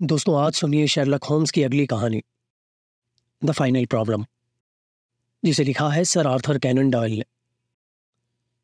दोस्तों, 0.00 0.34
आज 0.40 0.54
सुनिए 0.54 0.86
शेरलक 0.86 1.24
होम्स 1.24 1.50
की 1.50 1.62
अगली 1.62 1.86
कहानी। 1.86 2.22
द 3.44 3.50
फाइनल 3.50 3.86
प्रॉब्लम, 3.86 4.24
जिसे 5.44 5.64
लिखा 5.64 5.88
है 5.88 6.04
सर 6.04 6.26
आर्थर 6.26 6.58
कैनन 6.58 6.90
डॉयल 6.90 7.12
ने। 7.12 7.24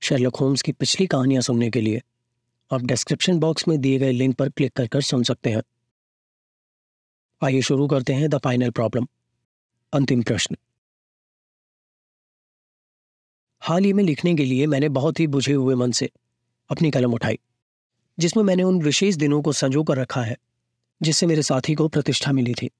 शेरलक 0.02 0.36
होम्स 0.36 0.62
की 0.62 0.72
पिछली 0.72 1.06
कहानियाँ 1.06 1.42
सुनने 1.42 1.70
के 1.70 1.80
लिए 1.80 2.02
आप 2.70 2.82
डिस्क्रिप्शन 2.82 3.38
बॉक्स 3.38 3.68
में 3.68 3.80
दिए 3.80 3.98
गए 3.98 4.12
लिंक 4.12 4.36
पर 4.36 4.48
क्लिक 4.48 4.72
कर 4.72 4.86
कर 4.86 5.00
सुन 5.00 5.22
सकते 5.22 5.50
हैं। 5.50 5.62
आइए 7.42 7.62
शुरू 7.62 7.88
करते 7.88 8.12
हैं 8.12 8.30
द 8.30 8.38
फाइनल 8.38 8.70
प्रॉब्लम, 8.70 9.06
अंतिम 9.92 10.22
प्रश्न। 10.22 10.56
हाल 13.62 13.84
ही 13.84 13.92
में 13.92 14.04
लिखने 14.04 14.34
के 14.34 14.44
लिए 14.44 14.66
मैंने 14.66 14.88
बहुत 14.88 15.20
ही 15.20 15.26
बुझे 15.26 15.52
हुए 15.52 15.74
मन 15.74 15.92
से 15.92 16.10
अपनी 16.70 16.90
कलम 16.90 17.14
उठाई, 17.14 17.38
जिसमें 18.18 18.44
मैंने 18.44 18.62
उन 18.62 18.82
विशेष 18.82 19.14
दिनों 19.16 19.42
को 19.42 19.52
संजो 19.52 19.84
कर 19.84 19.96
रखा 19.96 20.22
है। 20.22 20.36
जिससे 21.02 21.26
मेरे 21.26 21.42
साथी 21.42 21.74
को 21.74 21.88
प्रतिष्ठा 21.88 22.32
मिली 22.32 22.54
थी। 22.54 22.70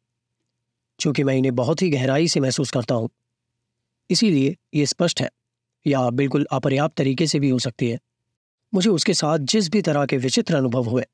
चूँकि 1.01 1.25
मैं 1.25 1.35
इन्हें 1.35 1.55
बहुत 1.55 1.83
ही 1.83 1.91
गहराई 1.91 2.29
से 2.29 2.41
महसूस 2.41 2.71
करता 2.71 2.95
हूँ। 2.95 3.09
इसीलिए 4.11 4.57
ये 4.75 4.87
स्पष्ट 4.87 5.21
है, 5.21 5.31
या 5.87 6.11
बिल्कुल 6.11 6.47
अपर्याप्त 6.53 6.97
तरीके 6.97 7.27
से 7.27 7.41
भी 7.41 7.49
हो 7.49 7.59
सकती 7.59 7.91
है। 7.91 7.99
मुझे 8.75 8.91
उसके 8.91 9.15
साथ 9.15 9.39
जिस 9.39 9.69
भी 9.69 9.83
तरह 9.83 10.07
के 10.07 10.17
विचित्र 10.17 10.57
अनुभव 10.57 10.85
हुए, 10.85 11.05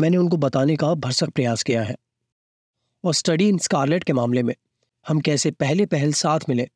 मैंने 0.00 0.16
उनको 0.16 0.36
बताने 0.36 0.76
का 0.76 0.94
भरसक 0.94 1.30
प्रयास 1.30 1.62
किया 1.62 1.82
है। 1.82 1.96
और 3.04 3.14
स्टडी 3.14 3.48
इन 3.48 3.58
स्कारलेट 3.58 4.04
के 4.04 4.12
मामले 4.12 4.42
में, 4.42 4.54
हम 5.08 5.20
कैसे 5.20 5.50
पहले 5.50 5.86
पहल 5.86 6.12
साथ 6.12 6.40
मिले, 6.48 6.68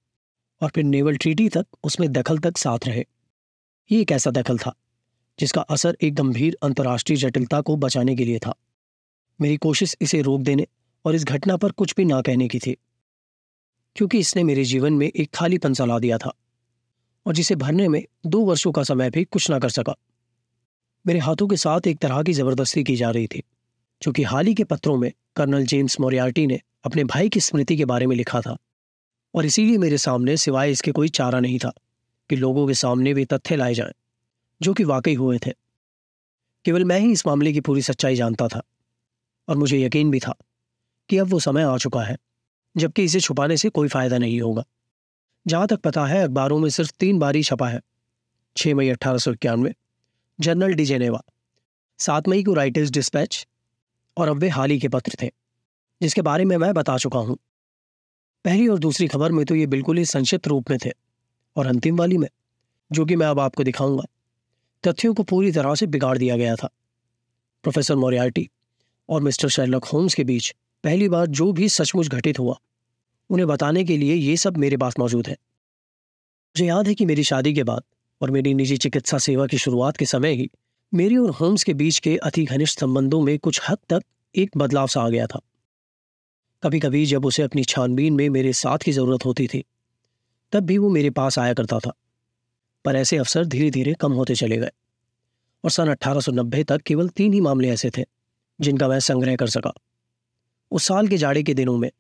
और 0.63 0.71
फिर 0.75 0.85
नेवल 0.85 1.17
ट्रीटी 1.17 1.49
तक 1.49 1.67
उसमें 1.85 2.13
दखल 2.13 2.39
तक 2.39 2.59
साथ 2.59 2.79
रहे। 2.87 3.05
ये 3.91 4.01
एक 4.01 4.13
ऐसा 4.13 4.31
दखल 4.31 4.59
था, 4.59 4.75
जिसका 5.39 5.61
असर 5.61 5.97
एक 6.03 6.15
गंभीर 6.15 6.57
अंतर्राष्ट्रीय 6.63 7.19
जटिलता 7.19 7.61
को 7.61 7.77
बचाने 7.77 8.17
के 8.17 8.25
लिए 8.25 8.39
था। 8.39 8.55
मेरी 9.41 9.57
कोशिश 9.57 9.97
इसे 10.01 10.21
रोक 10.23 10.41
देने 10.41 10.67
और 11.05 11.15
इस 11.15 11.25
घटना 11.25 11.57
पर 11.57 11.73
कुछ 11.73 11.95
भी 11.97 12.05
ना 12.05 12.21
कहने 12.21 12.49
की 12.49 12.59
थी, 12.59 12.77
क्योंकि 13.97 14.19
इसने 14.19 14.45
मेरे 14.45 14.65
जीवन 14.65 14.93
में 14.93 15.07
एक 15.07 15.31
खालीपन 15.35 15.75
ला 15.81 15.99
दिया 15.99 16.19
था 16.19 16.33
और 17.27 17.35
जिसे 17.35 17.55
भरने 17.55 17.89
में 17.89 18.03
दो 18.27 18.41
वर्षों 18.41 18.73
का 18.73 18.83
समय 18.83 19.11
भी 19.11 19.25
कुछ 19.25 19.51
ना 19.51 19.59
कर 19.59 19.69
सका। 19.69 19.95
मेरे 21.07 21.19
हाथों 21.19 21.47
के 21.49 21.57
साथ 21.57 21.87
एक 21.87 21.99
तरह 21.99 22.23
की 22.23 22.33
ज़बरदस्ती 22.33 22.85
की 22.85 22.97
जा 22.97 23.11
रही 23.11 23.27
थी 23.27 23.43
क्योंकि 24.03 24.23
हाल 24.23 24.47
ही 24.47 24.55
के 24.55 24.65
पत्रों 24.65 24.97
में 24.97 25.13
कर्नल 25.37 25.65
जेम्स 25.65 26.01
मोरियार्टी 26.01 26.47
ने 26.47 26.61
अपने 26.85 27.05
भाई 27.05 27.29
की 27.29 27.41
स्मृति 27.41 27.77
के 27.77 27.85
बारे 27.85 28.07
में 28.07 28.17
लिखा 28.17 28.41
था 28.41 28.57
और 29.35 29.47
इसीलिए 29.47 29.79
मेरे 29.79 29.99
सामने 29.99 30.37
सिवाय 30.37 30.71
इसके 30.71 30.93
कोई 30.93 31.09
चारा 31.09 31.41
नहीं 31.41 31.59
था 31.59 31.73
कि 32.31 32.37
लोगों 32.37 32.67
के 32.67 32.75
सामने 32.75 33.13
वे 33.13 33.25
तथ्य 33.25 33.57
लाए 33.57 33.75
जाएँ, 33.75 33.93
जो 34.61 34.75
कि 34.75 34.85
वाकई 34.85 35.15
हुए 35.15 35.39
थे। 35.39 35.51
केवल 36.65 36.85
मैं 36.85 36.99
ही 37.01 37.13
इस 37.13 37.27
मामले 37.27 37.53
की 37.53 37.61
पूरी 37.61 37.83
सच्चाई 37.83 38.17
जानता 38.17 38.49
था। 38.49 38.63
और 39.49 39.57
मुझे 39.57 39.81
यकीन 39.81 40.11
भी 40.11 40.19
था 40.19 40.35
कि 41.11 41.19
अब 41.19 41.29
वो 41.29 41.41
समय 41.41 41.63
आ 41.63 41.77
चुका 41.77 42.03
है, 42.03 42.17
जबकि 42.77 43.05
इसे 43.05 43.21
छुपाने 43.21 43.57
से 43.57 43.69
कोई 43.69 43.89
फ़ायदा 43.89 44.19
नहीं 44.19 44.41
होगा। 44.41 44.65
जहाँ 45.47 45.67
तक 45.67 45.81
पता 45.81 46.07
है, 46.07 46.23
अखबारों 46.25 46.59
में 46.59 46.69
सिर्फ़ 46.71 46.93
तीन 47.01 47.19
बार 47.19 47.37
ही 47.37 47.43
छपा 47.43 47.69
है। 47.69 47.81
छह 48.57 48.75
मई 48.75 48.89
अट्ठारह 48.89 49.19
सौ 49.19 49.33
इक्यानवे, 49.33 49.75
जनरल 50.39 50.75
डिजेनेवा 50.75 51.23
सात 51.99 52.29
मई 52.29 52.43
को 52.43 52.55
राइटर्स 52.55 52.91
डिस्पैच, 52.91 53.47
और 54.17 54.29
अब 54.29 54.37
वे 54.37 54.49
हाल 54.49 54.71
ही 54.71 54.79
के 54.79 54.89
पत्र 54.89 55.17
थे, 55.23 55.31
जिसके 56.01 56.23
बारे 56.23 56.45
में 56.45 56.57
मैं 56.57 56.73
बता 56.75 56.97
चुका 56.99 57.19
हूँ। 57.19 57.37
पहली 58.45 58.69
और 58.69 58.79
दूसरी 58.79 59.09
खबर 59.09 59.33
में 59.33 59.45
तो 59.47 59.55
ये 59.55 59.67
बिल्कुल 59.67 59.99
ही 59.99 60.05
संक्षिप्त 60.05 60.49
रूप 60.49 60.71
में 60.71 60.79
थे, 60.85 60.91
और 61.57 61.67
अंतिम 61.67 61.97
वाली 61.97 62.19
में, 62.19 62.29
जो 62.91 63.05
कि 63.07 63.17
मैं 63.17 63.27
अब 63.27 63.41
आपको 63.41 63.65
दिखाऊँगा। 63.65 64.05
तथ्यों 64.85 65.15
को 65.15 65.23
पूरी 65.23 65.53
तरह 65.53 65.75
से 65.75 65.87
बिगाड़ 65.87 66.19
दिया 66.19 66.37
गया 66.37 66.57
था। 66.57 66.69
प्रोफेसर 67.65 67.97
मोरियार्टी 67.97 68.49
और 69.09 69.23
मिस्टर 69.23 69.49
शेरलॉक 69.49 69.85
होम्स 69.85 70.15
के 70.15 70.25
बीच 70.25 70.55
पहली 70.85 71.09
बार 71.09 71.27
जो 71.27 71.53
भी 71.53 71.69
सचमुच 71.69 72.09
घटित 72.09 72.39
हुआ, 72.39 72.59
उन्हें 73.31 73.49
बताने 73.49 73.85
के 73.85 73.97
लिए 73.97 74.15
ये 74.15 74.37
सब 74.37 74.57
मेरे 74.57 74.77
पास 74.77 74.99
मौजूद 74.99 75.27
है। 75.27 75.33
मुझे 75.33 76.67
याद 76.67 76.89
है 76.89 76.95
कि 76.95 77.07
मेरी 77.07 77.25
शादी 77.25 77.55
के 77.55 77.65
बाद 77.65 77.83
और 78.21 78.31
मेरी 78.31 78.55
निजी 78.55 78.77
चिकित्सा 78.77 79.19
सेवा 79.19 79.47
की 79.47 79.59
शुरुआत 79.59 79.97
के 79.97 80.07
समय 80.07 80.33
ही 80.33 80.51
मेरी 80.93 81.17
और 81.17 81.31
होम्स 81.31 81.65
के 81.65 81.75
बीच 81.75 81.99
के 81.99 82.17
अति 82.17 82.45
घनिष्ठ 82.45 82.81
संबंधों 82.81 83.21
में 83.21 83.39
कुछ 83.39 83.61
हद 83.69 83.79
तक 83.89 84.03
एक 84.35 84.57
बदलाव 84.57 84.87
सा 84.87 85.01
आ 85.01 85.09
गया 85.09 85.27
था। 85.27 85.41
कभी 86.63 86.81
कभी 86.81 87.05
जब 87.07 87.27
उसे 87.27 87.43
अपनी 87.43 87.65
छानबीन 87.65 88.15
में 88.15 88.29
मेरे 88.29 88.53
साथ 88.53 88.79
की 88.79 88.93
ज़रूरत 88.93 89.25
होती 89.25 89.47
थी, 89.47 89.65
तब 90.53 90.61
भी 90.61 90.79
वो 90.79 90.91
मेरे 90.91 91.11
पास 91.11 91.39
आया 91.39 91.55
करता 91.55 91.79
था, 91.79 91.93
पर 92.85 92.97
ऐसे 92.97 93.17
अवसर 93.17 93.45
धीरे 93.45 93.71
धीरे 93.71 93.95
कम 93.95 94.13
होते 94.13 94.35
चले 94.35 94.57
गए 94.57 94.71
और 95.65 95.71
सन 95.71 95.89
1890 95.89 96.65
तक 96.65 96.83
केवल 96.83 97.09
तीन 97.09 97.33
ही 97.33 97.41
मामले 97.41 97.69
ऐसे 97.69 97.91
थे। 97.91 98.05
जिनका 98.61 98.89
मैं 98.89 99.01
संग्रह 99.01 99.37
कर 99.37 99.47
सका। 99.47 99.73
उस 100.71 100.85
साल 100.85 101.09
के 101.09 101.17
जाड़े 101.17 101.43
के 101.43 101.55
दिनों 101.55 101.77
में, 101.77 101.91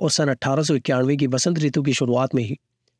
और 0.00 0.10
सन 0.10 0.28
अट्ठारह 0.28 1.16
की 1.16 1.28
बसंत 1.28 1.58
ऋतु 1.58 1.82
की 1.82 1.92
शुरुआत 1.92 2.34
में 2.34 2.42
ही, 2.42 2.58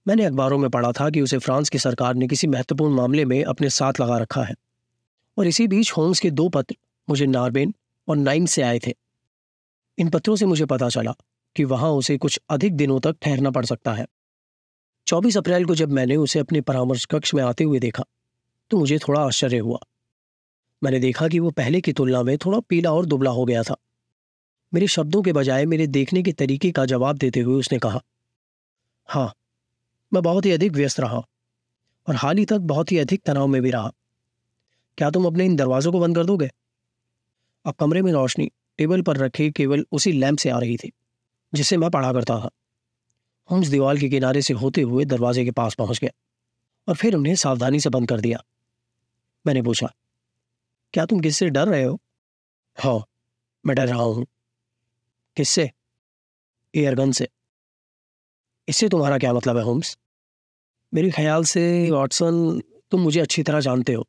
मैंने 0.08 0.24
अखबारों 0.24 0.58
में 0.58 0.70
पढ़ा 0.70 0.92
था 0.92 1.10
कि 1.10 1.20
उसे 1.20 1.38
फ्रांस 1.38 1.68
की 1.68 1.78
सरकार 1.78 2.14
ने 2.14 2.26
किसी 2.26 2.46
महत्वपूर्ण 2.46 2.94
मामले 2.94 3.24
में 3.24 3.44
अपने 3.44 3.70
साथ 3.70 3.92
लगा 4.00 4.18
रखा 4.18 4.42
है। 4.42 4.54
और 5.38 5.46
इसी 5.46 5.68
बीच 5.68 5.92
होम्स 5.92 6.20
के 6.20 6.30
दो 6.30 6.48
पत्र 6.48 6.76
मुझे 7.08 7.26
नारबेन 7.26 7.74
और 8.08 8.16
नाइन 8.16 8.46
से 8.46 8.62
आए 8.62 8.78
थे। 8.78 8.94
इन 9.98 10.10
पत्रों 10.10 10.36
से 10.36 10.46
मुझे 10.46 10.64
पता 10.64 10.88
चला 10.88 11.14
कि 11.56 11.64
वहाँ 11.64 11.90
उसे 11.90 12.18
कुछ 12.18 12.40
अधिक 12.50 12.76
दिनों 12.76 13.00
तक 13.00 13.16
ठहरना 13.22 13.50
पड़ 13.50 13.64
सकता 13.64 13.92
है। 13.92 14.06
24 15.06 15.36
अप्रैल 15.36 15.64
को 15.64 15.74
जब 15.74 15.92
मैंने 15.92 16.16
उसे 16.16 16.38
अपने 16.38 16.60
परामर्श 16.60 17.04
कक्ष 17.04 17.34
में 17.34 17.42
आते 17.42 17.64
हुए 17.64 17.78
देखा 17.78 18.04
तो 18.70 18.78
मुझे 18.78 18.98
थोड़ा 18.98 19.20
आश्चर्य 19.20 19.58
हुआ। 19.58 19.78
मैंने 20.82 20.98
देखा 20.98 21.28
कि 21.28 21.38
वो 21.38 21.50
पहले 21.50 21.80
की 21.80 21.92
तुलना 21.92 22.22
में 22.22 22.36
थोड़ा 22.38 22.60
पीला 22.60 22.92
और 22.92 23.06
दुबला 23.06 23.30
हो 23.30 23.44
गया 23.44 23.62
था। 23.62 23.76
मेरे 24.72 24.86
शब्दों 24.86 25.22
के 25.22 25.32
बजाय 25.32 25.66
मेरे 25.66 25.86
देखने 25.86 26.22
के 26.22 26.32
तरीके 26.32 26.70
का 26.70 26.84
जवाब 26.86 27.16
देते 27.16 27.40
हुए 27.40 27.58
उसने 27.60 27.78
कहा 27.78 28.02
हाँ 29.08 29.32
मैं 30.12 30.22
बहुत 30.22 30.46
ही 30.46 30.50
अधिक 30.50 30.72
व्यस्त 30.72 31.00
रहा 31.00 31.18
और 32.06 32.14
हाल 32.14 32.38
ही 32.38 32.44
तक 32.44 32.58
बहुत 32.58 32.92
ही 32.92 32.98
अधिक 32.98 33.22
तनाव 33.22 33.46
में 33.46 33.60
भी 33.62 33.70
रहा। 33.70 33.92
क्या 34.98 35.10
तुम 35.10 35.26
अपने 35.26 35.44
इन 35.44 35.56
दरवाजों 35.56 35.92
को 35.92 36.00
बंद 36.00 36.16
कर 36.16 36.24
दोगे? 36.24 36.50
अब 37.64 37.74
कमरे 37.74 38.02
में 38.02 38.12
रोशनी, 38.12 38.50
टेबल 38.78 39.02
पर 39.02 39.16
रखे 39.16 39.50
केवल 39.50 39.84
उसी 39.92 40.12
लैंप 40.12 40.38
से 40.38 40.50
आ 40.50 40.58
रही 40.58 40.76
थी 40.76 40.92
जिसे 41.52 41.76
मैं 41.76 41.90
पढ़ा 41.90 42.12
करता 42.12 42.38
था। 42.40 42.50
होम्स 43.50 43.68
दीवार 43.68 43.98
के 43.98 44.08
किनारे 44.08 44.42
से 44.42 44.54
होते 44.54 44.82
हुए 44.82 45.04
दरवाजे 45.04 45.44
के 45.44 45.50
पास 45.50 45.74
पहुँच 45.74 45.98
गया 45.98 46.10
और 46.88 46.94
फिर 46.94 47.14
उन्हें 47.14 47.34
सावधानी 47.34 47.80
से 47.80 47.90
बंद 47.90 48.08
कर 48.08 48.20
दिया। 48.20 48.44
मैंने 49.46 49.62
पूछा 49.62 49.92
क्या 50.94 51.06
तुम 51.06 51.20
किससे 51.20 51.48
डर 51.50 51.68
रहे 51.68 51.82
हो? 51.82 52.00
हाँ 52.78 53.04
मैं 53.66 53.76
डर 53.76 53.88
रहा 53.88 54.02
हूँ। 54.02 54.26
किससे? 55.36 55.70
एयरगन 56.74 57.12
से। 57.12 57.28
इससे 58.68 58.88
तुम्हारा 58.88 59.18
क्या 59.18 59.32
मतलब 59.32 59.56
है 59.56 59.62
होम्स? 59.62 59.98
मेरे 60.94 61.10
ख्याल 61.10 61.44
से 61.44 61.90
वॉटसन 61.90 62.60
तुम 62.90 63.00
मुझे 63.00 63.20
अच्छी 63.20 63.42
तरह 63.42 63.60
जानते 63.60 63.92
हो 63.92 64.06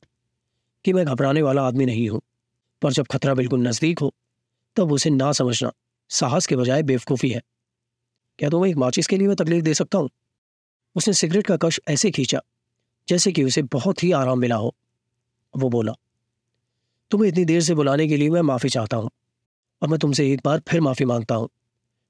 कि 0.85 0.93
मैं 0.93 1.05
घबराने 1.05 1.41
वाला 1.41 1.63
आदमी 1.63 1.85
नहीं 1.85 2.09
हूँ। 2.09 2.21
पर 2.81 2.91
जब 2.91 3.07
खतरा 3.07 3.33
बिल्कुल 3.33 3.67
नज़दीक 3.67 3.99
हो 3.99 4.13
तब 4.75 4.91
उसे 4.91 5.09
ना 5.09 5.31
समझना 5.31 5.71
साहस 6.09 6.47
के 6.47 6.55
बजाय 6.55 6.83
बेवकूफ़ी 6.83 7.29
है। 7.29 7.41
क्या 8.39 8.49
तुम्हें 8.49 8.71
एक 8.71 8.77
माचिस 8.77 9.07
के 9.07 9.17
लिए 9.17 9.27
मैं 9.27 9.35
तकलीफ़ 9.35 9.63
दे 9.63 9.73
सकता 9.73 9.97
हूँ? 9.97 10.09
उसने 10.95 11.13
सिगरेट 11.13 11.47
का 11.47 11.57
कश 11.57 11.79
ऐसे 11.89 12.11
खींचा 12.11 12.41
जैसे 13.07 13.31
कि 13.31 13.43
उसे 13.43 13.61
बहुत 13.61 14.03
ही 14.03 14.11
आराम 14.11 14.39
मिला 14.39 14.55
हो। 14.55 14.75
वो 15.53 15.69
बोला 15.69 15.93
तुम्हें 17.13 17.27
इतनी 17.29 17.43
देर 17.45 17.61
से 17.61 17.73
बुलाने 17.75 18.07
के 18.07 18.17
लिए 18.17 18.29
मैं 18.29 18.41
माफ़ी 18.41 18.69
चाहता 18.69 18.97
हूँ। 18.97 19.09
और 19.81 19.89
मैं 19.89 19.97
तुमसे 19.99 20.31
एक 20.31 20.41
बार 20.45 20.61
फिर 20.69 20.81
माफ़ी 20.81 21.05
माँगता 21.05 21.35
हूँ 21.35 21.49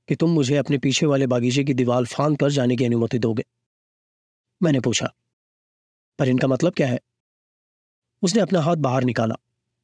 कि 0.10 0.16
तुम 0.16 0.30
मुझे 0.30 0.56
अपने 0.58 0.78
पीछे 0.78 1.06
वाले 1.06 1.26
बागीचे 1.28 1.64
की 1.64 1.74
दीवार 1.74 2.06
फांद 2.06 2.38
कर 2.38 2.52
जाने 2.52 2.76
की 2.76 2.86
अनुमति 2.86 3.20
दोगे। 3.20 3.44
मैंने 4.62 4.80
पूछा, 4.80 5.10
पर 6.20 6.28
इनका 6.28 6.48
मतलब 6.48 6.74
क्या 6.74 6.88
है? 6.88 7.00
उसने 8.24 8.42
अपना 8.42 8.62
हाथ 8.62 8.76
बाहर 8.78 9.04
निकाला 9.04 9.36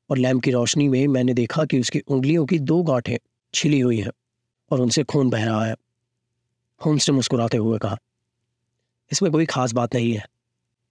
और 0.10 0.18
लैम्प 0.18 0.44
की 0.44 0.52
रोशनी 0.52 0.88
में 0.88 1.08
मैंने 1.08 1.34
देखा 1.34 1.66
कि 1.66 1.80
उसकी 1.80 2.00
उंगलियों 2.00 2.46
की 2.46 2.60
दो 2.62 2.82
गांठें 2.84 3.18
छिली 3.54 3.80
हुई 3.80 3.98
हैं 3.98 4.12
और 4.72 4.82
उनसे 4.82 5.04
खून 5.04 5.30
बह 5.30 5.46
रहा 5.46 5.66
है। 5.66 5.76
होम्स 6.82 7.10
ने 7.10 7.16
मुस्कुराते 7.16 7.58
हुए 7.58 7.78
कहा, 7.78 7.98
इसमें 9.12 9.32
कोई 9.32 9.46
खास 9.46 9.74
बात 9.74 9.96
नहीं 9.96 10.14
है। 10.14 10.24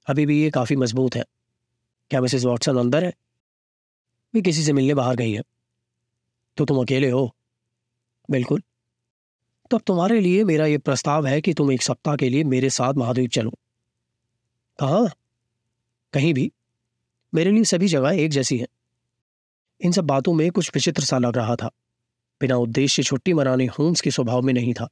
अभी 0.07 0.27
भी 0.27 0.41
ये 0.43 0.51
काफ़ी 0.51 0.77
मज़बूत 0.77 1.17
है। 1.17 1.25
क्या 2.11 2.21
मिसेस 2.21 2.45
वॉटसन 2.45 2.77
अंदर 2.77 3.05
है? 3.05 3.13
भी 4.35 4.43
किसी 4.43 4.65
से 4.65 4.73
मिलने 4.73 4.95
बाहर 4.95 5.17
गई 5.17 5.33
है। 5.33 5.43
तो 6.57 6.65
तुम 6.65 6.83
अकेले 6.83 7.11
हो। 7.11 7.35
बिल्कुल। 8.31 8.63
तो 9.71 9.77
अब 9.77 9.83
तुम्हारे 9.87 10.21
लिए 10.21 10.45
मेरा 10.45 10.67
यह 10.67 10.79
प्रस्ताव 10.79 11.27
है 11.27 11.41
कि 11.41 11.55
तुम 11.55 11.73
एक 11.73 11.83
सप्ताह 11.83 12.17
के 12.17 12.29
लिए 12.29 12.45
मेरे 12.45 12.71
साथ 12.71 12.95
महाद्वीप 12.95 13.31
चलो। 13.31 13.51
कहा? 14.81 15.15
कहीं 16.13 16.35
भी। 16.35 16.53
मेरे 17.35 17.51
लिए 17.51 17.65
सभी 17.65 17.89
जगह 17.89 18.11
एक 18.11 18.31
जैसी 18.31 18.59
है। 18.59 18.67
इन 19.81 19.93
सब 19.93 20.05
बातों 20.05 20.33
में 20.33 20.51
कुछ 20.51 20.71
विचित्र 20.75 21.03
सा 21.03 21.19
लग 21.19 21.37
रहा 21.37 21.57
था। 21.57 21.71
बिना 22.41 22.57
उद्देश्य 22.57 23.03
छुट्टी 23.03 23.33
मनाने 23.33 23.67
होम्स 23.67 24.01
के 24.01 24.11
स्वभाव 24.11 24.43
में 24.43 24.55
नहीं 24.55 24.75
था। 24.75 24.89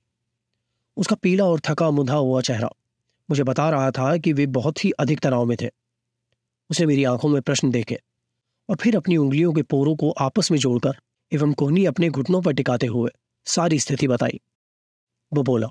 उसका 0.97 1.17
पीला 1.17 1.45
और 1.45 1.61
थका 1.61 1.91
मुंधा 1.91 2.15
हुआ 2.15 2.41
चेहरा 2.41 2.71
मुझे 3.31 3.43
बता 3.43 3.71
रहा 3.71 3.91
था 3.91 4.17
कि 4.17 4.33
वे 4.33 4.47
बहुत 4.47 4.85
ही 4.85 4.91
अधिक 4.91 5.21
तनाव 5.21 5.45
में 5.45 5.57
थे। 5.61 5.71
उसे 6.71 6.87
मेरी 6.87 7.05
आँखों 7.05 7.29
में 7.29 7.43
प्रश्न 7.43 7.71
देखे। 7.71 7.99
और 8.69 8.77
फिर 8.77 8.97
अपनी 8.97 9.17
उंगलियों 9.17 9.53
के 9.53 9.63
पोरों 9.63 9.95
को 9.97 10.11
आपस 10.11 10.51
में 10.51 10.59
जोड़कर 10.59 10.97
एवं 11.33 11.53
कोहनी 11.53 11.85
अपने 11.85 12.09
घुटनों 12.09 12.43
पर 12.43 12.53
टिकाते 12.53 12.87
हुए 12.87 13.11
सारी 13.47 13.79
स्थिति 13.79 14.09
बताई। 14.09 14.41
वो 15.33 15.43
बोला, 15.43 15.69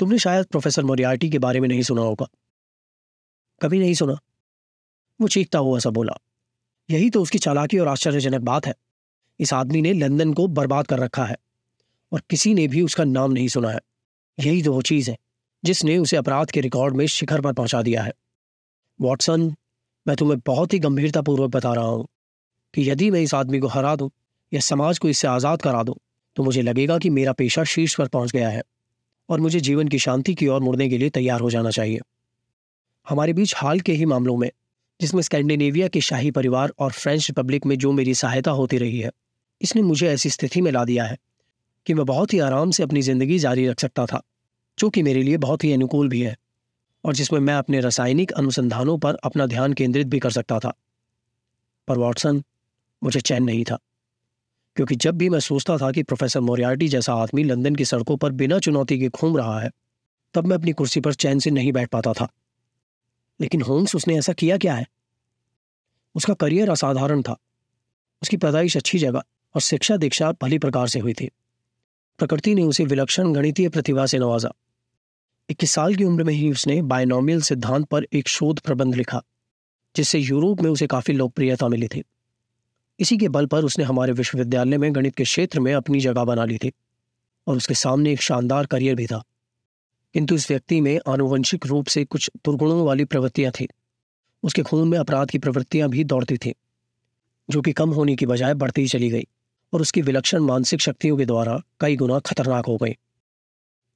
तुमने 0.00 0.18
शायद 0.18 0.46
प्रोफेसर 0.46 0.84
मोरियार्टी 0.84 1.30
के 1.30 1.38
बारे 1.38 1.60
में 1.60 1.68
नहीं 1.68 1.82
सुना 1.82 2.02
होगा। 2.02 2.26
कभी 3.60 3.78
नहीं 3.78 3.94
सुना? 3.94 4.18
वो 5.20 5.28
चीखता 5.28 5.58
हुआ 5.58 5.78
सा 5.78 5.90
बोला, 5.90 6.18
यही 6.88 7.10
तो 7.10 7.22
उसकी 7.22 7.38
चालाकी 7.38 7.78
और 7.78 7.88
आश्चर्यजनक 7.88 8.40
बात 8.40 8.66
है। 8.66 8.74
इस 9.40 9.52
आदमी 9.52 9.80
ने 9.82 9.92
लंदन 9.92 10.32
को 10.32 10.46
बर्बाद 10.46 10.86
कर 10.86 10.98
रखा 10.98 11.24
है 11.24 11.36
और 12.12 12.22
किसी 12.30 12.54
ने 12.54 12.66
भी 12.68 12.82
उसका 12.82 13.04
नाम 13.04 13.32
नहीं 13.32 13.48
सुना 13.48 13.70
है। 13.70 13.80
यही 14.38 14.62
तो 14.62 14.72
वो 14.72 14.82
चीज़ 14.82 15.10
है 15.10 15.16
जिसने 15.64 15.96
उसे 15.98 16.16
अपराध 16.16 16.50
के 16.50 16.60
रिकॉर्ड 16.60 16.96
में 16.96 17.06
शिखर 17.06 17.40
पर 17.40 17.52
पहुँचा 17.52 17.82
दिया 17.82 18.02
है। 18.02 18.12
वॉटसन 19.00 19.54
मैं 20.06 20.16
तुम्हें 20.16 20.38
बहुत 20.46 20.72
ही 20.72 20.78
गंभीरतापूर्वक 20.78 21.50
बता 21.50 21.72
रहा 21.74 21.84
हूँ 21.84 22.06
कि 22.74 22.90
यदि 22.90 23.10
मैं 23.10 23.20
इस 23.20 23.34
आदमी 23.34 23.58
को 23.58 23.66
हरा 23.66 23.94
दूँ 23.96 24.10
या 24.52 24.60
समाज 24.60 24.98
को 24.98 25.08
इससे 25.08 25.28
आज़ाद 25.28 25.62
करा 25.62 25.82
दूँ 25.82 25.94
तो 26.36 26.42
मुझे 26.42 26.62
लगेगा 26.62 26.98
कि 26.98 27.10
मेरा 27.10 27.32
पेशा 27.32 27.64
शीर्ष 27.64 27.94
पर 27.94 28.08
पहुँच 28.08 28.32
गया 28.32 28.48
है 28.48 28.62
और 29.28 29.40
मुझे 29.40 29.60
जीवन 29.60 29.88
की 29.88 29.98
शांति 29.98 30.34
की 30.34 30.46
ओर 30.46 30.60
मुड़ने 30.60 30.88
के 30.88 30.98
लिए 30.98 31.10
तैयार 31.10 31.40
हो 31.40 31.50
जाना 31.50 31.70
चाहिए। 31.70 32.00
हमारे 33.06 33.32
बीच 33.32 33.54
हाल 33.56 33.80
के 33.80 33.92
ही 33.92 34.04
मामलों 34.04 34.36
में, 34.36 34.50
जिसमें 35.00 35.22
स्कैंडिनेविया 35.22 35.88
के 35.88 36.00
शाही 36.00 36.30
परिवार 36.30 36.72
और 36.78 36.92
फ्रेंच 36.92 37.26
रिपब्लिक 37.30 37.66
में 37.66 37.76
जो 37.78 37.92
मेरी 37.92 38.14
सहायता 38.14 38.50
होती 38.50 38.78
रही 38.78 39.00
है, 39.00 39.10
इसने 39.60 39.82
मुझे 39.82 40.08
ऐसी 40.08 40.30
स्थिति 40.30 40.60
में 40.60 40.70
ला 40.72 40.84
दिया 40.84 41.04
है 41.04 41.16
कि 41.86 41.94
मैं 41.94 42.06
बहुत 42.06 42.32
ही 42.34 42.38
आराम 42.38 42.70
से 42.70 42.82
अपनी 42.82 43.02
ज़िंदगी 43.02 43.38
जारी 43.38 43.66
रख 43.68 43.80
सकता 43.80 44.06
था, 44.06 44.22
जो 44.78 44.90
कि 44.90 45.02
मेरे 45.02 45.22
लिए 45.22 45.36
बहुत 45.36 45.64
ही 45.64 45.72
अनुकूल 45.72 46.08
भी 46.08 46.20
है। 46.20 46.36
और 47.04 47.14
जिसमें 47.14 47.40
मैं 47.40 47.54
अपने 47.54 47.80
रासायनिक 47.80 48.32
अनुसंधानों 48.32 48.98
पर 48.98 49.14
अपना 49.14 49.46
ध्यान 49.46 49.72
केंद्रित 49.72 50.06
भी 50.06 50.18
कर 50.18 50.30
सकता 50.30 50.58
था। 50.58 50.72
पर 51.88 51.98
वॉटसन, 51.98 52.42
मुझे 53.04 53.20
चैन 53.20 53.42
नहीं 53.42 53.64
था, 53.64 53.78
क्योंकि 54.76 54.96
जब 54.96 55.14
भी 55.14 55.28
मैं 55.28 55.40
सोचता 55.40 55.76
था 55.78 55.92
कि 55.92 56.02
प्रोफेसर 56.02 56.40
मोरियार्टी 56.40 56.88
जैसा 56.88 57.14
आदमी 57.14 57.44
लंदन 57.44 57.74
की 57.74 57.84
सड़कों 57.84 58.16
पर 58.16 58.32
बिना 58.32 58.58
चुनौती 58.58 58.98
के 58.98 59.08
घूम 59.08 59.36
रहा 59.36 59.60
है, 59.60 59.70
तब 60.34 60.46
मैं 60.46 60.56
अपनी 60.56 60.72
कुर्सी 60.72 61.00
पर 61.00 61.14
चैन 61.14 61.38
से 61.38 61.50
नहीं 61.50 61.72
बैठ 61.72 61.88
पाता 61.88 62.12
था। 62.12 62.28
लेकिन 63.40 63.62
होम्स, 63.62 63.96
उसने 63.96 64.18
ऐसा 64.18 64.32
किया 64.32 64.58
क्या 64.58 64.74
है? 64.74 64.86
उसका 66.14 66.34
करियर 66.34 66.70
असाधारण 66.70 67.22
था। 67.22 67.36
उसकी 68.22 68.36
पैदाइश 68.36 68.76
अच्छी 68.76 68.98
जगह 68.98 69.22
और 69.54 69.60
शिक्षा 69.60 69.96
दीक्षा 69.96 70.32
भली 70.32 70.58
प्रकार 70.58 70.88
से 70.88 70.98
हुई 70.98 71.12
थी। 71.12 71.30
प्रकृति 72.18 72.54
ने 72.54 72.62
उसे 72.62 72.84
विलक्षण 72.84 73.32
गणितीय 73.32 73.68
प्रतिभा 73.68 74.06
से 74.06 74.18
नवाजा। 74.18 74.48
इक्कीस 75.50 75.70
साल 75.70 75.94
की 75.94 76.04
उम्र 76.04 76.24
में 76.24 76.34
ही 76.34 76.50
उसने 76.50 76.82
बायनोमियल 76.82 77.40
सिद्धांत 77.40 77.86
पर 77.86 78.06
एक 78.12 78.28
शोध 78.28 78.60
प्रबंध 78.60 78.94
लिखा, 78.94 79.22
जिससे 79.96 80.18
यूरोप 80.18 80.62
में 80.62 80.70
उसे 80.70 80.86
काफ़ी 80.86 81.14
लोकप्रियता 81.14 81.68
मिली 81.68 81.88
थी। 81.88 82.02
इसी 83.00 83.18
के 83.18 83.28
बल 83.28 83.46
पर 83.46 83.64
उसने 83.64 83.84
हमारे 83.84 84.12
विश्वविद्यालय 84.12 84.78
में 84.78 84.94
गणित 84.94 85.14
के 85.14 85.24
क्षेत्र 85.24 85.60
में 85.60 85.74
अपनी 85.74 86.00
जगह 86.00 86.24
बना 86.24 86.44
ली 86.44 86.58
थी 86.58 86.72
और 87.46 87.56
उसके 87.56 87.74
सामने 87.74 88.12
एक 88.12 88.22
शानदार 88.22 88.66
करियर 88.66 88.94
भी 88.94 89.06
था। 89.06 89.24
किंतु 90.14 90.34
इस 90.34 90.50
व्यक्ति 90.50 90.80
में 90.80 91.00
आनुवंशिक 91.08 91.66
रूप 91.66 91.86
से 91.86 92.04
कुछ 92.04 92.30
दुर्गुणों 92.44 92.86
वाली 92.86 93.04
प्रवृत्तियाँ 93.04 93.52
थी। 93.52 93.68
उसके 94.42 94.62
खून 94.62 94.88
में 94.88 94.98
अपराध 94.98 95.30
की 95.30 95.38
प्रवृत्तियाँ 95.38 95.88
भी 95.88 96.04
दौड़ती 96.04 96.36
थीं, 96.36 96.52
जो 97.50 97.60
कि 97.60 97.72
कम 97.72 97.90
होने 97.90 98.16
की 98.16 98.26
बजाय 98.26 98.54
बढ़ती 98.54 98.86
चली 98.88 99.10
गई 99.10 99.26
और 99.72 99.80
उसकी 99.80 100.02
विलक्षण 100.02 100.38
मानसिक 100.38 100.80
शक्तियों 100.80 101.16
के 101.16 101.26
द्वारा 101.26 101.62
कई 101.80 101.96
गुना 101.96 102.18
खतरनाक 102.18 102.66
हो 102.66 102.76
गई। 102.76 102.96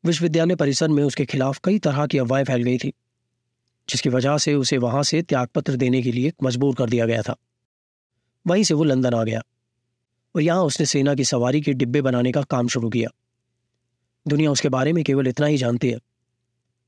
विश्वविद्यालय 0.04 0.54
परिसर 0.54 0.88
में 0.88 1.02
उसके 1.04 1.24
खिलाफ 1.24 1.60
कई 1.64 1.78
तरह 1.78 2.06
की 2.06 2.18
अफवाहें 2.18 2.44
फैल 2.44 2.62
गई 2.62 2.78
थी, 2.78 2.92
जिसकी 3.88 4.08
वजह 4.08 4.36
से 4.38 4.54
उसे 4.54 4.78
वहाँ 4.78 5.02
से 5.02 5.22
त्यागपत्र 5.22 5.76
देने 5.76 6.02
के 6.02 6.12
लिए 6.12 6.32
मजबूर 6.42 6.74
कर 6.74 6.90
दिया 6.90 7.06
गया 7.06 7.22
था। 7.22 7.34
वहीं 8.46 8.64
से 8.64 8.74
वो 8.74 8.84
लंदन 8.84 9.14
आ 9.14 9.22
गया 9.24 9.42
और 10.34 10.42
यहाँ 10.42 10.64
उसने 10.64 10.86
सेना 10.86 11.14
की 11.14 11.24
सवारी 11.24 11.60
के 11.60 11.72
डिब्बे 11.72 12.02
बनाने 12.02 12.32
का 12.32 12.42
काम 12.42 12.68
शुरू 12.68 12.90
किया। 12.90 13.10
दुनिया 14.26 14.50
उसके 14.50 14.68
बारे 14.68 14.92
में 14.92 15.02
केवल 15.04 15.28
इतना 15.28 15.46
ही 15.46 15.56
जानती 15.56 15.90
है, 15.90 15.98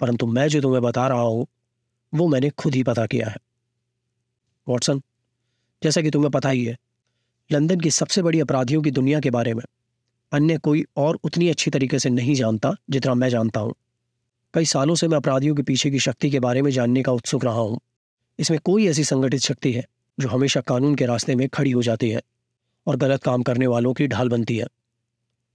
परंतु 0.01 0.27
मैं 0.27 0.47
जो 0.49 0.61
तुम्हें 0.61 0.83
बता 0.83 1.07
रहा 1.09 1.21
हूँ, 1.21 1.47
वो 2.13 2.29
मैंने 2.29 2.51
खुद 2.51 2.75
ही 2.75 2.83
पता 2.83 3.07
किया 3.07 3.29
है। 3.29 3.37
वॉटसन, 4.67 5.01
जैसा 5.83 6.03
कि 6.03 6.11
तुम्हें 6.11 6.31
पता 6.31 6.49
ही 6.49 6.65
है, 6.65 6.77
लंदन 7.51 7.81
की 7.81 7.91
सबसे 7.91 8.23
बड़ी 8.23 8.41
अपराधियों 8.41 8.83
की 8.83 8.91
दुनिया 8.91 9.21
के 9.21 9.31
बारे 9.31 9.55
में। 9.55 9.63
अन्य 10.33 10.57
कोई 10.59 10.85
और 10.97 11.19
उतनी 11.25 11.49
अच्छी 11.49 11.71
तरीके 11.71 11.99
से 11.99 12.11
नहीं 12.11 12.35
जानता 12.35 12.75
जितना 12.91 13.15
मैं 13.15 13.29
जानता 13.29 13.61
हूँ। 13.61 13.75
कई 14.55 14.65
सालों 14.65 14.95
से 14.95 15.09
मैं 15.09 15.17
अपराधियों 15.17 15.55
के 15.55 15.63
पीछे 15.63 15.91
की 15.91 15.99
शक्ति 15.99 16.31
के 16.31 16.41
बारे 16.41 16.63
में 16.63 16.71
जानने 16.71 17.03
का 17.03 17.13
उत्सुक 17.13 17.45
रहा 17.45 17.61
हूँ। 17.61 17.81
इसमें 18.39 18.61
कोई 18.65 18.87
ऐसी 18.89 19.05
संगठित 19.05 19.41
शक्ति 19.41 19.73
है 19.73 19.85
जो 20.19 20.29
हमेशा 20.29 20.61
कानून 20.61 20.95
के 20.95 21.07
रास्ते 21.07 21.35
में 21.35 21.49
खड़ी 21.49 21.71
हो 21.71 21.83
जाती 21.83 22.11
है 22.11 22.23
और 22.87 22.97
गलत 22.97 23.23
काम 23.23 23.43
करने 23.43 23.67
वालों 23.67 23.93
की 23.95 24.07
ढाल 24.07 24.29
बनती 24.29 24.57
है। 24.57 24.67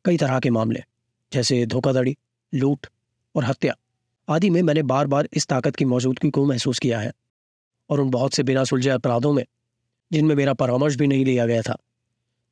कई 0.06 0.18
तरह 0.18 0.40
के 0.40 0.50
मामले, 0.50 0.84
जैसे 1.32 1.66
धोखाधड़ी, 1.66 2.16
लूट 2.54 2.88
और 3.36 3.46
हत्या, 3.46 3.76
आदि 4.28 4.50
में 4.50 4.62
मैंने 4.62 4.84
बार 4.84 5.08
बार 5.08 5.28
इस 5.34 5.48
ताकत 5.48 5.76
की 5.76 5.86
मौजूदगी 5.86 6.30
को 6.30 6.46
महसूस 6.46 6.80
किया 6.80 7.00
है 7.00 7.12
और 7.90 8.00
उन 8.00 8.10
बहुत 8.10 8.34
से 8.34 8.44
बिना 8.44 8.64
सुलझे 8.64 8.90
अपराधों 8.90 9.34
में, 9.34 9.46
जिनमें 10.12 10.36
मेरा 10.36 10.54
परामर्श 10.54 10.96
भी 10.96 11.08
नहीं 11.08 11.26
लिया 11.26 11.46
गया 11.46 11.62
था, 11.62 11.78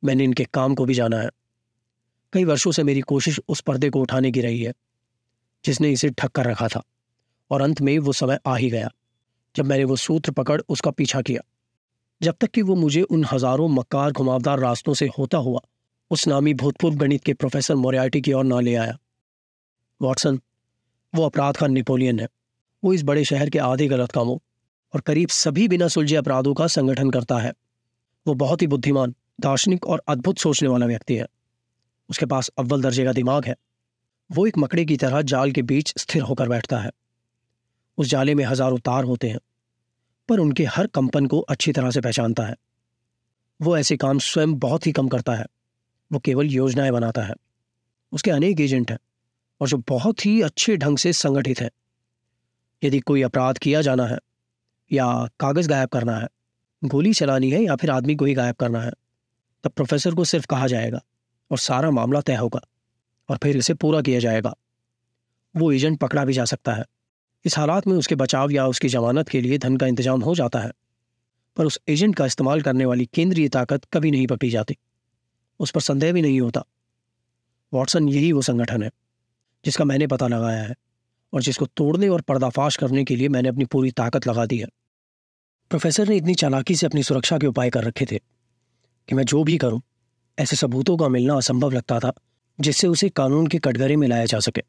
मैंने 0.02 0.24
इनके 0.24 0.44
काम 0.44 0.74
को 0.74 0.84
भी 0.84 0.94
जाना 0.94 1.20
है। 1.20 1.30
कई 2.34 2.44
वर्षों 2.44 2.72
से 2.72 2.82
मेरी 2.82 3.00
कोशिश 3.00 3.40
उस 3.48 3.60
पर्दे 3.60 3.90
को 3.90 4.00
उठाने 4.00 4.30
की 4.32 4.40
रही 4.40 4.62
है, 4.62 4.72
जिसने 5.64 5.90
इसे 5.90 6.10
ढक 6.10 6.26
कर 6.26 6.46
रखा 6.46 6.68
था, 6.68 6.82
और 7.50 7.62
अंत 7.62 7.80
में 7.80 7.98
वो 7.98 8.12
समय 8.12 8.38
आ 8.46 8.56
ही 8.56 8.70
गया, 8.70 8.90
जब 9.56 9.64
मैंने 9.64 9.84
वो 9.84 9.96
सूत्र 9.96 10.32
पकड़ 10.32 10.62
उसका 10.68 10.90
पीछा 10.90 11.22
किया। 11.22 11.40
जब 12.22 12.34
तक 12.40 12.50
कि 12.50 12.62
वो 12.62 12.74
मुझे 12.74 13.02
उन 13.02 13.24
हज़ारों 13.32 13.68
मक्कार 13.68 14.12
घुमावदार 14.12 14.58
रास्तों 14.58 14.94
से 14.94 15.08
होता 15.18 15.38
हुआ, 15.38 15.60
उस 16.10 16.28
नामी 16.28 16.54
भूतपूर्व 16.54 16.96
गणित 16.96 17.24
के 17.24 17.34
प्रोफेसर 17.34 17.74
मोरियाटी 17.74 18.20
की 18.20 18.32
ओर 18.32 18.44
ना 18.44 18.60
ले 18.60 18.74
आया। 18.74 18.98
वॉटसन, 20.02 20.40
वो 21.14 21.26
अपराध 21.26 21.56
का 21.56 21.66
नेपोलियन 21.66 22.20
है। 22.20 22.28
वो 22.84 22.92
इस 22.92 23.02
बड़े 23.02 23.24
शहर 23.24 23.50
के 23.50 23.58
आधे 23.58 23.86
गलत 23.86 24.12
कामों 24.12 24.38
और 24.94 25.00
करीब 25.00 25.28
सभी 25.28 25.68
बिना 25.68 25.88
सुलझे 25.88 26.16
अपराधों 26.16 26.54
का 26.54 26.66
संगठन 26.66 27.10
करता 27.10 27.38
है। 27.38 27.52
वो 28.26 28.34
बहुत 28.34 28.62
ही 28.62 28.66
बुद्धिमान, 28.66 29.14
दार्शनिक 29.40 29.86
और 29.86 30.02
अद्भुत 30.08 30.38
सोचने 30.38 30.68
वाला 30.68 30.86
व्यक्ति 30.86 31.16
है। 31.16 31.26
उसके 32.10 32.26
पास 32.26 32.48
अव्वल 32.58 32.82
दर्जे 32.82 33.04
का 33.04 33.12
दिमाग 33.12 33.44
है। 33.44 33.56
वो 34.30 34.46
एक 34.46 34.58
मकड़े 34.58 34.84
की 34.84 34.96
तरह 34.96 35.22
जाल 35.22 35.52
के 35.52 35.62
बीच 35.62 35.92
स्थिर 35.98 36.22
होकर 36.22 36.48
बैठता 36.48 36.78
है। 36.78 36.90
उस 37.98 38.06
जाले 38.06 38.34
में 38.34 38.44
हज़ारों 38.44 38.78
तार 38.78 39.04
होते 39.04 39.28
हैं, 39.28 39.38
पर 40.28 40.38
उनके 40.38 40.64
हर 40.64 40.86
कंपन 40.86 41.26
को 41.26 41.40
अच्छी 41.40 41.72
तरह 41.72 41.90
से 41.90 42.00
पहचानता 42.00 42.42
है। 42.42 42.54
वो 43.60 43.76
ऐसे 43.78 43.96
काम 43.96 44.18
स्वयं 44.18 44.58
बहुत 44.58 44.86
ही 44.86 44.92
कम 44.92 45.08
करता 45.08 45.34
है। 45.34 45.46
वो 46.12 46.18
केवल 46.18 46.46
योजनाएँ 46.46 46.90
बनाता 46.90 47.22
है। 47.22 47.34
उसके 48.12 48.30
अनेक 48.30 48.60
एजेंट 48.60 48.90
हैं 48.90 48.98
और 49.60 49.68
जो 49.68 49.76
बहुत 49.88 50.26
ही 50.26 50.40
अच्छे 50.42 50.76
ढंग 50.76 50.98
से 50.98 51.12
संगठित 51.12 51.60
है। 51.60 51.70
यदि 52.82 53.00
कोई 53.00 53.22
अपराध 53.22 53.58
किया 53.58 53.82
जाना 53.82 54.06
है 54.06 54.18
या 54.92 55.28
कागज़ 55.40 55.68
गायब 55.68 55.88
करना 55.88 56.16
है, 56.16 56.28
गोली 56.82 57.12
चलानी 57.12 57.50
है 57.50 57.62
या 57.62 57.76
फिर 57.76 57.90
आदमी 57.90 58.14
को 58.14 58.24
ही 58.24 58.34
गायब 58.34 58.54
करना 58.54 58.80
है, 58.80 58.92
तब 59.64 59.70
प्रोफेसर 59.70 60.14
को 60.14 60.24
सिर्फ़ 60.24 60.46
कहा 60.46 60.66
जाएगा। 60.66 61.00
और 61.50 61.58
सारा 61.58 61.90
मामला 61.90 62.20
तय 62.20 62.34
होगा 62.34 62.60
और 63.28 63.38
फिर 63.42 63.56
इसे 63.56 63.74
पूरा 63.74 64.00
किया 64.02 64.20
जाएगा। 64.20 64.54
वो 65.54 65.70
एजेंट 65.72 65.98
पकड़ा 66.00 66.24
भी 66.24 66.32
जा 66.32 66.44
सकता 66.44 66.72
है। 66.74 66.84
इस 67.44 67.56
हालात 67.58 67.86
में 67.86 67.96
उसके 67.96 68.14
बचाव 68.14 68.50
या 68.50 68.66
उसकी 68.66 68.88
जमानत 68.88 69.28
के 69.28 69.40
लिए 69.40 69.58
धन 69.58 69.76
का 69.76 69.86
इंतज़ाम 69.86 70.22
हो 70.22 70.34
जाता 70.34 70.58
है, 70.58 70.70
पर 71.56 71.66
उस 71.66 71.78
एजेंट 71.88 72.14
का 72.16 72.26
इस्तेमाल 72.26 72.62
करने 72.62 72.84
वाली 72.84 73.06
केंद्रीय 73.06 73.48
ताकत 73.48 73.84
कभी 73.92 74.10
नहीं 74.10 74.26
पकड़ी 74.26 74.50
जाती। 74.50 74.76
उस 75.60 75.70
पर 75.70 75.80
संदेह 75.80 76.12
भी 76.12 76.22
नहीं 76.22 76.40
होता। 76.40 76.64
वॉटसन 77.72 78.08
यही 78.08 78.32
वो 78.32 78.42
संगठन 78.42 78.82
है, 78.82 78.90
जिसका 79.64 79.84
मैंने 79.84 80.06
पता 80.06 80.28
लगाया 80.28 80.62
है 80.62 80.74
और 81.32 81.42
जिसको 81.42 81.66
तोड़ने 81.66 82.08
और 82.08 82.20
पर्दाफाश 82.20 82.76
करने 82.76 83.04
के 83.04 83.16
लिए 83.16 83.28
मैंने 83.28 83.48
अपनी 83.48 83.64
पूरी 83.64 83.90
ताकत 83.92 84.26
लगा 84.26 84.46
दी 84.46 84.58
है। 84.58 84.68
प्रोफेसर 85.70 86.08
ने 86.08 86.16
इतनी 86.16 86.34
चालाकी 86.34 86.76
से 86.76 86.86
अपनी 86.86 87.02
सुरक्षा 87.02 87.38
के 87.38 87.46
उपाय 87.46 87.70
कर 87.70 87.84
रखे 87.84 88.06
थे 88.06 88.18
कि 89.08 89.14
मैं 89.14 89.24
जो 89.24 89.42
भी 89.44 89.56
करूँ 89.58 89.80
ऐसे 90.38 90.56
सबूतों 90.56 90.96
का 90.96 91.08
मिलना 91.08 91.34
असंभव 91.34 91.70
लगता 91.70 91.98
था, 91.98 92.12
जिससे 92.60 92.86
उसे 92.86 93.08
कानून 93.08 93.46
के 93.46 93.58
कटघरे 93.58 93.96
में 93.96 94.08
लाया 94.08 94.24
जा 94.24 94.38
सके। 94.40 94.62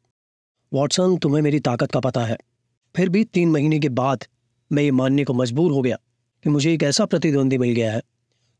वॉटसन, 0.72 1.16
तुम्हें 1.16 1.42
मेरी 1.42 1.60
ताकत 1.60 1.92
का 1.92 2.00
पता 2.00 2.24
है। 2.24 2.36
फिर 2.96 3.08
भी 3.08 3.24
तीन 3.24 3.50
महीने 3.50 3.78
के 3.78 3.88
बाद 3.88 4.24
मैं 4.72 4.82
ये 4.82 4.90
मानने 4.90 5.24
को 5.24 5.34
मजबूर 5.34 5.72
हो 5.72 5.82
गया 5.82 5.98
कि 6.44 6.50
मुझे 6.50 6.74
एक 6.74 6.82
ऐसा 6.82 7.04
प्रतिद्वंदी 7.04 7.58
मिल 7.58 7.74
गया 7.74 7.92
है, 7.92 8.02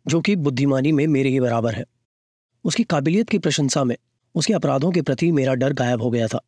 जो 0.06 0.20
कि 0.20 0.36
बुद्धिमानी 0.36 0.92
में 0.92 1.06
मेरे 1.06 1.28
ही 1.28 1.40
बराबर 1.40 1.74
है। 1.74 1.84
उसकी 2.64 2.84
काबिलियत 2.84 3.28
की 3.28 3.38
प्रशंसा 3.38 3.84
में, 3.84 3.96
उसके 4.34 4.52
अपराधों 4.52 4.92
के 4.92 5.02
प्रति 5.02 5.32
मेरा 5.32 5.54
डर 5.54 5.72
गायब 5.72 6.02
हो 6.02 6.10
गया 6.10 6.26
था। 6.26 6.40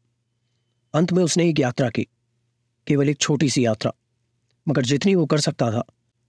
अंत 0.94 1.12
में 1.12 1.24
उसने 1.24 1.48
एक 1.48 1.60
यात्रा 1.60 1.90
की, 1.90 2.06
केवल 2.86 3.08
एक 3.08 3.18
छोटी 3.18 3.50
सी 3.50 3.66
यात्रा, 3.66 3.92
मगर 4.68 4.82
जितनी 4.82 5.14
वो 5.14 5.26
कर 5.26 5.40
सकता 5.40 5.70
था, 5.70 5.84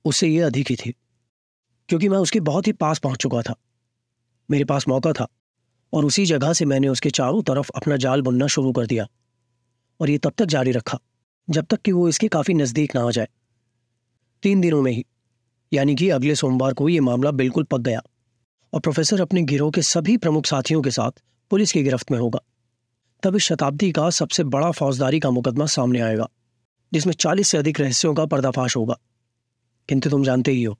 उससे 0.05 0.27
ये 0.27 0.41
अधिक 0.41 0.69
ही 0.69 0.75
थी, 0.75 0.95
क्योंकि 1.89 2.09
मैं 2.09 2.17
उसके 2.17 2.39
बहुत 2.39 2.67
ही 2.67 2.71
पास 2.71 3.00
पहुँच 3.00 3.17
चुका 3.17 3.41
था। 3.41 3.55
मेरे 4.51 4.65
पास 4.65 4.88
मौका 4.88 5.13
था 5.13 5.27
और 5.94 6.06
उसी 6.06 6.25
जगह 6.25 6.53
से 6.53 6.65
मैंने 6.65 6.88
उसके 6.88 7.10
चारों 7.10 7.41
तरफ़ 7.44 7.70
अपना 7.75 7.98
जाल 7.98 8.22
बुनना 8.22 8.48
शुरू 8.48 8.72
कर 8.72 8.86
दिया 8.86 9.08
और 10.00 10.10
ये 10.10 10.18
तब 10.18 10.34
तक 10.38 10.46
जारी 10.46 10.72
रखा 10.72 11.00
जब 11.48 11.65
तक 11.65 11.82
कि 11.82 11.91
वो 11.91 12.08
इसके 12.10 12.27
काफ़ी 12.27 12.53
नज़दीक 12.53 12.96
ना 12.96 13.08
आ 13.08 13.12
जाए। 13.12 13.27
तीन 14.44 14.62
दिनों 14.62 14.82
में 14.82 14.91
ही, 14.91 15.06
यानी 15.74 15.96
कि 15.96 16.10
अगले 16.10 16.36
सोमवार 16.36 16.74
को 16.74 16.89
ये 16.89 17.00
मामला 17.00 17.32
बिल्कुल 17.32 17.63
पक 17.63 17.79
गया 17.79 18.01
और 18.74 18.79
प्रोफेसर 18.79 19.22
अपने 19.22 19.41
गिरोह 19.41 19.72
के 19.72 19.82
सभी 19.82 20.18
प्रमुख 20.18 20.46
साथियों 20.46 20.82
के 20.82 20.91
साथ 20.91 21.22
पुलिस 21.51 21.72
की 21.72 21.84
गिरफ्त 21.84 22.12
में 22.12 22.20
होगा। 22.20 22.39
तब 23.24 23.36
इस 23.36 23.44
शताब्दी 23.44 23.91
का 23.91 24.10
सबसे 24.10 24.44
बड़ा 24.44 24.72
फौजदारी 24.72 25.20
का 25.20 25.29
मुकदमा 25.29 25.65
सामने 25.65 26.00
आएगा, 26.00 26.29
जिसमें 26.94 27.13
चालीस 27.13 27.48
से 27.48 27.58
अधिक 27.58 27.79
रहस्यों 27.79 28.13
का 28.13 28.25
पर्दाफाश 28.25 28.75
होगा। 28.77 28.98
किंतु 29.89 30.10
तुम 30.10 30.24
जानते 30.24 30.51
ही 30.51 30.63
हो, 30.63 30.77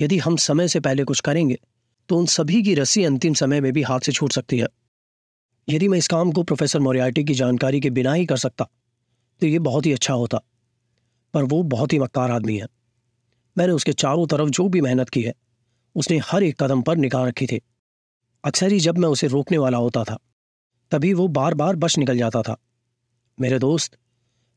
यदि 0.00 0.18
हम 0.18 0.36
समय 0.36 0.68
से 0.68 0.80
पहले 0.80 1.04
कुछ 1.04 1.20
करेंगे 1.20 1.58
तो 2.08 2.18
उन 2.18 2.26
सभी 2.26 2.62
की 2.62 2.74
रस्सी 2.74 3.04
अंतिम 3.04 3.34
समय 3.34 3.60
में 3.60 3.72
भी 3.72 3.82
हाथ 3.82 4.00
से 4.00 4.12
छूट 4.12 4.32
सकती 4.32 4.58
है। 4.58 4.66
यदि 5.68 5.88
मैं 5.88 5.98
इस 5.98 6.08
काम 6.08 6.32
को 6.32 6.42
प्रोफेसर 6.42 6.80
मोरियाटी 6.80 7.24
की 7.24 7.34
जानकारी 7.34 7.80
के 7.80 7.90
बिना 7.90 8.12
ही 8.12 8.26
कर 8.26 8.36
सकता 8.36 8.68
तो 9.42 9.46
ये 9.46 9.58
बहुत 9.58 9.86
ही 9.86 9.92
अच्छा 9.92 10.14
होता। 10.14 10.38
पर 11.34 11.42
वो 11.42 11.62
बहुत 11.62 11.92
ही 11.92 11.98
मक्कार 11.98 12.30
आदमी 12.30 12.56
है। 12.56 12.66
मैंने 13.56 13.72
उसके 13.72 13.92
चारों 13.92 14.26
तरफ़ 14.26 14.48
जो 14.48 14.68
भी 14.68 14.80
मेहनत 14.80 15.08
की 15.08 15.22
है, 15.22 15.34
उसने 15.96 16.18
हर 16.24 16.42
एक 16.42 16.62
कदम 16.62 16.82
पर 16.82 16.96
निकाह 16.96 17.26
रखी 17.26 17.46
थी। 17.46 17.60
अक्सर 18.44 18.72
ही 18.72 18.80
जब 18.80 18.98
मैं 18.98 19.08
उसे 19.08 19.26
रोकने 19.26 19.58
वाला 19.58 19.78
होता 19.78 20.04
था, 20.04 20.18
तभी 20.90 21.12
वो 21.14 21.28
बार 21.28 21.54
बार 21.54 21.76
बच 21.76 21.98
निकल 21.98 22.18
जाता 22.18 22.42
था। 22.42 22.56
मेरे 23.38 23.58
दोस्त, 23.58 23.96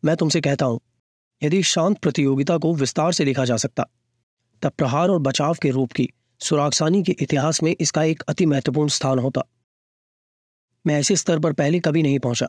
मैं 0.03 0.15
तुमसे 0.15 0.41
कहता 0.41 0.65
हूँ, 0.65 0.79
यदि 1.41 1.63
शांत 1.63 1.97
प्रतियोगिता 1.97 2.57
को 2.57 2.73
विस्तार 2.75 3.13
से 3.13 3.25
लिखा 3.25 3.45
जा 3.45 3.57
सकता, 3.57 3.85
तब 4.61 4.71
प्रहार 4.71 5.09
और 5.09 5.19
बचाव 5.19 5.55
के 5.61 5.69
रूप 5.69 5.91
की 5.91 6.09
सुरागसानी 6.41 7.01
के 7.03 7.11
इतिहास 7.11 7.61
में 7.63 7.75
इसका 7.79 8.03
एक 8.03 8.21
अति 8.21 8.45
महत्वपूर्ण 8.45 8.89
स्थान 8.89 9.19
होता। 9.19 9.41
मैं 10.85 10.99
ऐसे 10.99 11.15
स्तर 11.15 11.39
पर 11.39 11.53
पहले 11.53 11.79
कभी 11.79 12.03
नहीं 12.03 12.19
पहुँचा, 12.19 12.47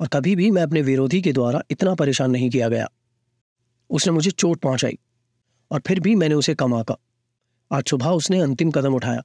और 0.00 0.08
कभी 0.08 0.34
भी 0.36 0.50
मैं 0.50 0.62
अपने 0.62 0.82
विरोधी 0.82 1.20
के 1.22 1.32
द्वारा 1.32 1.62
इतना 1.70 1.94
परेशान 1.94 2.30
नहीं 2.30 2.50
किया 2.50 2.68
गया। 2.68 2.88
उसने 3.90 4.12
मुझे 4.12 4.30
चोट 4.30 4.60
पहुंचाई, 4.60 4.98
और 5.70 5.82
फिर 5.86 6.00
भी 6.00 6.14
मैंने 6.14 6.34
उसे 6.34 6.54
कम 6.54 6.74
आका। 6.74 6.96
आज 7.70 7.84
सुबह 7.84 8.08
उसने 8.08 8.40
अंतिम 8.40 8.70
कदम 8.70 8.94
उठाया, 8.94 9.22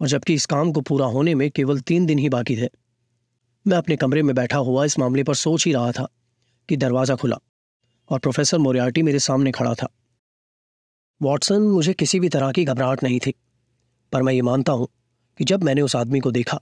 और 0.00 0.08
जबकि 0.08 0.34
इस 0.34 0.46
काम 0.46 0.72
को 0.72 0.80
पूरा 0.80 1.06
होने 1.06 1.34
में 1.34 1.50
केवल 1.50 1.80
तीन 1.80 2.06
दिन 2.06 2.18
ही 2.18 2.28
बाकी 2.28 2.56
थे, 2.56 2.68
मैं 3.66 3.76
अपने 3.76 3.96
कमरे 3.96 4.22
में 4.22 4.34
बैठा 4.34 4.58
हुआ 4.58 4.84
इस 4.84 4.98
मामले 4.98 5.22
पर 5.22 5.34
सोच 5.34 5.66
ही 5.66 5.72
रहा 5.72 5.92
था 5.92 6.08
कि 6.68 6.76
दरवाज़ा 6.76 7.16
खुला, 7.16 7.36
और 8.10 8.18
प्रोफेसर 8.18 8.58
मोरियार्टी 8.58 9.02
मेरे 9.02 9.18
सामने 9.18 9.50
खड़ा 9.50 9.74
था। 9.74 9.88
वॉटसन 11.22 11.62
मुझे 11.62 11.92
किसी 11.92 12.20
भी 12.20 12.28
तरह 12.28 12.52
की 12.52 12.64
घबराहट 12.64 13.02
नहीं 13.02 13.20
थी, 13.20 13.34
पर 14.12 14.22
मैं 14.22 14.32
ये 14.32 14.42
मानता 14.42 14.72
हूँ 14.72 14.88
कि 15.38 15.44
जब 15.44 15.62
मैंने 15.62 15.82
उस 15.82 15.96
आदमी 15.96 16.20
को 16.20 16.30
देखा, 16.30 16.60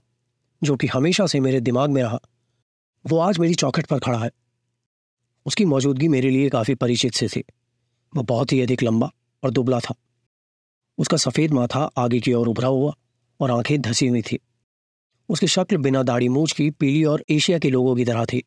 जो 0.63 0.75
कि 0.75 0.87
हमेशा 0.87 1.27
से 1.27 1.39
मेरे 1.39 1.59
दिमाग 1.61 1.89
में 1.89 2.03
रहा, 2.03 2.19
वो 3.07 3.17
आज 3.17 3.39
मेरी 3.39 3.53
चौखट 3.53 3.85
पर 3.85 3.99
खड़ा 3.99 4.19
है। 4.19 4.31
उसकी 5.45 5.65
मौजूदगी 5.65 6.07
मेरे 6.07 6.29
लिए 6.29 6.49
काफ़ी 6.49 6.75
परिचित 6.75 7.13
से 7.13 7.27
थी। 7.27 7.43
वह 8.15 8.23
बहुत 8.23 8.53
ही 8.53 8.61
अधिक 8.61 8.83
लंबा 8.83 9.11
और 9.43 9.51
दुबला 9.51 9.79
था। 9.79 9.95
उसका 10.97 11.17
सफ़ेद 11.17 11.51
माथा 11.51 11.79
आगे 11.79 12.19
की 12.19 12.33
ओर 12.33 12.47
उभरा 12.47 12.67
हुआ 12.67 12.93
और 13.39 13.51
आँखें 13.51 13.81
धसी 13.81 14.07
हुई 14.07 14.21
थी। 14.21 14.39
उसकी 15.29 15.47
शक्ल 15.47 15.77
बिना 15.77 16.03
दाढ़ी 16.03 16.29
मूछ 16.29 16.51
की 16.51 16.69
पीली 16.69 17.03
और 17.03 17.23
एशिया 17.29 17.59
के 17.59 17.69
लोगों 17.69 17.95
की 17.95 18.05
तरह 18.05 18.25
थी। 18.25 18.43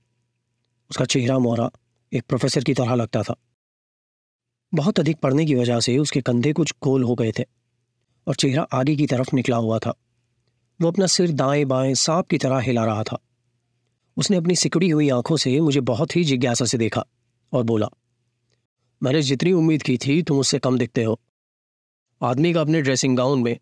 उसका 0.90 1.04
चेहरा 1.04 1.38
मोहरा 1.38 1.70
एक 2.12 2.22
प्रोफेसर 2.28 2.64
की 2.64 2.74
तरह 2.74 2.94
लगता 2.94 3.22
था। 3.22 3.34
बहुत 4.74 5.00
अधिक 5.00 5.18
पढ़ने 5.18 5.46
की 5.46 5.54
वजह 5.54 5.80
से 5.80 5.98
उसके 5.98 6.20
कंधे 6.20 6.52
कुछ 6.52 6.72
गोल 6.82 7.02
हो 7.02 7.14
गए 7.14 7.32
थे 7.38 7.44
और 8.26 8.34
चेहरा 8.34 8.62
आगे 8.62 8.96
की 8.96 9.06
तरफ़ 9.06 9.30
निकला 9.34 9.56
हुआ 9.56 9.78
था। 9.78 9.94
वो 10.80 10.88
अपना 10.88 11.06
सिर 11.06 11.32
दाएँ 11.32 11.64
बाएँ 11.64 11.94
सांप 11.94 12.26
की 12.26 12.38
तरह 12.38 12.58
हिला 12.58 12.84
रहा 12.84 13.02
था। 13.02 13.18
उसने 14.16 14.36
अपनी 14.36 14.56
सिकड़ी 14.56 14.90
हुई 14.90 15.08
आँखों 15.08 15.36
से 15.36 15.60
मुझे 15.60 15.80
बहुत 15.80 16.16
ही 16.16 16.24
जिज्ञासा 16.24 16.64
से 16.64 16.78
देखा 16.78 17.04
और 17.52 17.62
बोला, 17.62 17.88
मैंने 19.02 19.22
जितनी 19.22 19.52
उम्मीद 19.52 19.82
की 19.82 19.96
थी, 19.96 20.22
तुम 20.22 20.38
उससे 20.38 20.58
कम 20.58 20.78
दिखते 20.78 21.02
हो। 21.02 21.20
आदमी 22.22 22.52
का 22.52 22.60
अपने 22.60 22.82
ड्रेसिंग 22.82 23.16
गाउन 23.16 23.42
में 23.42 23.58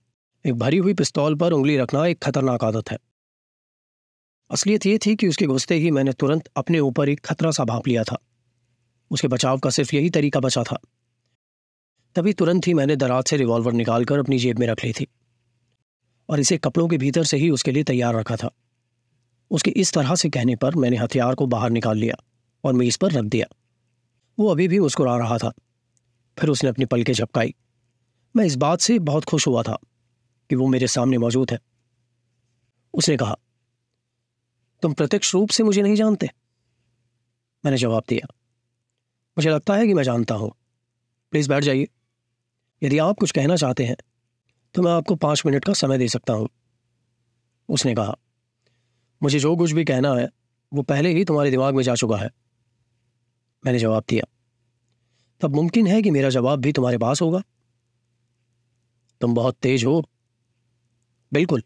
एक 0.47 0.55
भरी 0.55 0.77
हुई 0.77 0.95
पिस्तौल 0.95 1.35
पर 1.35 1.53
उंगली 1.53 1.77
रखना 1.77 2.07
एक 2.07 2.19
खतरनाक 2.19 2.65
आदत 2.65 2.91
है। 2.91 2.99
असलियत 4.51 4.87
यह 4.87 4.99
थी 5.07 5.17
कि 5.17 5.29
उसके 5.29 5.47
घुसते 5.47 5.75
ही 5.75 5.91
मैंने 5.91 6.13
तुरंत 6.13 6.49
अपने 6.57 6.81
ऊपर 6.81 7.09
एक 7.09 7.21
खतरा 7.21 7.51
सा 7.51 7.65
भाप 7.65 7.89
लिया 7.89 8.05
था। 8.05 8.19
उसके 9.11 9.29
बचाव 9.29 9.59
का 9.59 9.71
सिर्फ़ 9.71 9.97
यही 9.97 10.11
तरीका 10.11 10.41
बचा 10.41 10.63
था। 10.63 10.79
तभी 12.17 12.33
तुरंत 12.33 12.67
ही 12.67 12.75
मैंने 12.75 12.97
दराज 12.97 13.25
से 13.25 13.37
रिवॉल्वर 13.37 13.73
निकालकर 13.73 14.19
अपनी 14.19 14.39
जेब 14.39 14.59
में 14.59 14.67
रख 14.67 14.85
ली 14.85 14.93
थी 14.93 15.07
और 16.29 16.41
इसे 16.41 16.57
कपड़ों 16.59 16.89
के 16.89 16.99
भीतर 16.99 17.25
से 17.25 17.37
ही 17.37 17.51
उसके 17.51 17.73
लिए 17.73 17.85
तैयार 17.85 18.15
रखा 18.15 18.37
था। 18.37 18.51
उसके 19.51 19.71
इस 19.71 19.93
तरह 19.93 20.15
से 20.15 20.31
कहने 20.31 20.57
पर 20.57 20.75
मैंने 20.75 20.97
हथियार 20.97 21.35
को 21.35 21.47
बाहर 21.47 21.71
निकाल 21.71 21.99
लिया 21.99 22.17
और 22.65 22.73
मेज 22.73 22.97
पर 22.97 23.13
रख 23.13 23.25
दिया। 23.25 23.47
वो 24.39 24.49
अभी 24.49 24.69
भी 24.69 24.79
मुस्कुरा 24.81 25.17
रहा 25.17 25.39
था। 25.39 25.53
फिर 26.37 26.51
उसने 26.51 26.71
अपनी 26.71 26.85
पलकें 26.85 27.13
झपकाई। 27.13 27.55
मैं 28.35 28.45
इस 28.45 28.57
बात 28.57 28.81
से 28.81 28.99
बहुत 28.99 29.25
खुश 29.25 29.47
हुआ 29.47 29.63
था 29.63 29.79
कि 30.51 30.57
वो 30.57 30.67
मेरे 30.67 30.87
सामने 30.87 31.19
मौजूद 31.19 31.51
है। 31.51 31.59
उसने 32.95 33.17
कहा, 33.17 33.37
तुम 34.83 34.93
प्रत्यक्ष 34.93 35.35
रूप 35.35 35.51
से 35.51 35.63
मुझे 35.63 35.83
नहीं 35.83 35.95
जानते? 35.95 36.31
मैंने 37.65 37.79
जवाब 37.79 38.03
दिया, 38.09 38.27
मुझे 39.37 39.51
लगता 39.51 39.75
है 39.75 39.87
कि 39.87 39.95
मैं 39.95 40.03
जानता 40.03 40.35
हूँ। 40.35 40.53
प्लीज़ 41.33 41.49
बैठ 41.49 41.65
जाइए। 41.65 41.89
यदि 42.83 42.99
आप 42.99 43.19
कुछ 43.21 43.31
कहना 43.31 43.57
चाहते 43.57 43.85
हैं 43.85 43.97
तो 44.75 44.83
मैं 44.83 44.93
आपको 44.93 45.15
पाँच 45.17 45.43
मिनट 45.47 45.65
का 45.65 45.73
समय 45.73 45.99
दे 45.99 46.09
सकता 46.09 46.33
हूँ। 46.33 46.49
उसने 47.69 47.95
कहा, 47.95 48.17
मुझे 49.21 49.39
जो 49.39 49.55
कुछ 49.57 49.73
भी 49.73 49.85
कहना 49.85 50.15
है, 50.15 50.29
वो 50.73 50.83
पहले 50.83 51.13
ही 51.15 51.25
तुम्हारे 51.25 51.51
दिमाग 51.51 51.75
में 51.75 51.83
जा 51.83 51.95
चुका 51.95 52.17
है। 52.17 52.31
मैंने 53.65 53.79
जवाब 53.79 54.05
दिया, 54.09 54.25
तब 55.41 55.55
मुमकिन 55.55 55.87
है 55.87 56.01
कि 56.03 56.11
मेरा 56.11 56.29
जवाब 56.29 56.61
भी 56.61 56.73
तुम्हारे 56.73 56.99
पास 56.99 57.23
होगा? 57.23 57.43
तुम 59.21 59.35
बहुत 59.35 59.57
तेज 59.63 59.85
हो। 59.85 60.01
बिल्कुल। 61.33 61.63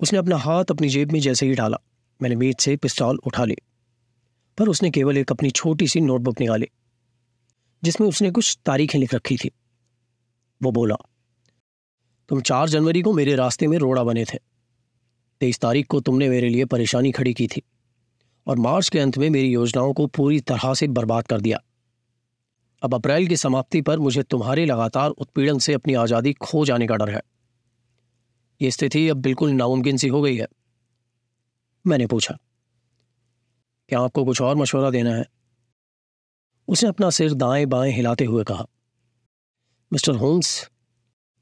उसने 0.00 0.18
अपना 0.18 0.36
हाथ 0.36 0.70
अपनी 0.70 0.88
जेब 0.88 1.12
में 1.12 1.20
जैसे 1.20 1.46
ही 1.46 1.54
डाला, 1.54 1.78
मैंने 2.20 2.36
मेज 2.36 2.60
से 2.60 2.76
पिस्तौल 2.76 3.18
उठा 3.26 3.44
ली, 3.44 3.56
पर 4.58 4.68
उसने 4.68 4.90
केवल 4.90 5.18
एक 5.18 5.32
अपनी 5.32 5.50
छोटी 5.50 5.88
सी 5.88 6.00
नोटबुक 6.00 6.40
निकाली, 6.40 6.68
जिसमें 7.82 8.08
उसने 8.08 8.30
कुछ 8.30 8.58
तारीखें 8.64 8.98
लिख 8.98 9.14
रखी 9.14 9.36
थी। 9.36 9.50
वो 10.62 10.70
बोला, 10.72 10.96
तुम 12.28 12.40
चार 12.40 12.68
जनवरी 12.68 13.02
को 13.02 13.12
मेरे 13.12 13.34
रास्ते 13.34 13.66
में 13.66 13.76
रोड़ा 13.78 14.02
बने 14.04 14.24
थे। 14.24 14.38
तेईस 15.40 15.58
तारीख 15.60 15.86
को 15.86 16.00
तुमने 16.00 16.28
मेरे 16.28 16.48
लिए 16.48 16.64
परेशानी 16.64 17.10
खड़ी 17.12 17.32
की 17.34 17.46
थी 17.46 17.62
और 18.46 18.58
मार्च 18.58 18.88
के 18.88 18.98
अंत 18.98 19.18
में 19.18 19.28
मेरी 19.30 19.48
योजनाओं 19.48 19.92
को 19.92 20.06
पूरी 20.06 20.40
तरह 20.40 20.74
से 20.74 20.88
बर्बाद 20.88 21.26
कर 21.26 21.40
दिया। 21.40 21.58
अब 22.82 22.94
अप्रैल 22.94 23.26
की 23.26 23.36
समाप्ति 23.36 23.80
पर 23.82 23.98
मुझे 23.98 24.22
तुम्हारे 24.22 24.64
लगातार 24.66 25.10
उत्पीड़न 25.10 25.58
से 25.58 25.74
अपनी 25.74 25.94
आज़ादी 25.94 26.32
खो 26.32 26.64
जाने 26.64 26.86
का 26.86 26.96
डर 26.96 27.10
है। 27.10 27.20
ये 28.60 28.70
स्थिति 28.70 29.08
अब 29.08 29.16
बिल्कुल 29.16 29.50
नामुमकिन 29.50 29.96
सी 29.96 30.08
हो 30.08 30.22
गई 30.22 30.36
है। 30.36 30.46
मैंने 31.84 32.06
पूछा, 32.06 32.36
क्या 33.88 34.00
आपको 34.00 34.24
कुछ 34.24 34.40
और 34.42 34.56
मशवरा 34.56 34.90
देना 34.90 35.14
है? 35.14 35.24
उसने 36.68 36.88
अपना 36.88 37.10
सिर 37.10 37.34
दाएँ 37.34 37.66
बाएँ 37.66 37.92
हिलाते 37.92 38.24
हुए 38.24 38.44
कहा 38.44 38.66
मिस्टर 39.92 40.14
होम्स, 40.14 40.70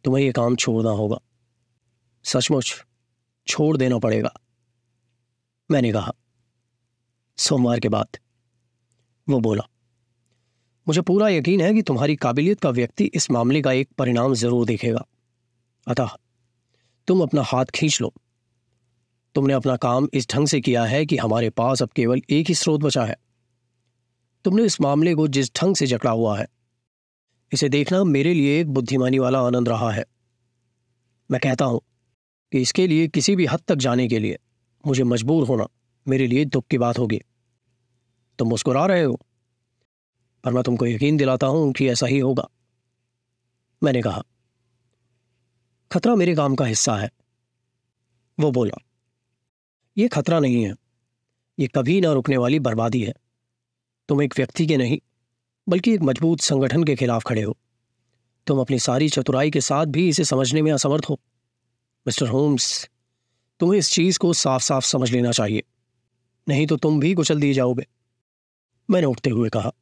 तुम्हें 0.05 0.25
यह 0.25 0.33
काम 0.33 0.57
छोड़ना 0.57 0.91
होगा। 0.91 1.19
सचमुच 2.25 2.75
छोड़ 3.49 3.77
देना 3.77 3.99
पड़ेगा, 3.99 4.33
मैंने 5.71 5.93
कहा। 5.93 6.13
सोमवार 7.39 7.81
के 7.81 7.89
बाद 7.89 8.19
वो 9.29 9.41
बोला, 9.41 9.69
मुझे 10.87 11.01
पूरा 11.01 11.29
यकीन 11.29 11.61
है 11.61 11.73
कि 11.75 11.83
तुम्हारी 11.83 12.17
काबिलियत 12.17 12.61
का 12.61 12.71
व्यक्ति 12.71 13.05
इस 13.15 13.31
मामले 13.31 13.63
का 13.63 13.73
एक 13.73 13.89
परिणाम 13.99 14.35
ज़रूर 14.35 14.67
देखेगा। 14.67 15.07
अतः 15.87 16.17
तुम 17.09 17.23
अपना 17.23 17.43
हाथ 17.43 17.67
खींच 17.75 18.01
लो। 18.01 18.13
तुमने 19.35 19.55
अपना 19.55 19.77
काम 19.77 20.09
इस 20.15 20.29
ढंग 20.31 20.47
से 20.47 20.61
किया 20.61 20.85
है 20.85 21.07
कि 21.07 21.17
हमारे 21.17 21.51
पास 21.51 21.83
अब 21.83 21.91
केवल 21.97 22.23
एक 22.31 22.49
ही 22.49 22.55
स्रोत 22.55 22.81
बचा 22.81 23.05
है। 23.05 23.17
तुमने 24.45 24.65
इस 24.65 24.81
मामले 24.81 25.15
को 25.15 25.29
जिस 25.29 25.55
ढंग 25.57 25.77
से 25.77 25.87
जकड़ा 25.87 26.11
हुआ 26.11 26.39
है 26.39 26.47
इसे 27.53 27.69
देखना 27.69 28.03
मेरे 28.05 28.33
लिए 28.35 28.61
एक 28.61 28.69
बुद्धिमानी 28.69 29.19
वाला 29.19 29.41
आनंद 29.41 29.69
रहा 29.69 29.91
है। 29.91 30.05
मैं 31.31 31.41
कहता 31.41 31.65
हूँ 31.65 31.81
कि 32.53 32.61
इसके 32.61 32.87
लिए 32.87 33.09
किसी 33.09 33.35
भी 33.37 33.47
हद 33.47 33.61
तक 33.69 33.75
जाने 33.77 34.07
के 34.09 34.19
लिए 34.19 34.39
मुझे 34.85 35.05
मजबूर 35.05 35.47
होना 35.47 35.67
मेरे 36.07 36.27
लिए 36.27 36.45
दुख 36.45 36.67
की 36.71 36.79
बात 36.79 36.99
होगी। 36.99 37.21
तुम 38.39 38.49
मुस्कुरा 38.49 38.85
रहे 38.87 39.03
हो, 39.03 39.19
पर 40.45 40.53
मैं 40.53 40.63
तुमको 40.63 40.87
यकीन 40.87 41.17
दिलाता 41.17 41.47
हूँ 41.47 41.73
कि 41.73 41.89
ऐसा 41.89 42.07
ही 42.07 42.19
होगा। 42.19 42.49
मैंने 43.83 44.03
कहा, 44.03 44.23
खतरा 45.91 46.15
मेरे 46.15 46.35
काम 46.35 46.55
का 46.55 46.65
हिस्सा 46.65 46.97
है। 46.97 47.11
वो 48.39 48.51
बोला 48.51 48.81
यह 49.97 50.09
खतरा 50.09 50.39
नहीं 50.41 50.63
है, 50.65 50.75
ये 51.59 51.67
कभी 51.67 52.01
ना 52.01 52.13
रुकने 52.13 52.37
वाली 52.37 52.59
बर्बादी 52.61 53.03
है। 53.03 53.15
तुम 54.09 54.23
एक 54.23 54.35
व्यक्ति 54.37 54.67
के 54.67 54.77
नहीं 54.77 54.99
बल्कि 55.71 55.93
एक 55.95 56.03
मज़बूत 56.03 56.41
संगठन 56.41 56.85
के 56.85 56.95
खिलाफ 56.97 57.25
खड़े 57.25 57.43
हो। 57.43 57.57
तुम 58.47 58.61
अपनी 58.61 58.79
सारी 58.79 59.09
चतुराई 59.09 59.51
के 59.51 59.61
साथ 59.61 59.87
भी 59.87 60.09
इसे 60.09 60.25
समझने 60.25 60.63
में 60.63 60.71
असमर्थ 60.73 61.09
हो। 61.11 61.19
मिस्टर 62.07 62.29
होम्स, 62.29 62.89
तुम्हें 63.61 63.79
इस 63.79 63.91
चीज़ 63.93 64.19
को 64.19 64.33
साफ़ 64.35 64.63
साफ़ 64.63 64.85
समझ 64.87 65.11
लेना 65.13 65.33
चाहिए। 65.33 65.63
नहीं 66.47 66.67
तो 66.67 66.77
तुम 66.77 67.01
भी 67.01 67.15
कुचल 67.15 67.41
दिए 67.41 67.53
जाओगे, 67.55 67.87
मैंने 68.89 69.07
उठते 69.07 69.31
हुए 69.31 69.49
कहा। 69.49 69.73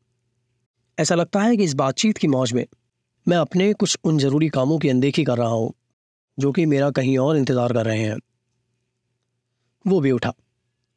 ऐसा 0.99 1.15
लगता 1.15 1.41
है 1.41 1.57
कि 1.57 1.65
इस 1.65 1.75
बातचीत 1.77 2.19
की 2.19 2.29
मौज 2.29 2.53
में 2.53 2.67
मैं 3.27 3.37
अपने 3.37 3.73
कुछ 3.73 3.97
उन 4.05 4.19
ज़रूरी 4.19 4.49
कामों 4.49 4.79
की 4.79 4.89
अनदेखी 4.89 5.25
कर 5.25 5.39
रहा 5.39 5.49
हूँ, 5.49 5.73
जो 6.39 6.53
कि 6.53 6.67
मेरा 6.67 6.91
कहीं 6.93 7.19
और 7.19 7.37
इंतज़ार 7.37 7.73
कर 7.73 7.87
रहे 7.87 8.03
हैं। 8.03 8.17
वो 9.85 10.01
भी 10.01 10.11
उठा 10.11 10.33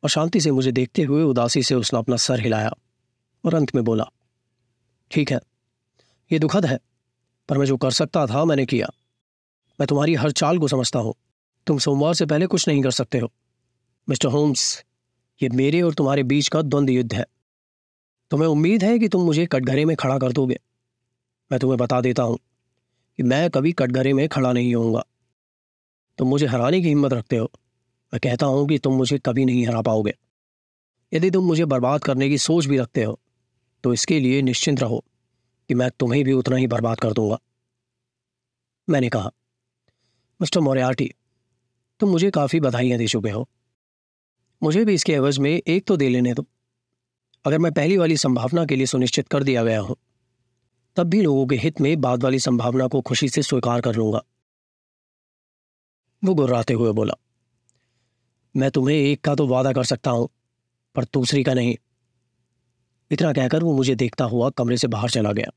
और 0.04 0.10
शांति 0.10 0.40
से 0.42 0.52
मुझे 0.52 0.72
देखते 0.72 1.04
हुए 1.04 1.24
उदासी 1.24 1.64
से 1.64 1.76
उसने 1.76 2.00
अपना 2.00 2.16
सर 2.20 2.40
हिलाया 2.40 2.74
और 3.44 3.56
अंत 3.56 3.76
में 3.76 3.84
बोला 3.84 4.06
ठीक 5.12 5.32
है, 5.32 5.40
ये 6.32 6.40
दुखद 6.40 6.66
है, 6.66 6.80
पर 7.50 7.58
मैं 7.58 7.66
जो 7.66 7.78
कर 7.78 7.92
सकता 7.92 8.28
था, 8.28 8.46
मैंने 8.46 8.66
किया। 8.66 8.88
मैं 9.80 9.88
तुम्हारी 9.88 10.16
हर 10.16 10.32
चाल 10.32 10.60
को 10.60 10.68
समझता 10.68 11.00
हूँ। 11.00 11.14
तुम 11.68 11.78
सोमवार 11.78 12.14
से 12.14 12.26
पहले 12.26 12.48
कुछ 12.48 12.68
नहीं 12.68 12.84
कर 12.84 12.92
सकते 12.92 13.20
हो। 13.20 13.32
मिस्टर 14.10 14.30
होम्स, 14.30 14.84
ये 15.44 15.50
मेरे 15.50 15.82
और 15.82 15.94
तुम्हारे 15.94 16.24
बीच 16.24 16.48
का 16.48 16.62
द्वंद्व 16.62 16.94
युद्ध 16.94 17.14
है। 17.14 17.26
तुम्हें 18.32 18.50
उम्मीद 18.50 18.84
है 18.84 19.00
कि 19.00 19.08
तुम 19.08 19.22
मुझे 19.22 19.46
कटघरे 19.46 19.86
में 19.86 19.96
खड़ा 19.96 20.18
कर 20.20 20.32
दोगे? 20.32 20.60
मैं 21.52 21.60
तुम्हें 21.60 21.78
बता 21.78 22.02
देता 22.02 22.24
हूँ 22.24 22.38
कि 23.18 23.24
मैं 23.24 23.50
कभी 23.50 23.72
कटघरे 23.72 24.14
में 24.14 24.30
खड़ा 24.30 24.54
नहीं 24.54 24.76
होऊँगा। 24.76 25.06
तुम 26.18 26.28
मुझे 26.28 26.46
हराने 26.46 26.82
की 26.82 26.88
हिम्मत 26.88 27.14
रखते 27.14 27.38
हो। 27.38 27.52
मैं 28.14 28.20
कहता 28.20 28.46
हूँ 28.46 28.68
कि 28.68 28.78
तुम 28.78 28.94
मुझे 28.94 29.18
कभी 29.18 29.46
नहीं 29.46 29.68
हरा 29.68 29.82
पाओगे। 29.82 30.14
यदि 31.14 31.32
तुम 31.32 31.46
मुझे 31.46 31.66
बर्बाद 31.66 32.04
करने 32.04 32.30
की 32.30 32.38
सोच 32.38 32.66
भी 32.66 32.78
रखते 32.78 33.04
हो 33.04 33.20
तो 33.84 33.94
इसके 33.94 34.20
लिए 34.20 34.42
निश्चिंत 34.42 34.80
रहो 34.80 35.04
कि 35.70 35.74
मैं 35.74 35.90
तुम्हें 35.92 36.24
भी 36.24 36.34
उतना 36.34 36.56
ही 36.56 36.68
बर्बाद 36.68 37.00
कर 37.00 37.14
दूँगा। 37.14 37.38
मैंने 38.88 39.10
कहा, 39.10 39.32
मिस्टर 40.40 40.60
मोरियार्टी, 40.60 41.10
तुम 42.00 42.10
मुझे 42.10 42.30
काफ़ी 42.32 42.60
बधाइयाँ 42.60 42.98
दे 43.00 43.08
चुके 43.08 43.30
हो। 43.30 43.48
मुझे 44.62 44.84
भी 44.86 44.94
इसके 44.94 45.14
एवज 45.14 45.38
में 45.40 45.52
एक 45.52 45.86
तो 45.88 45.98
दे 45.98 46.10
लेने 46.10 46.34
दो। 46.34 46.46
अगर 47.46 47.60
मैं 47.60 47.72
पहली 47.72 47.98
वाली 47.98 48.18
संभावना 48.18 48.66
के 48.66 48.76
लिए 48.76 48.86
सुनिश्चित 48.86 49.28
कर 49.28 49.44
दिया 49.44 49.64
गया 49.64 49.80
हूँ, 49.82 49.96
तब 50.98 51.08
भी 51.08 51.22
लोगों 51.22 51.46
के 51.48 51.56
हित 51.56 51.82
में 51.82 52.02
बाद 52.02 52.24
वाली 52.24 52.40
संभावना 52.40 52.88
को 52.88 53.02
खुशी 53.02 53.30
से 53.30 53.42
स्वीकार 53.42 53.82
कर 53.82 53.96
लूँगा। 53.96 54.22
वो 56.24 56.34
गुर्राते 56.36 56.74
हुए 56.74 56.92
बोला, 56.92 57.14
मैं 58.56 58.70
तुम्हें 58.72 58.96
एक 58.96 59.22
का 59.22 59.36
तो 59.36 59.48
वादा 59.48 59.72
कर 59.74 59.84
सकता 59.84 60.12
हूँ, 60.12 60.28
पर 60.96 61.04
दूसरी 61.04 61.44
का 61.44 61.54
नहीं। 61.54 61.76
इतना 63.12 63.34
कहकर 63.34 63.64
वो 63.64 63.74
मुझे 63.74 63.96
देखता 63.96 64.26
हुआ 64.26 64.50
कमरे 64.50 64.78
से 64.78 64.88
बाहर 64.88 65.10
चला 65.10 65.32
गया। 65.32 65.52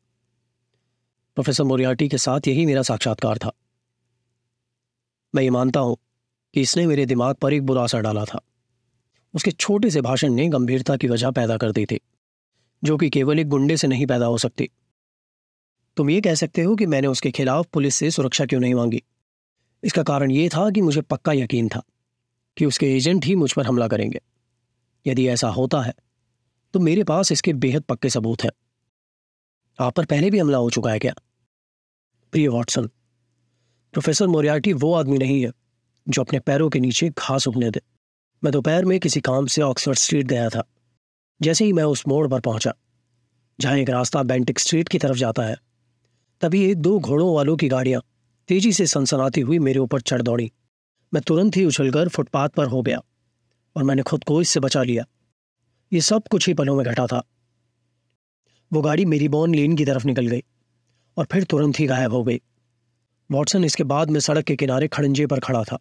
प्रोफेसर 1.35 1.65
मोरियार्टी 1.65 2.09
के 2.09 2.19
साथ 2.19 2.49
यही 2.49 2.67
मेरा 2.67 2.83
साक्षात्कार 2.83 3.39
था। 3.39 3.53
मैं 5.35 5.43
ये 5.43 5.51
मानता 5.51 5.81
हूँ 5.81 5.97
कि 6.55 6.61
इसने 6.61 6.87
मेरे 6.87 7.07
दिमाग 7.07 7.35
पर 7.35 7.53
एक 7.53 7.67
बुरा 7.67 7.83
असर 7.83 8.01
डाला 8.01 8.25
था। 8.25 8.41
उसके 9.35 9.51
छोटे 9.51 9.91
से 9.91 10.01
भाषण 10.01 10.33
ने 10.33 10.49
गंभीरता 10.49 10.97
की 10.97 11.09
वजह 11.09 11.31
पैदा 11.31 11.57
कर 11.57 11.73
दी 11.73 11.87
थी, 11.87 12.01
जो 12.85 12.97
कि 12.97 13.11
केवल 13.11 13.39
एक 13.39 13.49
गुंडे 13.49 13.77
से 13.77 13.87
नहीं 13.87 14.07
पैदा 14.07 14.27
हो 14.27 14.39
सकती। 14.39 14.71
तुम 15.97 16.11
ये 16.11 16.21
कह 16.21 16.35
सकते 16.35 16.63
हो 16.63 16.77
कि 16.77 16.87
मैंने 16.87 17.07
उसके 17.07 17.31
खिलाफ 17.31 17.67
पुलिस 17.67 17.95
से 17.95 18.11
सुरक्षा 18.11 18.47
क्यों 18.47 18.61
नहीं 18.61 18.75
मांगी? 18.75 19.03
इसका 19.85 20.03
कारण 20.03 20.31
यह 20.31 20.49
था 20.49 20.71
कि 20.71 20.81
मुझे 20.81 21.01
पक्का 21.01 21.33
यकीन 21.33 21.69
था 21.69 21.83
कि 22.57 22.67
उसके 22.67 22.97
एजेंट 22.97 23.25
ही 23.25 23.35
मुझ 23.35 23.53
पर 23.53 23.67
हमला 23.67 23.89
करेंगे। 23.89 24.21
यदि 25.07 25.29
ऐसा 25.29 25.49
होता 25.49 25.83
है 25.83 25.95
तो 26.75 26.81
मेरे 26.81 27.03
पास 27.05 27.31
इसके 27.33 27.53
बेहद 27.53 27.83
पक्के 27.83 28.09
सबूत 28.11 28.43
हैं। 28.43 28.51
आप 29.79 29.95
पर 29.95 30.05
पहले 30.05 30.31
भी 30.31 30.39
हमला 30.39 30.59
हो 30.59 30.71
चुका 30.71 30.91
है 30.91 30.99
क्या? 30.99 31.13
प्रिय 32.33 32.49
वॉटसन, 32.49 32.87
प्रोफेसर 33.95 34.27
मोरियार्टी 34.27 34.73
वो 34.73 34.93
आदमी 34.95 35.19
नहीं 35.19 35.45
है 35.45 35.53
जो 36.09 36.23
अपने 36.23 36.41
पैरों 36.41 36.69
के 36.71 36.81
नीचे 36.81 37.09
घास 37.11 37.47
उगने 37.49 37.71
दे। 37.71 37.81
मैं 38.43 38.53
दोपहर 38.53 38.85
में 38.85 38.99
किसी 39.01 39.21
काम 39.21 39.47
से 39.47 39.63
ऑक्सफर्ड 39.63 39.99
स्ट्रीट 39.99 40.27
गया 40.27 40.49
था। 40.49 40.65
जैसे 41.41 41.65
ही 41.65 41.73
मैं 41.73 41.85
उस 41.85 42.07
मोड़ 42.09 42.27
पर 42.29 42.41
पहुँचा, 42.41 42.75
जहाँ 43.59 43.77
एक 43.77 43.91
रास्ता 43.91 44.23
बेंटिक 44.23 44.59
स्ट्रीट 44.59 44.89
की 44.89 44.99
तरफ़ 44.99 45.17
जाता 45.17 45.43
है, 45.43 45.57
तभी 46.41 46.65
एक 46.65 46.77
दो 46.77 46.99
घोड़ों 47.01 47.35
वालों 47.35 47.57
की 47.57 47.69
गाड़ियाँ 47.69 48.03
तेज़ी 48.49 48.73
से 48.73 48.87
सनसनाती 48.87 49.41
हुई 49.41 49.59
मेरे 49.59 49.79
ऊपर 49.79 50.01
चढ़ 50.01 50.23
दौड़ी। 50.23 50.53
मैं 51.15 51.23
तुरंत 51.23 51.57
ही 51.57 51.65
उछलकर 51.65 52.09
फुटपाथ 52.09 52.49
पर 52.49 52.67
हो 52.67 52.83
गया 52.83 53.01
और 53.77 53.83
मैंने 53.83 54.03
खुद 54.03 54.25
को 54.25 54.41
इससे 54.43 54.61
बचा 54.61 54.83
लिया। 54.83 55.05
ये 55.95 56.01
सब 56.01 56.23
कुछ 56.31 56.47
ही 56.49 56.55
पलों 56.55 56.75
में 56.77 56.85
घटा 56.87 57.07
था। 57.07 57.23
वो 58.73 58.81
गाड़ी 58.83 59.05
मेरी 59.05 59.29
बॉन 59.29 59.55
लेन 59.55 59.77
की 59.77 59.85
तरफ़ 59.85 60.07
निकल 60.07 60.27
गई 60.27 60.43
और 61.17 61.27
फिर 61.33 61.45
तुरंत 61.45 61.79
ही 61.81 61.87
गायब 61.87 62.13
हो 62.13 62.23
गई। 62.25 62.41
वॉटसन 63.31 63.65
इसके 63.65 63.85
बाद 63.85 64.11
में 64.11 64.19
सड़क 64.21 64.45
के 64.45 64.57
किनारे 64.57 64.89
खड़ंजे 64.89 65.27
पर 65.27 65.41
खड़ा 65.41 65.63
था 65.65 65.79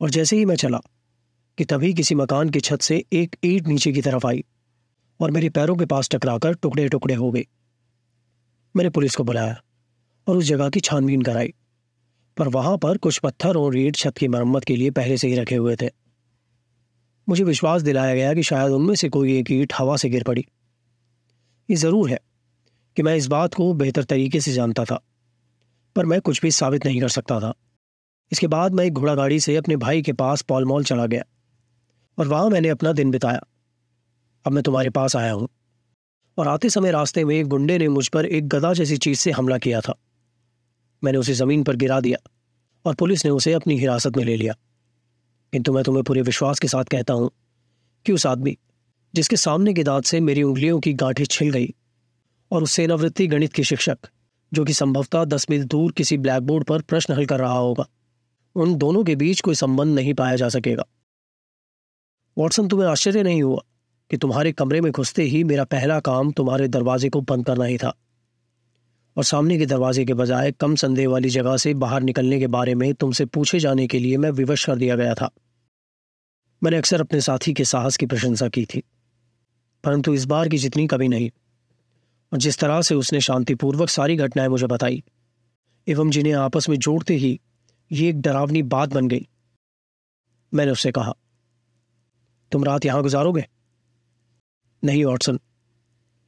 और 0.00 0.10
जैसे 0.10 0.36
ही 0.36 0.44
मैं 0.44 0.56
चला 0.56 0.80
कि 1.58 1.64
तभी 1.64 1.92
किसी 1.94 2.14
मकान 2.14 2.50
की 2.50 2.60
छत 2.60 2.82
से 2.82 3.04
एक 3.12 3.36
ईट 3.44 3.68
नीचे 3.68 3.92
की 3.92 4.02
तरफ़ 4.02 4.26
आई 4.26 4.44
और 5.20 5.30
मेरे 5.30 5.50
पैरों 5.50 5.76
के 5.76 5.86
पास 5.86 6.08
टकराकर 6.08 6.54
टुकड़े 6.54 6.88
टुकड़े 6.88 7.14
हो 7.14 7.30
गए। 7.30 7.46
मैंने 8.74 8.90
पुलिस 8.90 9.16
को 9.16 9.24
बुलाया 9.24 9.62
और 10.26 10.36
उस 10.36 10.44
जगह 10.44 10.70
की 10.70 10.80
छानबीन 10.80 11.22
कराई, 11.22 11.54
पर 12.36 12.48
वहाँ 12.48 12.76
पर 12.78 12.98
कुछ 12.98 13.18
पत्थर 13.18 13.56
और 13.56 13.78
ईट 13.78 13.96
छत 13.96 14.18
की 14.18 14.28
मरम्मत 14.28 14.64
के 14.64 14.76
लिए 14.76 14.90
पहले 14.90 15.16
से 15.16 15.28
ही 15.28 15.34
रखे 15.34 15.56
हुए 15.56 15.76
थे। 15.76 15.90
मुझे 17.28 17.44
विश्वास 17.44 17.82
दिलाया 17.82 18.14
गया 18.14 18.32
कि 18.34 18.42
शायद 18.42 18.72
उनमें 18.72 18.94
से 18.94 19.08
कोई 19.08 19.36
एक 19.38 19.50
ईट 19.52 19.72
हवा 19.78 19.96
से 19.96 20.08
गिर 20.08 20.22
पड़ी। 20.22 20.44
ये 21.68 21.76
ज़रूर 21.76 22.10
है 22.10 22.18
कि 22.96 23.02
मैं 23.02 23.14
इस 23.16 23.26
बात 23.26 23.54
को 23.54 23.72
बेहतर 23.74 24.04
तरीके 24.04 24.40
से 24.40 24.52
जानता 24.52 24.84
था, 24.84 25.00
पर 25.96 26.06
मैं 26.06 26.20
कुछ 26.20 26.40
भी 26.42 26.50
साबित 26.50 26.86
नहीं 26.86 27.00
कर 27.00 27.08
सकता 27.08 27.38
था। 27.40 27.52
इसके 28.32 28.46
बाद 28.46 28.74
मैं 28.74 28.84
एक 28.84 28.92
घोड़ा 28.92 29.14
गाड़ी 29.14 29.40
से 29.40 29.56
अपने 29.56 29.76
भाई 29.76 30.02
के 30.02 30.12
पास 30.12 30.42
पॉल 30.42 30.64
मॉल 30.64 30.84
चला 30.84 31.06
गया 31.06 31.22
और 32.18 32.28
वहाँ 32.28 32.48
मैंने 32.50 32.68
अपना 32.68 32.92
दिन 32.92 33.10
बिताया। 33.10 33.40
अब 34.44 34.52
मैं 34.52 34.62
तुम्हारे 34.62 34.90
पास 34.90 35.16
आया 35.16 35.32
हूँ 35.32 35.48
और 36.38 36.48
आते 36.48 36.70
समय 36.70 36.90
रास्ते 36.90 37.24
में 37.24 37.34
एक 37.36 37.46
गुंडे 37.46 37.78
ने 37.78 37.88
मुझ 37.88 38.06
पर 38.08 38.26
एक 38.26 38.48
गदा 38.48 38.72
जैसी 38.72 38.96
चीज़ 38.96 39.18
से 39.18 39.30
हमला 39.30 39.58
किया 39.58 39.80
था। 39.80 39.94
मैंने 41.02 41.18
उसे 41.18 41.34
ज़मीन 41.34 41.62
पर 41.64 41.76
गिरा 41.76 42.00
दिया 42.00 42.18
और 42.84 42.94
पुलिस 42.94 43.24
ने 43.24 43.30
उसे 43.30 43.52
अपनी 43.52 43.78
हिरासत 43.78 44.16
में 44.16 44.24
ले 44.24 44.36
लिया। 44.36 44.54
किंतु 45.52 45.72
मैं 45.72 45.84
तुम्हें 45.84 46.04
पूरे 46.04 46.22
विश्वास 46.22 46.58
के 46.58 46.68
साथ 46.68 46.84
कहता 46.84 47.14
हूँ 47.14 47.30
कि 48.06 48.12
उस 48.12 48.26
आदमी, 48.26 48.58
जिसके 49.14 49.36
सामने 49.36 49.74
के 49.74 49.82
दांत 49.82 50.04
से 50.04 50.20
मेरी 50.20 50.42
उंगलियों 50.42 50.80
की 50.80 50.92
गांठें 50.92 51.24
छिल 51.24 51.50
गई 51.50 51.74
और 52.50 52.62
उस 52.62 52.72
सेनावृत्ति 52.72 53.26
गणित 53.26 53.52
की 53.52 53.64
शिक्षक, 53.64 53.98
जो 54.52 54.64
कि 54.64 54.72
संभवतः 54.72 55.24
दस 55.24 55.46
मील 55.50 55.64
दूर 55.64 55.92
किसी 55.92 56.18
ब्लैक 56.18 56.42
बोर्ड 56.42 56.64
पर 56.64 56.82
प्रश्न 56.82 57.14
हल 57.14 57.26
कर 57.26 57.38
रहा 57.38 57.58
होगा, 57.58 57.86
उन 58.54 58.74
दोनों 58.74 59.04
के 59.04 59.16
बीच 59.16 59.40
कोई 59.40 59.54
संबंध 59.54 59.94
नहीं 59.94 60.14
पाया 60.14 60.36
जा 60.36 60.48
सकेगा। 60.48 60.84
वॉटसन, 62.38 62.68
तुम्हें 62.68 62.88
आश्चर्य 62.88 63.22
नहीं 63.22 63.42
हुआ 63.42 63.62
कि 64.10 64.16
तुम्हारे 64.16 64.52
कमरे 64.52 64.80
में 64.80 64.92
घुसते 64.92 65.22
ही 65.22 65.44
मेरा 65.44 65.64
पहला 65.64 66.00
काम 66.00 66.32
तुम्हारे 66.32 66.68
दरवाजे 66.68 67.08
को 67.08 67.20
बंद 67.20 67.46
करना 67.46 67.64
ही 67.64 67.78
था? 67.78 67.94
और 69.18 69.24
सामने 69.24 69.58
के 69.58 69.66
दरवाजे 69.66 70.04
के 70.04 70.14
बजाय 70.14 70.52
कम 70.52 70.74
संदेह 70.74 71.08
वाली 71.08 71.28
जगह 71.28 71.56
से 71.56 71.72
बाहर 71.74 72.02
निकलने 72.02 72.38
के 72.38 72.46
बारे 72.46 72.74
में 72.74 72.92
तुमसे 72.94 73.24
पूछे 73.26 73.58
जाने 73.58 73.86
के 73.86 73.98
लिए 73.98 74.16
मैं 74.16 74.30
विवश 74.30 74.64
कर 74.66 74.76
दिया 74.76 74.96
गया 74.96 75.14
था। 75.14 75.30
मैंने 76.62 76.76
अक्सर 76.76 77.00
अपने 77.00 77.20
साथी 77.20 77.52
के 77.52 77.64
साहस 77.64 77.96
की 77.96 78.06
प्रशंसा 78.06 78.48
की 78.48 78.64
थी, 78.64 78.82
परंतु 79.84 80.14
इस 80.14 80.24
बार 80.24 80.48
की 80.48 80.58
जितनी 80.58 80.86
कभी 80.86 81.08
नहीं, 81.08 81.30
और 82.32 82.38
जिस 82.38 82.58
तरह 82.58 82.80
से 82.82 82.94
उसने 82.94 83.20
शांतिपूर्वक 83.20 83.88
सारी 83.88 84.16
घटनाएँ 84.16 84.48
मुझे 84.48 84.66
बताई, 84.66 85.02
एवं 85.86 86.10
जिन्हें 86.10 86.34
आपस 86.34 86.68
में 86.68 86.76
जोड़ते 86.76 87.14
ही 87.14 87.40
ये 87.92 88.08
एक 88.08 88.20
डरावनी 88.20 88.62
बात 88.62 88.88
बन 88.88 89.08
गई, 89.08 89.28
मैंने 90.52 90.72
उससे 90.72 90.92
कहा, 90.92 91.14
तुम 92.52 92.64
रात 92.64 92.84
यहाँ 92.84 93.02
गुजारोगे? 93.02 93.46
नहीं, 94.82 95.04
वॉटसन, 95.04 95.40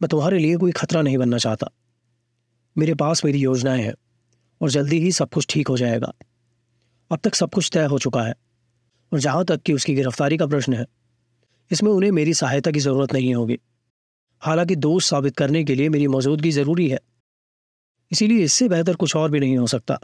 मैं 0.03 0.09
तुम्हारे 0.09 0.39
लिए 0.39 0.57
कोई 0.57 0.73
खतरा 0.73 1.03
नहीं 1.03 1.19
बनना 1.19 1.39
चाहता। 1.39 1.71
मेरे 2.77 2.95
पास 2.95 3.25
मेरी 3.25 3.39
योजनाएँ 3.39 3.83
हैं 3.83 3.95
और 4.61 4.71
जल्दी 4.71 4.99
ही 5.01 5.13
सब 5.13 5.29
कुछ 5.29 5.47
ठीक 5.51 5.69
हो 5.69 5.77
जाएगा। 5.77 6.13
अब 7.11 7.19
तक 7.25 7.35
सब 7.35 7.51
कुछ 7.51 7.71
तय 7.73 7.85
हो 7.85 7.99
चुका 7.99 8.23
है 8.23 8.35
और 9.13 9.19
जहाँ 9.19 9.45
तक 9.45 9.63
कि 9.63 9.73
उसकी 9.73 9.95
गिरफ्तारी 9.95 10.37
का 10.37 10.47
प्रश्न 10.47 10.75
है, 10.75 10.87
इसमें 11.71 11.91
उन्हें 11.91 12.11
मेरी 12.11 12.35
सहायता 12.35 12.71
की 12.71 12.81
ज़रूरत 12.81 13.13
नहीं 13.13 13.35
होगी। 13.35 13.59
हालाँकि 14.43 14.77
दोष 14.77 15.09
साबित 15.11 15.37
करने 15.37 15.65
के 15.65 15.75
लिए 15.75 15.89
मेरी 15.89 16.07
मौजूदगी 16.09 16.51
ज़रूरी 16.51 16.89
है। 16.89 16.99
इसीलिए 18.11 18.45
इससे 18.45 18.69
बेहतर 18.69 18.95
कुछ 18.95 19.17
और 19.17 19.31
भी 19.31 19.41
नहीं 19.41 19.57
हो 19.59 19.67
सकता 19.67 19.99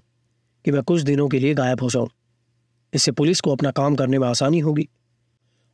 कि 0.65 0.73
मैं 0.73 0.83
कुछ 0.83 1.03
दिनों 1.03 1.29
के 1.29 1.39
लिए 1.39 1.55
गायब 1.55 1.83
हो 1.83 1.91
जाऊँ। 1.91 2.09
इससे 2.93 3.13
पुलिस 3.13 3.41
को 3.41 3.53
अपना 3.53 3.71
काम 3.71 3.95
करने 3.97 4.19
में 4.19 4.29
आसानी 4.29 4.59
होगी 4.59 4.89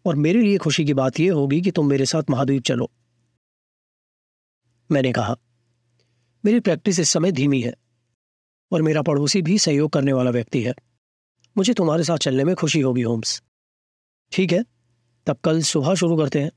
और 0.05 0.17
मेरे 0.17 0.43
लिए 0.43 0.59
खुशी 0.59 0.85
की 0.85 0.95
बात 0.95 1.21
यह 1.21 1.33
होगी 1.33 1.61
कि 1.61 1.71
तुम 1.71 1.89
मेरे 1.89 2.07
साथ 2.07 2.31
महाद्वीप 2.31 2.63
चलो। 2.63 2.91
मैंने 4.91 5.13
कहा। 5.13 5.37
मेरी 6.45 6.61
प्रैक्टिस 6.61 6.99
इस 6.99 7.09
समय 7.09 7.33
धीमी 7.33 7.61
है 7.61 7.75
और 8.73 8.83
मेरा 8.83 9.03
पड़ोसी 9.03 9.43
भी 9.43 9.59
सहयोग 9.59 9.91
करने 9.91 10.13
वाला 10.13 10.31
व्यक्ति 10.31 10.63
है। 10.63 10.75
मुझे 11.57 11.75
तुम्हारे 11.75 12.05
साथ 12.05 12.17
चलने 12.17 12.45
में 12.45 12.55
खुशी 12.57 12.81
होगी, 12.81 13.03
होम्स। 13.03 13.43
ठीक 14.33 14.53
है, 14.53 14.65
तब 15.27 15.37
कल 15.37 15.61
सुबह 15.63 15.95
शुरू 15.95 16.17
करते 16.17 16.41
हैं। 16.41 16.51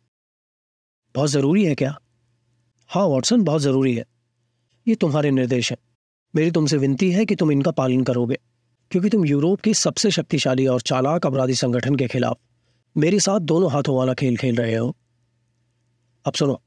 बहुत 1.16 1.30
ज़रूरी 1.30 1.66
है 1.66 1.76
क्या? 1.76 2.00
हाँ 2.90 3.06
वॉटसन, 3.06 3.44
बहुत 3.44 3.62
ज़रूरी 3.62 3.96
है। 3.96 4.06
ये 4.88 4.96
तुम्हारे 4.96 5.32
निर्देश 5.32 5.72
हैं। 5.72 5.78
मेरी 6.36 6.52
तुमसे 6.52 6.78
विनती 6.78 7.12
है 7.12 7.26
कि 7.26 7.36
तुम 7.36 7.52
इनका 7.52 7.72
पालन 7.72 8.04
करोगे, 8.04 8.40
क्योंकि 8.92 9.10
तुम 9.10 9.26
यूरोप 9.26 9.62
के 9.62 9.74
सबसे 9.74 10.12
शक्तिशाली 10.12 10.68
और 10.68 10.82
चालाक 10.82 11.26
अपराधी 11.26 11.56
संगठन 11.56 11.96
के 11.96 12.08
खिलाफ 12.08 12.40
मेरे 12.96 13.20
साथ 13.20 13.40
दोनों 13.40 13.72
हाथों 13.72 13.96
वाला 13.98 14.14
खेल 14.14 14.38
खेल 14.38 14.56
रहे 14.56 14.76
हो। 14.76 14.96
अब 16.26 16.34
सुनो, 16.34 16.62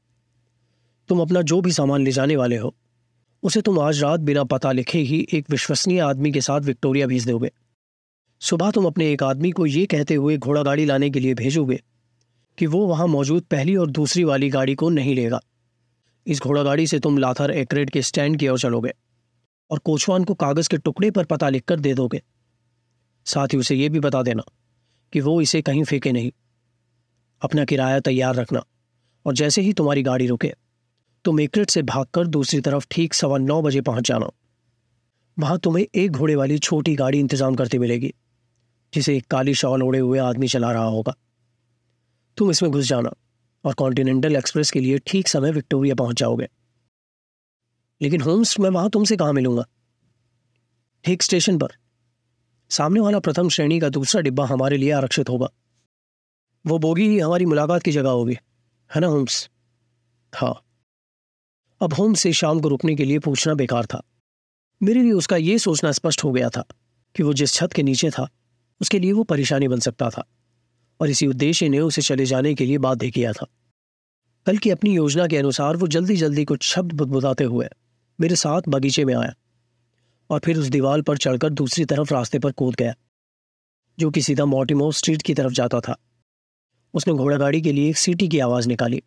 तुम 1.09 1.21
अपना 1.21 1.41
जो 1.41 1.61
भी 1.61 1.71
सामान 1.71 2.01
ले 2.01 2.11
जाने 2.11 2.35
वाले 2.35 2.57
हो 2.57 2.75
उसे 3.43 3.61
तुम 3.61 3.79
आज 3.79 4.01
रात 4.03 4.19
बिना 4.19 4.43
पता 4.43 4.71
लिखे 4.71 4.99
ही 4.99 5.27
एक 5.33 5.45
विश्वसनीय 5.49 5.99
आदमी 5.99 6.31
के 6.31 6.41
साथ 6.41 6.61
विक्टोरिया 6.61 7.07
भेज 7.07 7.27
दोगे। 7.27 7.51
सुबह 8.39 8.71
तुम 8.71 8.85
अपने 8.85 9.11
एक 9.11 9.23
आदमी 9.23 9.51
को 9.51 9.65
ये 9.65 9.85
कहते 9.85 10.15
हुए 10.15 10.37
घोड़ा 10.37 10.63
गाड़ी 10.63 10.85
लाने 10.85 11.09
के 11.09 11.19
लिए 11.19 11.33
भेजोगे 11.33 11.81
कि 12.57 12.65
वो 12.65 12.85
वहाँ 12.87 13.07
मौजूद 13.07 13.43
पहली 13.43 13.75
और 13.75 13.91
दूसरी 13.91 14.23
वाली 14.23 14.49
गाड़ी 14.49 14.75
को 14.75 14.89
नहीं 14.89 15.15
लेगा। 15.15 15.39
इस 16.27 16.41
घोड़ा 16.41 16.63
गाड़ी 16.63 16.87
से 16.87 16.99
तुम 16.99 17.17
लाथर 17.17 17.51
एक्रेड 17.51 17.89
के 17.89 18.01
स्टैंड 18.01 18.39
की 18.39 18.47
ओर 18.47 18.59
चलोगे 18.59 18.93
और 19.71 19.79
कोचवान 19.79 20.23
को 20.23 20.33
कागज़ 20.33 20.69
के 20.69 20.77
टुकड़े 20.77 21.11
पर 21.11 21.25
पता 21.25 21.49
लिखकर 21.49 21.79
दे 21.79 21.93
दोगे। 21.93 22.21
साथ 23.25 23.47
ही 23.47 23.57
उसे 23.57 23.75
यह 23.75 23.89
भी 23.89 23.99
बता 23.99 24.23
देना 24.23 24.43
कि 25.13 25.19
वो 25.19 25.41
इसे 25.41 25.61
कहीं 25.61 25.83
फेंके 25.83 26.11
नहीं। 26.11 26.31
अपना 27.41 27.65
किराया 27.65 27.99
तैयार 27.99 28.35
रखना 28.35 28.65
और 29.25 29.33
जैसे 29.33 29.61
ही 29.61 29.73
तुम्हारी 29.73 30.03
गाड़ी 30.03 30.27
रुके 30.27 30.53
तुम 31.25 31.39
एकरेट 31.39 31.69
से 31.69 31.81
भागकर 31.81 32.27
दूसरी 32.27 32.59
तरफ़ 32.61 32.87
ठीक 32.91 33.13
सवा 33.13 33.37
नौ 33.37 33.61
बजे 33.61 33.81
पहुँच 33.81 34.07
जाना। 34.07 34.29
वहाँ 35.37 35.57
तुम्हें 35.59 35.85
एक 35.95 36.11
घोड़े 36.11 36.35
वाली 36.35 36.57
छोटी 36.57 36.95
गाड़ी 36.95 37.19
इंतज़ाम 37.19 37.55
करती 37.55 37.79
मिलेगी, 37.79 38.13
जिसे 38.93 39.15
एक 39.17 39.25
काली 39.27 39.53
शॉल 39.53 39.83
ओढ़े 39.83 39.99
हुए 39.99 40.19
आदमी 40.19 40.47
चला 40.47 40.71
रहा 40.71 40.83
होगा। 40.83 41.15
तुम 42.37 42.51
इसमें 42.51 42.71
घुस 42.71 42.87
जाना 42.87 43.11
और 43.63 43.73
कॉन्टिनेंटल 43.73 44.35
एक्सप्रेस 44.35 44.71
के 44.71 44.79
लिए 44.79 44.99
ठीक 45.07 45.27
समय 45.27 45.51
विक्टोरिया 45.51 45.95
पहुँच 45.95 46.19
जाओगे। 46.19 46.47
लेकिन 48.01 48.21
होम्स, 48.21 48.59
मैं 48.59 48.69
वहाँ 48.69 48.89
तुमसे 48.89 49.17
कहाँ 49.17 49.33
मिलूँगा? 49.33 49.65
ठीक 51.05 51.23
स्टेशन 51.23 51.57
पर। 51.57 51.73
सामने 52.71 52.99
वाला 52.99 53.19
प्रथम 53.19 53.49
श्रेणी 53.49 53.79
का 53.79 53.89
दूसरा 53.89 54.21
डिब्बा 54.21 54.45
हमारे 54.45 54.77
लिए 54.77 54.91
आरक्षित 54.91 55.29
होगा। 55.29 55.49
वो 56.65 56.77
बोगी 56.79 57.07
ही 57.07 57.19
हमारी 57.19 57.45
मुलाकात 57.45 57.83
की 57.83 57.91
जगह 57.91 58.09
होगी, 58.09 58.37
है 58.91 59.01
ना 59.01 59.07
होम्स? 59.07 59.49
हाँ। 60.33 60.68
अब 61.81 61.93
होम 61.93 62.13
से 62.13 62.31
शाम 62.33 62.59
को 62.59 62.67
रुकने 62.67 62.95
के 62.95 63.05
लिए 63.05 63.19
पूछना 63.19 63.53
बेकार 63.53 63.85
था। 63.85 64.01
मेरे 64.81 65.01
लिए 65.03 65.11
उसका 65.11 65.37
यह 65.37 65.57
सोचना 65.57 65.91
स्पष्ट 65.91 66.23
हो 66.23 66.31
गया 66.31 66.49
था 66.49 66.63
कि 67.15 67.23
वो 67.23 67.33
जिस 67.33 67.53
छत 67.53 67.73
के 67.73 67.83
नीचे 67.83 68.09
था, 68.09 68.27
उसके 68.81 68.99
लिए 68.99 69.11
वो 69.11 69.23
परेशानी 69.23 69.67
बन 69.67 69.79
सकता 69.79 70.09
था 70.09 70.23
और 70.99 71.09
इसी 71.09 71.27
उद्देश्य 71.27 71.69
ने 71.69 71.79
उसे 71.79 72.01
चले 72.01 72.25
जाने 72.25 72.53
के 72.55 72.65
लिए 72.65 72.77
बाध्य 72.77 73.09
किया 73.11 73.31
था। 73.33 73.45
कल 74.45 74.57
की 74.57 74.69
अपनी 74.69 74.95
योजना 74.95 75.27
के 75.27 75.37
अनुसार 75.37 75.77
वो 75.77 75.87
जल्दी 75.87 76.15
जल्दी 76.15 76.45
कुछ 76.45 76.63
शब्द 76.63 76.93
बुदबुदाते 76.93 77.43
हुए 77.43 77.67
मेरे 78.19 78.35
साथ 78.35 78.61
बगीचे 78.69 79.05
में 79.05 79.13
आया 79.15 79.33
और 80.29 80.39
फिर 80.39 80.57
उस 80.57 80.67
दीवार 80.67 81.01
पर 81.01 81.17
चढ़कर 81.17 81.49
दूसरी 81.49 81.85
तरफ़ 81.85 82.13
रास्ते 82.13 82.39
पर 82.39 82.51
कूद 82.51 82.75
गया, 82.75 82.93
जो 83.99 84.09
कि 84.11 84.21
सीधा 84.21 84.45
मोटिमो 84.45 84.91
स्ट्रीट 84.91 85.21
की 85.21 85.33
तरफ़ 85.33 85.53
जाता 85.53 85.79
था। 85.79 85.95
उसने 86.93 87.13
घोड़ागाड़ी 87.13 87.61
के 87.61 87.71
लिए 87.71 87.89
एक 87.89 87.97
सीटी 87.97 88.27
की 88.27 88.39
आवाज़ 88.39 88.67
निकाली 88.67 89.01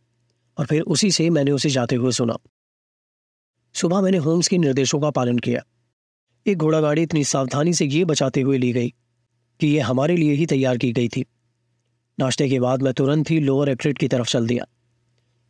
और 0.58 0.66
फिर 0.66 0.82
उसी 0.82 1.10
से 1.10 1.28
मैंने 1.30 1.50
उसे 1.50 1.70
जाते 1.70 1.96
हुए 1.96 2.12
सुना। 2.12 2.36
सुबह 3.74 4.00
मैंने 4.00 4.18
होम्स 4.18 4.48
के 4.48 4.58
निर्देशों 4.58 5.00
का 5.00 5.10
पालन 5.10 5.38
किया। 5.38 5.62
एक 6.46 6.58
घोड़ा 6.58 6.80
गाड़ी 6.80 7.02
इतनी 7.02 7.22
सावधानी 7.24 7.72
से 7.74 7.84
ये 7.84 8.04
बचाते 8.04 8.40
हुए 8.40 8.58
ली 8.58 8.72
गई 8.72 8.88
कि 9.60 9.66
यह 9.66 9.86
हमारे 9.86 10.16
लिए 10.16 10.32
ही 10.32 10.46
तैयार 10.46 10.78
की 10.78 10.92
गई 10.92 11.08
थी। 11.08 11.24
नाश्ते 12.18 12.48
के 12.48 12.60
बाद 12.60 12.82
मैं 12.82 12.92
तुरंत 12.92 13.30
ही 13.30 13.38
लोअर 13.40 13.68
एक्ट्रेट 13.68 13.98
की 13.98 14.08
तरफ़ 14.08 14.28
चल 14.28 14.46
दिया, 14.46 14.66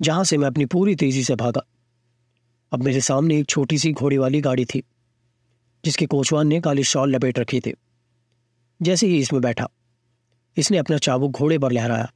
जहाँ 0.00 0.24
से 0.24 0.36
मैं 0.38 0.46
अपनी 0.46 0.66
पूरी 0.66 0.94
तेज़ी 0.94 1.24
से 1.24 1.34
भागा। 1.34 1.64
अब 2.72 2.82
मेरे 2.82 3.00
सामने 3.00 3.38
एक 3.38 3.46
छोटी 3.46 3.78
सी 3.78 3.92
घोड़े 3.92 4.18
वाली 4.18 4.40
गाड़ी 4.40 4.64
थी, 4.64 4.82
जिसके 5.84 6.06
कोचवान 6.06 6.46
ने 6.46 6.60
काली 6.60 6.84
शॉल 6.84 7.14
लपेट 7.16 7.38
रखी 7.38 7.60
थी। 7.60 7.74
जैसे 8.80 9.06
ही 9.06 9.18
इसमें 9.18 9.42
बैठा, 9.42 9.68
इसने 10.56 10.78
अपना 10.78 10.98
चाबुक 10.98 11.30
घोड़े 11.30 11.58
पर 11.58 11.72
लहराया 11.72 12.12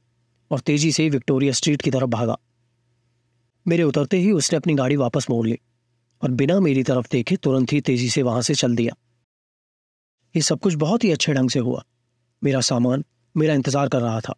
और 0.51 0.59
तेज़ी 0.59 0.91
से 0.91 1.09
विक्टोरिया 1.09 1.53
स्ट्रीट 1.53 1.81
की 1.81 1.91
तरफ़ 1.91 2.09
भागा। 2.09 2.37
मेरे 3.65 3.83
उतरते 3.83 4.17
ही 4.17 4.31
उसने 4.31 4.57
अपनी 4.57 4.73
गाड़ी 4.73 4.95
वापस 4.95 5.29
मोड़ 5.29 5.47
ली। 5.47 5.59
और 6.21 6.31
बिना 6.31 6.59
मेरी 6.59 6.83
तरफ़ 6.83 7.07
देखे 7.11 7.35
तुरंत 7.35 7.73
ही 7.73 7.81
तेज़ी 7.81 8.09
से 8.09 8.21
वहाँ 8.23 8.41
से 8.41 8.53
चल 8.55 8.75
दिया। 8.75 8.95
ये 10.35 10.41
सब 10.41 10.59
कुछ 10.59 10.73
बहुत 10.75 11.03
ही 11.03 11.11
अच्छे 11.11 11.33
ढंग 11.33 11.49
से 11.49 11.59
हुआ। 11.59 11.83
मेरा 12.41 12.61
सामान, 12.61 13.03
मेरा 13.35 13.53
इंतज़ार 13.53 13.89
कर 13.89 14.01
रहा 14.01 14.19
था 14.19 14.35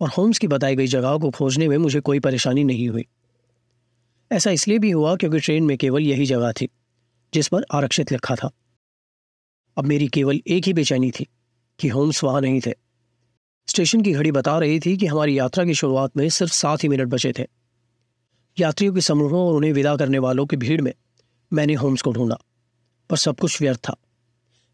और 0.00 0.08
होम्स 0.08 0.38
की 0.38 0.48
बताई 0.48 0.76
गई 0.76 0.86
जगह 0.86 1.16
को 1.16 1.30
खोजने 1.30 1.68
में 1.68 1.76
मुझे 1.76 2.00
कोई 2.00 2.20
परेशानी 2.20 2.64
नहीं 2.64 2.88
हुई। 2.88 3.06
ऐसा 4.30 4.50
इसलिए 4.50 4.78
भी 4.78 4.90
हुआ 4.90 5.14
क्योंकि 5.16 5.38
ट्रेन 5.38 5.64
में 5.64 5.76
केवल 5.78 6.02
यही 6.02 6.26
जगह 6.26 6.52
थी, 6.52 6.68
जिस 7.32 7.48
पर 7.48 7.64
आरक्षित 7.72 8.12
लिखा 8.12 8.34
था। 8.34 8.50
अब 9.76 9.86
मेरी 9.86 10.08
केवल 10.08 10.40
एक 10.46 10.64
ही 10.64 10.72
बेचैनी 10.72 11.10
थी 11.10 11.26
कि 11.78 11.88
होम्स 11.88 12.24
वहाँ 12.24 12.40
नहीं 12.40 12.60
थे। 12.60 12.72
स्टेशन 13.68 14.02
की 14.02 14.12
घड़ी 14.12 14.32
बता 14.32 14.58
रही 14.58 14.80
थी 14.80 14.96
कि 14.96 15.06
हमारी 15.06 15.38
यात्रा 15.38 15.64
की 15.64 15.74
शुरुआत 15.74 16.16
में 16.16 16.28
सिर्फ़ 16.28 16.52
सात 16.52 16.82
ही 16.84 16.88
मिनट 16.88 17.08
बचे 17.08 17.32
थे। 17.38 17.44
यात्रियों 18.60 18.94
के 18.94 19.00
समूहों 19.00 19.40
और 19.48 19.54
उन्हें 19.54 19.72
विदा 19.72 19.96
करने 19.96 20.18
वालों 20.18 20.46
की 20.46 20.56
भीड़ 20.56 20.80
में 20.82 20.92
मैंने 21.52 21.74
होम्स 21.74 22.02
को 22.02 22.12
ढूंढा, 22.12 22.38
पर 23.10 23.16
सब 23.16 23.38
कुछ 23.38 23.60
व्यर्थ 23.62 23.78
था, 23.78 23.96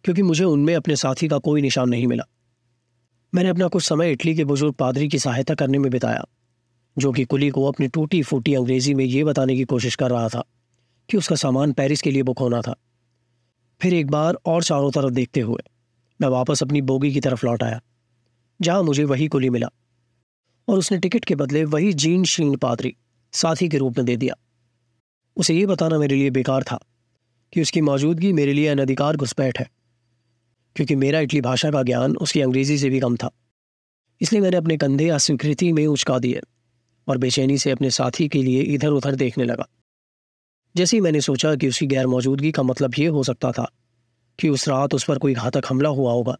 क्योंकि 0.04 0.22
मुझे 0.22 0.44
उनमें 0.44 0.74
अपने 0.74 0.96
साथी 0.96 1.28
का 1.28 1.38
कोई 1.38 1.62
निशान 1.62 1.88
नहीं 1.88 2.06
मिला। 2.06 2.24
मैंने 3.34 3.48
अपना 3.48 3.68
कुछ 3.68 3.84
समय 3.84 4.12
इटली 4.12 4.34
के 4.34 4.44
बुज़ुर्ग 4.44 4.74
पादरी 4.74 5.08
की 5.08 5.18
सहायता 5.18 5.54
करने 5.54 5.78
में 5.78 5.90
बिताया, 5.92 6.24
जो 6.96 7.12
कि 7.12 7.24
कुली 7.24 7.50
को 7.50 7.64
अपनी 7.64 7.88
टूटी 7.88 8.22
फूटी 8.22 8.54
अंग्रेज़ी 8.54 8.94
में 8.94 9.04
ये 9.04 9.24
बताने 9.24 9.56
की 9.56 9.64
कोशिश 9.64 9.94
कर 9.94 10.10
रहा 10.10 10.28
था 10.28 10.44
कि 11.08 11.16
उसका 11.16 11.36
सामान 11.36 11.72
पेरिस 11.72 12.02
के 12.02 12.10
लिए 12.10 12.22
बुक 12.22 12.38
होना 12.38 12.60
था। 12.60 12.76
फिर 13.80 13.94
एक 13.94 14.10
बार 14.10 14.38
और 14.46 14.62
चारों 14.62 14.90
तरफ़ 14.90 15.10
देखते 15.10 15.40
हुए, 15.40 15.62
मैं 16.20 16.28
वापस 16.28 16.62
अपनी 16.62 16.82
बोगी 16.82 17.12
की 17.12 17.20
तरफ़ 17.20 17.46
लौट 17.46 17.62
आया, 17.62 17.80
जहाँ 18.60 18.82
मुझे 18.82 19.04
वही 19.04 19.28
कुली 19.28 19.50
मिला, 19.50 19.68
और 20.68 20.78
उसने 20.78 20.98
टिकट 20.98 21.24
के 21.24 21.34
बदले 21.34 21.64
वही 21.64 21.92
जीन 21.92 22.24
शीन 22.24 22.56
पादरी 22.56 22.96
साथी 23.34 23.68
के 23.68 23.78
रूप 23.78 23.98
में 23.98 24.06
दे 24.06 24.16
दिया। 24.16 24.34
उसे 25.36 25.54
ये 25.54 25.66
बताना 25.66 25.98
मेरे 25.98 26.16
लिए 26.16 26.30
बेकार 26.30 26.62
था 26.62 26.78
कि 27.52 27.62
उसकी 27.62 27.80
मौजूदगी 27.80 28.32
मेरे 28.32 28.52
लिए 28.52 28.68
अनधिकार 28.68 29.16
घुसपैठ 29.16 29.58
है, 29.58 29.68
क्योंकि 30.76 30.94
मेरा 30.96 31.20
इटली 31.20 31.40
भाषा 31.40 31.70
का 31.70 31.82
ज्ञान 31.82 32.16
उसकी 32.16 32.40
अंग्रेज़ी 32.40 32.78
से 32.78 32.90
भी 32.90 33.00
कम 33.00 33.16
था। 33.16 33.30
इसलिए 34.20 34.42
मैंने 34.42 34.56
अपने 34.56 34.76
कंधे 34.76 35.08
अस्वीकृति 35.10 35.72
में 35.72 35.86
उचका 35.86 36.18
दिए 36.18 36.40
और 37.08 37.18
बेचैनी 37.18 37.58
से 37.58 37.70
अपने 37.70 37.90
साथी 37.90 38.28
के 38.28 38.42
लिए 38.42 38.62
इधर 38.74 38.88
उधर 38.90 39.14
देखने 39.16 39.44
लगा। 39.44 39.66
जैसे 40.74 40.96
ही 40.96 41.00
मैंने 41.00 41.20
सोचा 41.20 41.54
कि 41.54 41.68
उसकी 41.68 41.86
गैर 41.86 42.06
मौजूदगी 42.06 42.52
का 42.52 42.62
मतलब 42.62 42.94
ये 42.98 43.06
हो 43.06 43.22
सकता 43.22 43.50
था 43.52 43.70
कि 44.38 44.48
उस 44.48 44.68
रात 44.68 44.94
उस 44.94 45.04
पर 45.04 45.18
कोई 45.18 45.34
घातक 45.34 45.64
हमला 45.68 45.88
हुआ 45.90 46.12
होगा, 46.12 46.36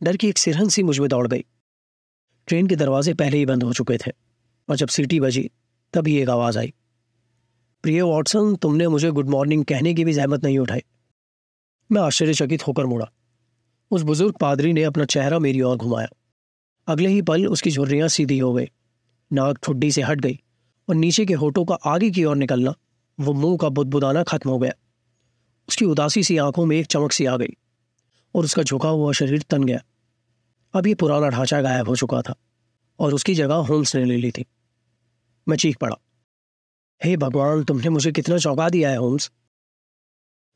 डर 0.00 0.16
की 0.16 0.28
एक 0.28 0.38
सिरहन 0.38 0.68
सी 0.68 0.82
मुझमें 0.82 1.08
दौड़ 1.08 1.26
गई। 1.28 1.44
ट्रेन 2.48 2.66
के 2.66 2.76
दरवाजे 2.76 3.14
पहले 3.14 3.38
ही 3.38 3.46
बंद 3.46 3.62
हो 3.62 3.72
चुके 3.72 3.96
थे 3.96 4.10
और 4.68 4.76
जब 4.76 4.88
सीटी 4.88 5.20
बजी 5.20 5.50
तभी 5.92 6.16
एक 6.16 6.28
आवाज़ 6.28 6.58
आई। 6.58 6.74
प्रिय 7.82 8.02
वॉटसन, 8.02 8.56
तुमने 8.56 8.88
मुझे 8.88 9.10
गुड 9.10 9.28
मॉर्निंग 9.28 9.64
कहने 9.64 9.94
की 9.94 10.04
भी 10.04 10.12
जहमत 10.12 10.44
नहीं 10.44 10.58
उठाई। 10.58 10.82
मैं 11.92 12.02
आश्चर्यचकित 12.02 12.66
होकर 12.66 12.86
मुड़ा। 12.86 13.10
उस 13.90 14.02
बुज़ुर्ग 14.02 14.34
पादरी 14.34 14.72
ने 14.72 14.82
अपना 14.82 15.04
चेहरा 15.04 15.38
मेरी 15.38 15.60
ओर 15.60 15.76
घुमाया। 15.76 16.08
अगले 16.86 17.08
ही 17.08 17.22
पल 17.22 17.46
उसकी 17.46 17.70
झुर्रियाँ 17.70 18.08
सीधी 18.08 18.38
हो 18.38 18.52
गई। 18.52 18.66
नाक 19.32 19.58
ठुड्डी 19.62 19.92
से 19.92 20.02
हट 20.02 20.20
गई 20.20 20.40
और 20.88 20.94
नीचे 20.94 21.26
के 21.26 21.34
होठों 21.34 21.64
का 21.64 21.74
आगे 21.74 22.10
की 22.10 22.24
ओर 22.24 22.36
निकलना, 22.36 22.74
वो 23.20 23.32
मुँह 23.32 23.58
का 23.60 23.68
बुदबुदाना 23.68 24.22
खत्म 24.22 24.50
हो 24.50 24.58
गया। 24.58 24.72
उसकी 25.68 25.84
उदासी 25.84 26.22
सी 26.22 26.36
आँखों 26.36 26.66
में 26.66 26.76
एक 26.76 26.86
चमक 26.86 27.12
सी 27.12 27.24
आ 27.24 27.36
गई 27.36 27.56
और 28.34 28.44
उसका 28.44 28.62
झुका 28.62 28.88
हुआ 28.88 29.12
शरीर 29.12 29.42
तन 29.42 29.64
गया। 29.64 29.82
अब 30.74 30.86
ये 30.86 30.94
पुराना 30.94 31.28
ढांचा 31.28 31.62
गायब 31.62 31.88
हो 31.88 31.96
चुका 31.96 32.22
था 32.22 32.34
और 32.98 33.14
उसकी 33.14 33.34
जगह 33.34 33.54
होम्स 33.54 33.96
ने 33.96 34.04
ले 34.04 34.16
ली 34.16 34.30
थी। 34.30 34.44
मैं 35.48 35.56
चीख 35.56 35.76
पड़ा। 35.76 35.96
हे 37.04 37.10
hey 37.10 37.20
भगवान, 37.20 37.64
तुमने 37.64 37.88
मुझे 37.88 38.12
कितना 38.12 38.38
चौंका 38.38 38.68
दिया 38.68 38.90
है, 38.90 38.96
होम्स? 38.96 39.30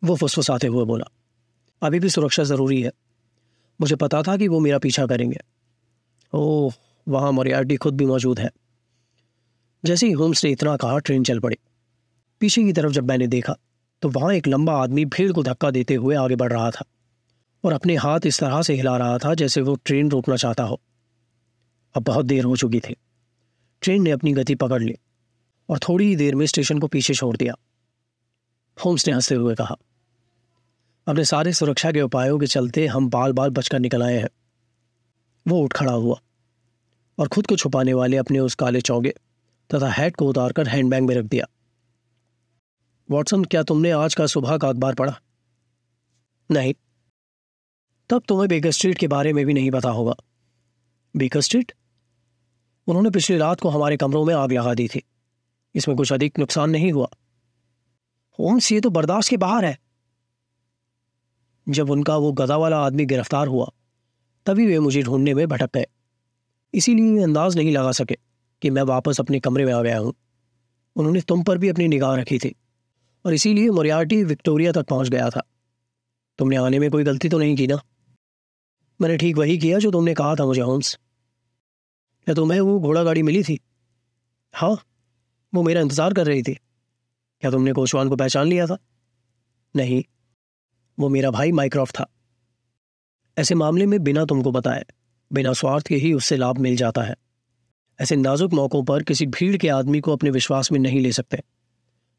वो 0.05 0.17
फुसफुसाते 0.17 0.67
हुए 0.67 0.85
बोला, 0.85 1.05
अभी 1.83 2.01
भी 2.01 2.09
सुरक्षा 2.09 2.45
ज़रूरी 2.45 2.83
है। 2.83 2.93
मुझे 3.81 3.97
पता 3.97 4.23
था 4.23 4.37
कि 4.37 4.49
वो 4.49 4.61
मेरा 4.61 4.79
पीछा 4.79 5.07
करेंगे। 5.07 5.39
ओह, 6.33 6.73
वहाँ 7.09 7.33
मोरियार्टी 7.33 7.77
खुद 7.77 7.97
भी 7.97 8.07
मौजूद 8.07 8.41
है। 8.41 8.51
जैसे 9.85 10.07
ही 10.07 10.13
होम्स 10.13 10.45
ने 10.45 10.51
इतना 10.51 10.77
कहा, 10.77 10.99
ट्रेन 10.99 11.25
चल 11.25 11.41
पड़ी। 11.41 11.57
पीछे 12.41 12.65
की 12.65 12.73
तरफ़ 12.73 12.93
जब 12.93 13.09
मैंने 13.09 13.27
देखा 13.27 13.57
तो 14.03 14.09
वहाँ 14.09 14.35
एक 14.35 14.49
लंबा 14.49 14.73
आदमी 14.73 15.05
भीड़ 15.05 15.33
को 15.33 15.43
धक्का 15.43 15.71
देते 15.71 15.95
हुए 15.95 16.15
आगे 16.15 16.37
बढ़ 16.37 16.53
रहा 16.53 16.71
था 16.71 16.85
और 17.65 17.73
अपने 17.73 17.97
हाथ 17.97 18.21
इस 18.27 18.41
तरह 18.41 18.63
से 18.63 18.75
हिला 18.75 18.97
रहा 18.97 19.19
था 19.19 19.35
जैसे 19.35 19.61
वो 19.61 19.75
ट्रेन 19.85 20.11
रोकना 20.11 20.37
चाहता 20.37 20.65
हो। 20.65 20.81
अब 21.95 22.03
बहुत 22.03 22.27
देर 22.27 22.45
हो 22.45 22.57
चुकी 22.57 22.81
थी। 22.81 22.97
ट्रेन 23.87 24.03
ने 24.03 24.11
अपनी 24.11 24.33
गति 24.33 24.55
पकड़ 24.55 24.83
ली 24.83 24.95
और 25.69 25.79
थोड़ी 25.79 26.07
ही 26.07 26.17
देर 26.17 26.35
में 26.35 26.47
स्टेशन 26.47 26.79
को 26.79 26.87
पीछे 26.87 27.15
छोड़ 27.15 27.37
दिया। 27.37 27.55
होम्स 28.85 29.07
ने 29.07 29.13
हँसते 29.15 29.35
हुए 29.35 29.55
कहा, 29.55 29.77
अपने 31.09 31.25
सारे 31.25 31.53
सुरक्षा 31.53 31.93
के 31.93 32.03
उपायों 32.03 32.39
के 32.39 32.47
चलते 32.47 32.87
हम 32.87 33.11
बाल 33.11 33.33
बाल 33.33 33.51
बचकर 33.51 33.79
निकल 33.79 34.03
आए 34.03 34.19
हैं। 34.19 34.29
वो 35.49 35.61
उठ 35.61 35.73
खड़ा 35.73 35.93
हुआ 35.93 36.21
और 37.19 37.29
खुद 37.29 37.47
को 37.47 37.57
छुपाने 37.57 37.95
वाले 37.95 38.17
अपने 38.17 38.39
उस 38.39 38.55
काले 38.55 38.81
चौगे 38.81 39.15
तथा 39.75 39.89
हैट 39.89 40.17
को 40.17 40.27
उतारकर 40.27 40.69
हैंडबैग 40.69 41.03
में 41.03 41.15
रख 41.15 41.25
दिया। 41.25 41.47
वॉटसन, 43.11 43.45
क्या 43.45 43.63
तुमने 43.63 43.91
आज 43.91 44.15
का 44.15 44.27
सुबह 44.27 44.59
का 44.59 44.69
अखबार 44.69 44.95
पढ़ा? 44.95 45.21
नहीं। 46.51 46.75
तब 48.11 48.23
तुम्हें 48.29 48.49
बेकर 48.49 48.71
स्ट्रीट 48.71 48.99
के 48.99 49.09
बारे 49.09 49.33
में 49.33 49.47
भी 49.47 49.55
नहीं 49.55 49.71
पता 49.71 49.91
होगा। 49.91 50.15
Baker 51.17 51.41
Street? 51.41 51.73
उन्होंने 52.89 53.11
पिछली 53.11 53.37
रात 53.37 53.61
को 53.61 53.69
हमारे 53.69 53.97
कमरों 53.97 54.25
में 54.25 54.35
आग 54.35 54.53
लगा 54.53 54.75
दी 54.75 54.89
थी। 54.89 55.03
इसमें 55.75 55.97
कुछ 55.97 56.13
अधिक 56.13 56.39
नुकसान 56.39 56.71
नहीं 56.71 56.93
हुआ। 56.93 57.09
होम्स, 58.39 58.73
ये 58.73 58.81
तो 58.81 58.91
बर्दाश्त 58.91 59.31
के 59.31 59.37
बाहर 59.37 59.65
है। 59.65 59.79
जब 61.67 61.91
उनका 61.91 62.17
वो 62.17 62.33
गदा 62.33 62.57
वाला 62.57 62.79
आदमी 62.79 63.05
गिरफ़्तार 63.05 63.47
हुआ, 63.47 63.71
तभी 64.47 64.67
वे 64.67 64.79
मुझे 64.79 65.03
ढूँढने 65.03 65.35
में 65.35 65.47
भटक 65.49 65.71
गए। 65.75 65.87
इसीलिए 66.75 67.17
ये 67.17 67.23
अंदाज 67.23 67.57
नहीं 67.57 67.73
लगा 67.73 67.93
सके 67.93 68.17
कि 68.63 68.71
मैं 68.71 68.83
वापस 68.83 69.21
अपने 69.21 69.41
कमरे 69.41 69.65
में 69.65 69.73
आ 69.73 69.83
गया 69.83 69.99
हूँ। 69.99 70.15
उन्होंने 70.97 71.21
तुम 71.21 71.43
पर 71.43 71.59
भी 71.59 71.69
अपनी 71.69 71.89
निगाह 71.89 72.15
रखी 72.17 72.39
थी, 72.39 72.55
और 73.25 73.35
इसीलिए 73.35 73.71
मोरियार्टी 73.71 74.23
विक्टोरिया 74.25 74.73
तक 74.73 74.87
पहुँच 74.87 75.09
गया 75.09 75.29
था। 75.31 75.43
तुमने 76.39 76.57
आने 76.57 76.79
में 76.79 76.91
कोई 76.91 77.05
गलती 77.05 77.29
तो 77.29 77.39
नहीं 77.39 77.57
की 77.57 77.67
ना? 77.67 77.81
मैंने 79.01 79.17
ठीक 79.17 79.37
वही 79.37 79.59
किया 79.59 79.79
जो 79.79 79.91
तुमने 79.91 80.15
कहा 80.15 80.35
था 80.35 80.45
मुझे, 80.47 80.61
होम्स। 80.61 80.99
क्या 82.27 82.35
तुम्हें 82.35 82.61
वो 82.61 82.79
घोड़ा 82.81 83.03
गाड़ी 83.05 83.23
मिली 83.23 83.43
थी? 83.43 83.59
हाँ 84.55 84.77
वो 85.53 85.63
मेरा 85.63 85.81
इंतज़ार 85.81 86.13
कर 86.13 86.27
रही 86.27 86.43
थी। 86.43 86.55
क्या 86.55 87.51
तुमने 87.51 87.73
कोशवान 87.73 88.09
को 88.09 88.17
पहचान 88.17 88.47
लिया 88.47 88.67
था? 88.67 88.79
नहीं, 89.75 90.03
वो 90.99 91.09
मेरा 91.09 91.31
भाई 91.31 91.53
माइक्रॉफ्ट 91.53 91.95
था। 91.95 92.07
ऐसे 93.37 93.55
मामले 93.55 93.87
में 93.87 94.03
बिना 94.05 94.25
तुमको 94.25 94.53
बताए, 94.53 94.85
बिना 95.33 95.53
स्वार्थ 95.53 95.87
के 95.87 95.97
ही 95.97 96.13
उससे 96.13 96.37
लाभ 96.37 96.59
मिल 96.59 96.77
जाता 96.77 97.03
है। 97.03 97.17
ऐसे 97.99 98.17
नाजुक 98.17 98.53
मौक़ों 98.53 98.83
पर 98.85 99.03
किसी 99.03 99.27
भीड़ 99.27 99.57
के 99.57 99.69
आदमी 99.69 100.01
को 100.01 100.13
अपने 100.13 100.31
विश्वास 100.31 100.73
में 100.73 100.79
नहीं 100.81 101.01
ले 101.01 101.13
सकते। 101.13 101.43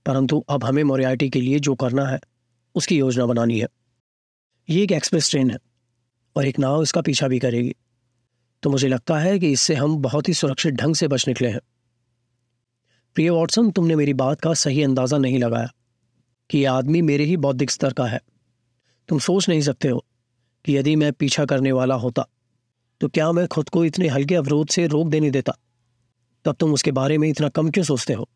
परंतु 0.06 0.44
अब 0.50 0.64
हमें 0.64 0.84
मोरियाटी 0.84 1.30
के 1.30 1.42
लिए 1.42 1.60
जो 1.60 1.76
करना 1.76 2.06
है, 2.06 2.20
उसकी 2.76 2.98
योजना 2.98 3.26
बनानी 3.26 3.60
है। 3.60 3.68
ये 4.70 4.84
एक 4.84 4.92
एक्सप्रेस 4.92 5.30
ट्रेन 5.30 5.52
है, 5.52 5.58
और 6.36 6.46
एक 6.46 6.60
नाव 6.60 6.84
इसका 6.84 7.02
पीछा 7.02 7.28
भी 7.28 7.40
करेगी। 7.40 7.76
तो 8.64 8.70
मुझे 8.70 8.88
लगता 8.88 9.18
है 9.20 9.40
कि 9.40 9.52
इससे 9.52 9.76
हम 9.76 9.98
बहुत 9.98 10.30
ही 10.30 10.34
सुरक्षित 10.34 10.74
ढंग 10.74 10.96
से 10.96 11.08
बच 11.08 11.28
निकले 11.28 11.50
हैं। 11.50 11.60
प्रिय 13.16 13.30
वॉटसन, 13.30 13.72
तुमने 13.72 13.96
मेरी 13.96 14.14
बात 14.14 14.42
का 14.42 14.54
सही 14.54 14.84
अंदाज़ा 14.84 15.18
नहीं 15.18 15.40
लगाया 15.40 15.70
कि 16.50 16.60
यह 16.60 16.72
आदमी 16.72 17.02
मेरे 17.02 17.24
ही 17.24 17.38
बौद्धिक 17.38 17.72
स्तर 17.72 17.94
का 17.94 18.06
है। 18.06 18.20
तुम 19.10 19.20
सोच 19.20 19.50
नहीं 19.50 19.62
सकते 19.62 19.88
हो 19.88 20.06
कि 20.66 20.78
यदि 20.78 20.96
मैं 20.96 21.14
पीछा 21.14 21.46
करने 21.46 21.72
वाला 21.72 21.96
होता 21.96 22.28
तो 23.02 23.08
क्या 23.08 23.32
मैं 23.32 23.48
खुद 23.48 23.70
को 23.70 23.86
इतने 23.86 24.08
हल्के 24.08 24.36
अवरोध 24.36 24.70
से 24.70 24.88
रोक 24.88 25.08
देने 25.08 25.30
देता? 25.32 25.54
तब 26.46 26.56
तुम 26.56 26.74
उसके 26.74 26.92
बारे 26.92 27.18
में 27.18 27.30
इतना 27.30 27.50
कम 27.50 27.70
क्यों 27.72 27.86
सोचते 27.86 28.14
हो? 28.14 28.30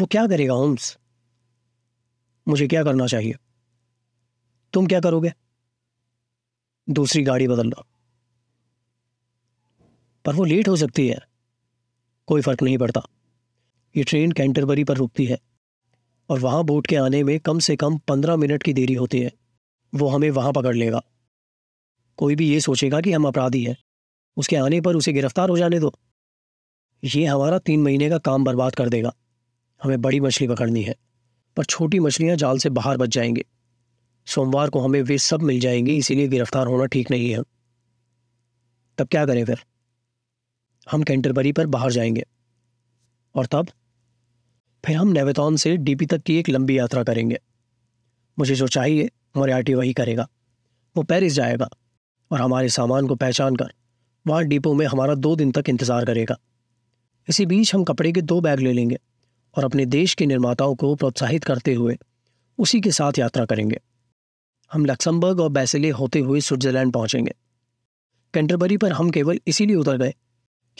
वो 0.00 0.06
क्या 0.06 0.26
करेगा 0.26 0.54
होम्स 0.54 0.98
मुझे 2.48 2.66
क्या 2.66 2.84
करना 2.84 3.06
चाहिए? 3.06 3.34
तुम 4.72 4.86
क्या 4.86 5.00
करोगे? 5.00 5.32
दूसरी 6.90 7.22
गाड़ी 7.22 7.48
बदलना 7.48 7.82
पर 10.24 10.34
वो 10.34 10.44
लेट 10.44 10.68
हो 10.68 10.76
सकती 10.76 11.08
है। 11.08 11.20
कोई 12.26 12.40
फ़र्क 12.40 12.62
नहीं 12.62 12.78
पड़ता। 12.78 13.02
ये 13.96 14.02
ट्रेन 14.02 14.32
कैंटरबरी 14.32 14.84
पर 14.84 14.96
रुकती 14.96 15.24
है। 15.26 15.38
और 16.28 16.38
वहाँ 16.38 16.64
बोट 16.64 16.86
के 16.86 16.96
आने 16.96 17.24
में 17.24 17.40
कम 17.40 17.58
से 17.58 17.76
कम 17.76 17.98
पंद्रह 17.98 18.36
मिनट 18.36 18.62
की 18.62 18.72
देरी 18.72 18.94
होती 18.94 19.20
है। 19.20 19.32
वो 19.94 20.08
हमें 20.08 20.30
वहाँ 20.30 20.52
पकड़ 20.52 20.76
लेगा। 20.76 21.02
कोई 22.16 22.34
भी 22.34 22.48
ये 22.48 22.60
सोचेगा 22.60 23.00
कि 23.00 23.12
हम 23.12 23.24
अपराधी 23.24 23.64
हैं। 23.64 23.76
उसके 24.36 24.56
आने 24.56 24.80
पर 24.80 24.96
उसे 24.96 25.12
गिरफ़्तार 25.12 25.48
हो 25.48 25.58
जाने 25.58 25.80
दो। 25.80 25.94
ये 27.04 27.24
हमारा 27.24 27.58
तीन 27.58 27.82
महीने 27.82 28.10
का 28.10 28.18
काम 28.18 28.44
बर्बाद 28.44 28.74
कर 28.74 28.88
देगा। 28.88 29.14
हमें 29.82 30.00
बड़ी 30.00 30.20
मछली 30.20 30.48
पकड़नी 30.48 30.82
है। 30.82 30.94
पर 31.56 31.64
छोटी 31.64 31.98
मछलियाँ 31.98 32.36
जाल 32.36 32.58
से 32.58 32.70
बाहर 32.70 32.96
बच 32.96 33.08
जाएँगी। 33.08 33.42
सोमवार 34.26 34.70
को 34.70 34.80
हमें 34.80 35.02
वे 35.02 35.18
सब 35.18 35.42
मिल 35.42 35.60
जाएँगे, 35.60 35.92
इसीलिए 35.96 36.28
गिरफ़्तार 36.28 36.66
होना 36.66 36.86
ठीक 36.86 37.10
नहीं 37.10 37.30
है। 37.30 37.42
तब 38.98 39.08
क्या 39.08 39.26
करें 39.26 39.44
फिर? 39.44 39.64
हम 40.90 41.02
कैंटरबरी 41.02 41.52
पर 41.52 41.66
बाहर 41.66 41.92
जाएँगे। 41.92 42.24
और 43.34 43.46
तब, 43.46 43.68
फिर 44.84 44.96
हम 44.96 45.08
नेवेतौन 45.08 45.56
से 45.56 45.76
डीपी 45.76 46.06
तक 46.06 46.22
की 46.22 46.38
एक 46.38 46.48
लंबी 46.48 46.78
यात्रा 46.78 47.02
करेंगे। 47.02 47.40
मुझे 48.38 48.54
जो 48.54 48.68
चाहिए 48.68 49.10
मोरियाटी 49.36 49.74
वही 49.74 49.92
करेगा। 49.92 50.28
वो 50.96 51.02
पेरिस 51.02 51.32
जाएगा 51.32 51.68
और 52.32 52.40
हमारे 52.40 52.68
सामान 52.68 53.06
को 53.06 53.14
पहचान 53.14 53.56
कर 53.56 53.72
वहाँ 54.26 54.44
डिपो 54.44 54.74
में 54.74 54.86
हमारा 54.86 55.14
दो 55.14 55.36
दिन 55.36 55.52
तक 55.52 55.68
इंतज़ार 55.68 56.04
करेगा। 56.04 56.36
इसी 57.28 57.46
बीच 57.46 57.74
हम 57.74 57.84
कपड़े 57.84 58.12
के 58.12 58.22
दो 58.22 58.40
बैग 58.40 58.60
ले 58.60 58.72
लेंगे 58.72 58.98
और 59.54 59.64
अपने 59.64 59.86
देश 59.86 60.14
के 60.14 60.26
निर्माताओं 60.26 60.74
को 60.74 60.94
प्रोत्साहित 60.94 61.44
करते 61.44 61.74
हुए 61.74 61.98
उसी 62.58 62.80
के 62.80 62.90
साथ 62.90 63.18
यात्रा 63.18 63.44
करेंगे। 63.44 63.80
हम 64.72 64.86
लक्समबर्ग 64.86 65.40
और 65.40 65.48
बैसिले 65.48 65.90
होते 65.90 66.18
हुए 66.18 66.40
स्विट्जरलैंड 66.40 66.92
पहुँचेंगे। 66.92 67.34
कैंटरबरी 68.34 68.76
पर 68.76 68.92
हम 68.92 69.10
केवल 69.10 69.40
इसीलिए 69.46 69.76
उतर 69.76 69.96
गए 69.96 70.14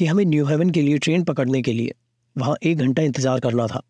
कि 0.00 0.06
हमें 0.06 0.24
न्यू 0.24 0.44
हेवन 0.46 0.70
के 0.70 0.82
लिए 0.82 0.98
ट्रेन 0.98 1.24
पकड़ने 1.24 1.60
के 1.62 1.72
लिए 1.72 1.94
वहाँ 2.36 2.54
एक 2.62 2.78
घंटा 2.78 3.02
इंतज़ार 3.02 3.40
करना 3.40 3.66
था। 3.66 3.82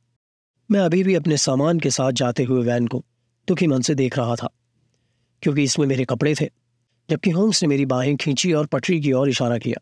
मैं 0.70 0.80
अभी 0.80 1.02
भी 1.04 1.14
अपने 1.14 1.36
सामान 1.36 1.80
के 1.80 1.90
साथ 1.90 2.12
जाते 2.12 2.44
हुए 2.44 2.64
वैन 2.64 2.86
को 2.86 3.02
दुखी 3.48 3.66
मन 3.66 3.80
से 3.80 3.94
देख 3.94 4.18
रहा 4.18 4.34
था, 4.36 4.48
क्योंकि 5.42 5.62
इसमें 5.64 5.86
मेरे 5.86 6.04
कपड़े 6.04 6.34
थे, 6.34 6.48
जबकि 7.08 7.30
होम्स 7.30 7.62
ने 7.62 7.68
मेरी 7.68 7.86
बाहें 7.86 8.16
खींची 8.16 8.52
और 8.52 8.66
पटरी 8.66 9.00
की 9.00 9.12
ओर 9.12 9.28
इशारा 9.28 9.58
किया। 9.58 9.80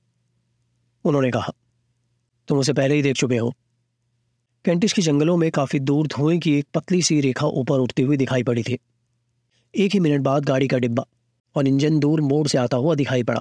उन्होंने 1.04 1.30
कहा, 1.30 1.52
तुम 2.48 2.58
उसे 2.58 2.72
पहले 2.72 2.94
ही 2.94 3.02
देख 3.02 3.16
चुके 3.16 3.36
हो। 3.36 3.54
कैंटिस 4.64 4.92
के 4.92 5.02
जंगलों 5.02 5.36
में 5.36 5.50
काफ़ी 5.50 5.80
दूर 5.80 6.06
धुएँ 6.08 6.38
की 6.38 6.58
एक 6.58 6.66
पतली 6.74 7.02
सी 7.02 7.20
रेखा 7.20 7.46
ऊपर 7.56 7.80
उठती 7.80 8.02
हुई 8.02 8.16
दिखाई 8.16 8.42
पड़ी 8.42 8.62
थी। 8.62 8.78
एक 9.74 9.92
ही 9.92 10.00
मिनट 10.00 10.20
बाद 10.22 10.44
गाड़ी 10.44 10.68
का 10.68 10.78
डिब्बा 10.78 11.06
और 11.56 11.68
इंजन 11.68 11.98
दूर 11.98 12.20
मोड़ 12.20 12.46
से 12.48 12.58
आता 12.58 12.76
हुआ 12.76 12.94
दिखाई 12.94 13.22
पड़ा, 13.22 13.40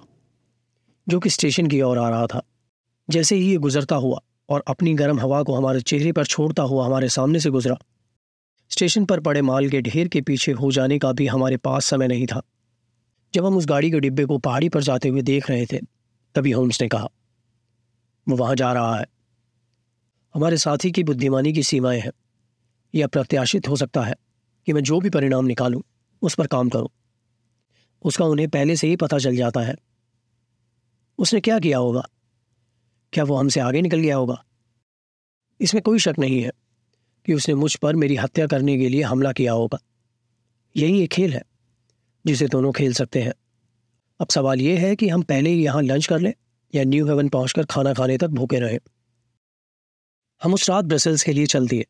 जो 1.07 1.19
कि 1.19 1.29
स्टेशन 1.29 1.67
की 1.67 1.81
ओर 1.81 1.97
आ 1.97 2.09
रहा 2.09 2.27
था। 2.27 2.47
जैसे 3.09 3.35
ही 3.35 3.49
ये 3.49 3.57
गुजरता 3.57 3.95
हुआ 3.95 4.19
और 4.49 4.63
अपनी 4.67 4.93
गर्म 4.93 5.19
हवा 5.19 5.43
को 5.43 5.55
हमारे 5.55 5.81
चेहरे 5.81 6.11
पर 6.11 6.25
छोड़ता 6.25 6.63
हुआ 6.63 6.85
हमारे 6.85 7.09
सामने 7.09 7.39
से 7.39 7.49
गुजरा, 7.49 7.77
स्टेशन 8.69 9.05
पर 9.05 9.19
पड़े 9.19 9.41
माल 9.41 9.69
के 9.69 9.81
ढेर 9.81 10.07
के 10.07 10.21
पीछे 10.21 10.51
हो 10.51 10.71
जाने 10.71 10.99
का 10.99 11.11
भी 11.11 11.27
हमारे 11.27 11.57
पास 11.57 11.85
समय 11.85 12.07
नहीं 12.07 12.27
था। 12.27 12.41
जब 13.33 13.45
हम 13.45 13.57
उस 13.57 13.65
गाड़ी 13.65 13.91
के 13.91 13.99
डिब्बे 13.99 14.25
को 14.25 14.37
पहाड़ी 14.37 14.69
पर 14.69 14.83
जाते 14.83 15.09
हुए 15.09 15.21
देख 15.21 15.49
रहे 15.49 15.65
थे, 15.65 15.79
तभी 16.35 16.51
होम्स 16.51 16.81
ने 16.81 16.87
कहा, 16.87 17.07
वो 18.29 18.35
वहाँ 18.35 18.55
जा 18.55 18.73
रहा 18.73 18.99
है। 18.99 19.05
हमारे 20.35 20.57
साथी 20.57 20.91
की 20.91 21.03
बुद्धिमानी 21.03 21.53
की 21.53 21.63
सीमाएँ 21.63 21.99
हैं। 21.99 22.11
यह 22.95 23.05
अप्रत्याशित 23.05 23.67
हो 23.67 23.75
सकता 23.75 24.01
है 24.01 24.15
कि 24.65 24.73
मैं 24.73 24.83
जो 24.83 24.99
भी 24.99 25.09
परिणाम 25.09 25.45
निकालूं, 25.45 25.81
उस 26.21 26.35
पर 26.35 26.47
काम 26.47 26.69
करूँ। 26.69 26.89
उसका 28.03 28.25
उन्हें 28.25 28.49
पहले 28.49 28.75
से 28.75 28.87
ही 28.87 28.95
पता 28.95 29.17
चल 29.17 29.35
जाता 29.35 29.59
है। 29.59 29.75
उसने 31.17 31.39
क्या 31.39 31.59
किया 31.59 31.77
होगा? 31.77 32.07
क्या 33.13 33.23
वो 33.23 33.35
हमसे 33.35 33.59
आगे 33.59 33.81
निकल 33.81 33.99
गया 33.99 34.15
होगा? 34.15 34.43
इसमें 35.61 35.83
कोई 35.83 35.99
शक 35.99 36.15
नहीं 36.19 36.41
है 36.41 36.51
कि 37.25 37.33
उसने 37.33 37.55
मुझ 37.55 37.75
पर 37.75 37.95
मेरी 37.95 38.15
हत्या 38.15 38.47
करने 38.47 38.77
के 38.77 38.89
लिए 38.89 39.01
हमला 39.01 39.31
किया 39.31 39.53
होगा। 39.53 39.79
यही 40.75 41.03
एक 41.03 41.11
खेल 41.11 41.33
है, 41.33 41.43
जिसे 42.25 42.47
दोनों 42.47 42.71
खेल 42.71 42.93
सकते 42.93 43.21
हैं। 43.21 43.33
अब 44.19 44.27
सवाल 44.27 44.61
यह 44.61 44.79
है 44.79 44.95
कि 44.95 45.09
हम 45.09 45.21
पहले 45.21 45.49
ही 45.49 45.63
यहाँ 45.63 45.81
लंच 45.81 46.05
कर 46.05 46.19
लें 46.19 46.33
या 46.75 46.83
न्यू 46.83 47.07
हेवन 47.07 47.29
पहुंचकर 47.29 47.65
खाना 47.65 47.93
खाने 47.93 48.17
तक 48.17 48.27
भूखे 48.27 48.59
रहे। 48.59 48.79
हम 50.43 50.53
उस 50.53 50.69
रात 50.69 50.85
ब्रसल्स 50.85 51.23
के 51.23 51.33
लिए 51.33 51.45
चल 51.45 51.67
दिए 51.67 51.85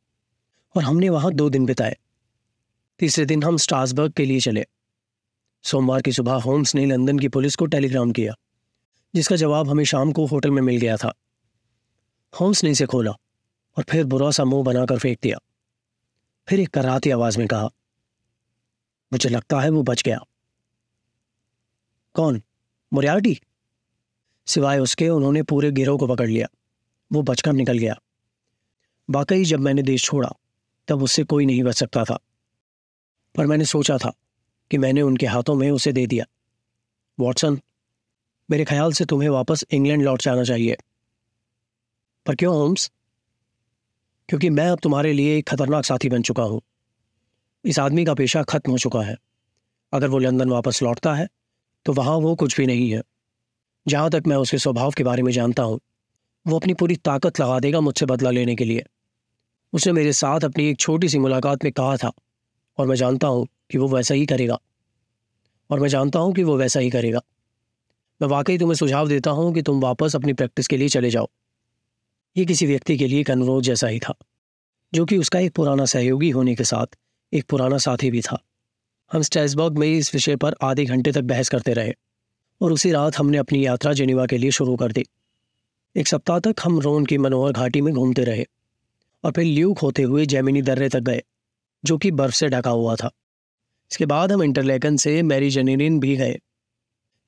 और 0.76 0.84
हमने 0.84 1.10
वहाँ 1.10 1.34
दो 1.34 1.50
दिन 1.50 1.66
बिताए। 1.66 1.98
तीसरे 3.00 3.26
दिन 3.26 3.44
हम 3.44 3.58
स्ट्रासबर्ग 3.58 4.12
के 4.12 4.26
लिए 4.26 4.40
चले। 4.40 4.66
सोमवार 5.64 6.02
की 6.02 6.12
सुबह 6.12 6.34
होम्स 6.34 6.76
ने 6.76 6.86
लंदन 6.86 7.20
की 7.20 7.28
पुलिस 7.28 7.56
को 7.56 7.66
टेलीग्राम 7.66 8.12
किया। 8.12 8.34
जिसका 9.16 9.36
जवाब 9.36 9.70
हमें 9.70 9.84
शाम 9.84 10.12
को 10.12 10.26
होटल 10.26 10.52
में 10.52 10.62
मिल 10.62 10.78
गया 10.78 10.98
था। 10.98 11.14
होम्स 12.42 12.64
ने 12.64 12.70
इसे 12.70 12.86
खोला 12.86 13.12
और 13.78 13.84
फिर 13.84 14.06
बुरा 14.06 14.32
सा 14.32 14.46
मुँह 14.46 14.64
बनाकर 14.64 15.00
फेंक 15.00 15.20
दिया। 15.24 15.38
फिर 16.48 16.60
एक 16.60 16.70
कराती 16.70 17.10
आवाज़ 17.10 17.38
में 17.38 17.48
कहा, 17.48 17.70
मुझे 19.14 19.30
लगता 19.30 19.60
है 19.60 19.70
वो 19.70 19.84
बच 19.84 20.04
गया। 20.04 20.20
कौन? 22.14 22.44
मोरियार्टी? 22.94 23.40
सिवाय 24.46 24.80
उसके, 24.80 25.10
उन्होंने 25.10 25.44
पूरे 25.44 25.72
गिरोह 25.72 26.00
को 26.00 26.08
पकड़ 26.08 26.30
लिया। 26.30 26.48
वो 27.12 27.22
बचकर 27.22 27.54
निकल 27.54 27.78
गया। 27.78 28.02
वाकई 29.10 29.44
जब 29.44 29.60
मैंने 29.60 29.82
देश 29.82 30.04
छोड़ा, 30.04 30.34
तब 30.88 31.04
उससे 31.04 31.24
कोई 31.24 31.46
नहीं 31.46 31.64
बच 31.64 31.76
सकता 31.76 32.04
था। 32.04 32.20
पर 33.36 33.46
मैंने 33.46 33.66
सोचा 33.66 33.98
था 33.98 34.14
कि 34.72 34.78
मैंने 34.78 35.02
उनके 35.02 35.26
हाथों 35.26 35.56
में 35.56 35.72
उसे 35.72 35.92
दे 35.92 36.08
दिया। 36.08 36.26
वॉटसन 37.20 37.62
मेरे 38.50 38.66
ख्याल 38.66 38.94
से 38.94 39.06
तुम्हें 39.06 39.30
वापस 39.30 39.64
इंग्लैंड 39.72 40.04
लौट 40.04 40.22
जाना 40.22 40.44
चाहिए। 40.44 40.78
पर 42.26 42.36
क्यों, 42.36 42.56
होम्स? 42.56 42.92
क्योंकि 44.30 44.50
मैं 44.50 44.68
अब 44.70 44.80
तुम्हारे 44.80 45.14
लिए 45.14 45.38
एक 45.38 45.48
खतरनाक 45.50 45.86
साथी 45.86 46.10
बन 46.10 46.22
चुका 46.22 46.44
हूँ। 46.44 46.62
इस 47.66 47.80
आदमी 47.80 48.06
का 48.06 48.14
पेशा 48.14 48.44
खत्म 48.44 48.72
हो 48.72 48.78
चुका 48.78 49.02
है। 49.02 49.16
अगर 49.94 50.08
वो 50.08 50.20
लंदन 50.20 50.50
वापस 50.50 50.82
लौटता 50.84 51.14
है 51.14 51.28
तो 51.86 51.94
वहाँ 51.94 52.16
वो 52.16 52.36
कुछ 52.36 52.58
भी 52.58 52.66
नहीं 52.66 52.90
है। 52.92 53.02
जहाँ 53.86 54.10
तक 54.10 54.24
मैं 54.28 54.36
उसके 54.36 54.58
स्वभाव 54.58 54.92
के 54.92 55.04
बारे 55.04 55.24
में 55.24 55.32
जानता 55.32 55.64
हूँ, 55.64 55.80
वो 56.46 56.58
अपनी 56.60 56.74
पूरी 56.74 56.96
ताकत 56.96 57.40
लगा 57.40 57.60
देगा 57.60 57.80
मुझसे 57.80 58.06
बदला 58.06 58.32
लेने 58.32 58.56
के 58.56 58.66
लिए। 58.66 58.84
उसने 59.74 59.94
मेरे 59.94 60.14
साथ 60.14 60.40
अपनी 60.40 60.70
एक 60.70 60.80
छोटी 60.80 61.10
सी 61.10 61.20
मुलाकात 61.20 61.64
में 61.64 61.74
कहा 61.74 61.98
था, 61.98 62.12
और 62.78 62.88
मैं 62.88 62.96
जानता 62.96 63.28
हूँ 63.28 63.48
कि 63.72 63.78
वो 63.78 63.88
वैसा 63.88 64.14
ही 64.14 64.26
करेगा। 64.26 64.60
और 65.70 65.80
मैं 65.80 65.90
जानता 65.90 66.20
हूँ 66.20 66.34
कि 66.34 66.44
वो 66.44 66.58
वैसा 66.58 66.80
ही 66.80 66.90
करेगा। 66.90 67.22
मैं 68.22 68.28
वाकई 68.30 68.58
तुम्हें 68.58 68.76
सुझाव 68.76 69.08
देता 69.08 69.32
हूँ 69.32 69.54
कि 69.54 69.62
तुम 69.62 69.82
वापस 69.82 70.16
अपनी 70.16 70.34
प्रैक्टिस 70.34 70.68
के 70.68 70.78
लिए 70.78 70.90
चले 70.90 71.10
जाओ। 71.10 71.28
ये 72.36 72.46
किसी 72.46 72.66
व्यक्ति 72.66 72.98
के 72.98 73.08
लिए 73.08 73.20
एक 73.20 73.32
अनुरोध 73.32 73.64
जैसा 73.64 73.88
ही 73.88 74.00
था, 74.00 74.14
जो 74.94 75.06
कि 75.06 75.18
उसका 75.18 75.40
एक 75.40 75.54
पुराना 75.54 75.86
सहयोगी 75.86 76.30
होने 76.30 76.56
के 76.56 76.64
साथ 76.64 76.98
एक 77.34 77.46
पुराना 77.50 77.78
साथी 77.78 78.12
भी 78.12 78.22
था। 78.22 78.40
हम 79.12 79.22
स्टेसबर्ग 79.22 79.78
में 79.78 79.88
इस 79.88 80.14
विषय 80.14 80.36
पर 80.36 80.56
आधे 80.62 80.86
घंटे 80.86 81.12
तक 81.12 81.22
बहस 81.22 81.50
करते 81.50 81.74
रहे 81.74 81.94
और 82.62 82.72
उसी 82.72 82.92
रात 82.92 83.18
हमने 83.18 83.38
अपनी 83.38 83.66
यात्रा 83.66 83.94
जेनेवा 83.94 84.26
के 84.26 84.38
लिए 84.38 84.52
शुरू 84.52 84.76
कर 84.76 84.92
दी। 84.92 85.06
एक 85.96 86.08
सप्ताह 86.08 86.40
तक 86.40 86.56
हम 86.64 86.80
रोन 86.80 87.06
की 87.06 87.18
मनोहर 87.18 87.52
घाटी 87.52 87.82
में 87.82 87.94
घूमते 87.94 88.24
रहे 88.24 88.46
और 89.24 89.32
फिर 89.32 89.46
ल्यूक 89.46 89.80
होते 89.80 90.04
हुए 90.04 90.26
जैमिनी 90.26 90.62
दर्रे 90.62 90.90
तक 90.90 91.00
गए, 91.00 91.22
जो 91.84 91.98
कि 91.98 92.12
बर्फ़ 92.12 92.36
से 92.36 92.48
ढका 92.48 92.70
हुआ 92.70 92.96
था। 92.96 93.12
इसके 93.92 94.06
बाद 94.06 94.32
हम 94.32 94.44
इंटरलेकन 94.44 94.98
से 94.98 95.22
मैरी 95.24 95.50
जनीन 95.50 96.00
भी 96.00 96.16
गए। 96.16 96.40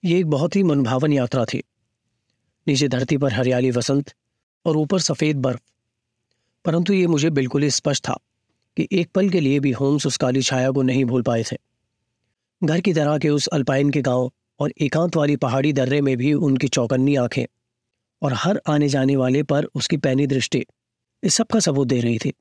ये 0.03 0.19
एक 0.19 0.25
बहुत 0.25 0.55
ही 0.55 0.63
मनभावन 0.63 1.13
यात्रा 1.13 1.45
थी। 1.45 1.63
नीचे 2.67 2.87
धरती 2.87 3.17
पर 3.17 3.33
हरियाली 3.33 3.71
वसंत 3.71 4.13
और 4.65 4.77
ऊपर 4.77 4.99
सफ़ेद 4.99 5.37
बर्फ़। 5.37 5.61
परंतु 6.65 6.93
ये 6.93 7.07
मुझे 7.07 7.29
बिल्कुल 7.29 7.63
ही 7.63 7.69
स्पष्ट 7.69 8.03
था 8.03 8.19
कि 8.77 8.87
एक 8.91 9.11
पल 9.11 9.29
के 9.29 9.39
लिए 9.39 9.59
भी 9.59 9.71
होम्स 9.71 10.07
उस 10.07 10.17
काली 10.17 10.41
छाया 10.41 10.71
को 10.71 10.81
नहीं 10.81 11.05
भूल 11.05 11.21
पाए 11.21 11.43
थे। 11.43 11.57
घर 12.63 12.81
की 12.81 12.93
तरह 12.93 13.17
के 13.17 13.29
उस 13.29 13.47
अल्पाइन 13.47 13.89
के 13.89 14.01
गाँव 14.01 14.31
और 14.59 14.73
एकांत 14.81 15.15
वाली 15.15 15.35
पहाड़ी 15.35 15.73
दर्रे 15.73 16.01
में 16.01 16.17
भी 16.17 16.33
उनकी 16.33 16.67
चौकन्नी 16.67 17.15
आँखें 17.15 17.45
और 18.21 18.33
हर 18.33 18.61
आने 18.67 18.89
जाने 18.89 19.15
वाले 19.15 19.43
पर 19.43 19.65
उसकी 19.65 19.97
पैनी 19.97 20.27
दृष्टि, 20.27 20.65
इस 21.23 21.33
सब 21.33 21.47
का 21.47 21.59
सबूत 21.59 21.87
दे 21.87 21.99
रही 21.99 22.17
थी। 22.17 22.33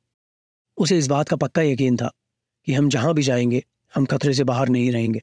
उसे 0.76 0.98
इस 0.98 1.06
बात 1.06 1.28
का 1.28 1.36
पक्का 1.36 1.62
यकीन 1.62 1.96
था 1.96 2.10
कि 2.66 2.72
हम 2.72 2.88
जहाँ 2.88 3.14
भी 3.14 3.22
जाएँगे, 3.22 3.64
हम 3.94 4.06
खतरे 4.06 4.34
से 4.34 4.44
बाहर 4.44 4.68
नहीं 4.68 4.92
रहेंगे। 4.92 5.22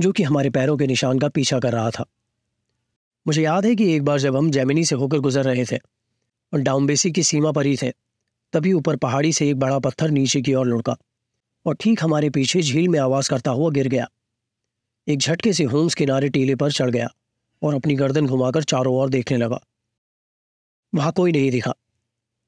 जो 0.00 0.12
कि 0.12 0.22
हमारे 0.22 0.50
पैरों 0.50 0.76
के 0.76 0.86
निशान 0.86 1.18
का 1.18 1.28
पीछा 1.28 1.58
कर 1.58 1.72
रहा 1.72 1.90
था। 1.90 2.04
मुझे 3.26 3.42
याद 3.42 3.66
है 3.66 3.74
कि 3.76 3.94
एक 3.94 4.02
बार 4.02 4.18
जब 4.18 4.36
हम 4.36 4.50
जैमिनी 4.50 4.84
से 4.84 4.94
होकर 4.94 5.18
गुजर 5.18 5.44
रहे 5.44 5.64
थे 5.64 5.76
और 6.54 6.60
डाउम्बेसी 6.60 7.10
की 7.10 7.22
सीमा 7.22 7.52
पर 7.52 7.66
ही 7.66 7.76
थे, 7.76 7.92
तभी 8.52 8.72
ऊपर 8.72 8.96
पहाड़ी 8.96 9.32
से 9.32 9.50
एक 9.50 9.56
बड़ा 9.56 9.78
पत्थर 9.78 10.10
नीचे 10.10 10.42
की 10.42 10.54
ओर 10.54 10.66
लुढ़का 10.66 10.96
और 11.66 11.74
ठीक 11.74 12.02
हमारे 12.02 12.30
पीछे 12.30 12.62
झील 12.62 12.88
में 12.88 13.00
आवाज़ 13.00 13.30
करता 13.30 13.50
हुआ 13.50 13.70
गिर 13.70 13.88
गया। 13.88 14.10
एक 15.08 15.18
झटके 15.18 15.52
से 15.52 15.64
होम्स 15.64 15.94
किनारे 15.94 16.28
टीले 16.28 16.54
पर 16.54 16.72
चढ़ 16.72 16.90
गया 16.90 17.08
और 17.62 17.74
अपनी 17.74 17.94
गर्दन 17.94 18.26
घुमाकर 18.26 18.62
चारों 18.62 18.96
ओर 18.96 19.08
देखने 19.08 19.36
लगा। 19.36 19.60
वहाँ 20.94 21.12
कोई 21.12 21.32
नहीं 21.32 21.50
दिखा 21.50 21.74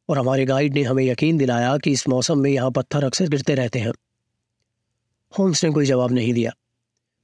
और 0.08 0.18
हमारे 0.18 0.44
गाइड 0.44 0.74
ने 0.74 0.82
हमें 0.82 1.04
यकीन 1.04 1.36
दिलाया 1.36 1.78
कि 1.78 1.90
इस 1.90 2.08
मौसम 2.08 2.38
में 2.38 2.50
यहाँ 2.50 2.70
पत्थर 2.70 3.04
अक्सर 3.04 3.28
गिरते 3.28 3.54
रहते 3.54 3.78
हैं। 3.78 3.92
होम्स 5.38 5.64
ने 5.64 5.70
कोई 5.70 5.86
जवाब 5.86 6.12
नहीं 6.12 6.32
दिया। 6.32 6.52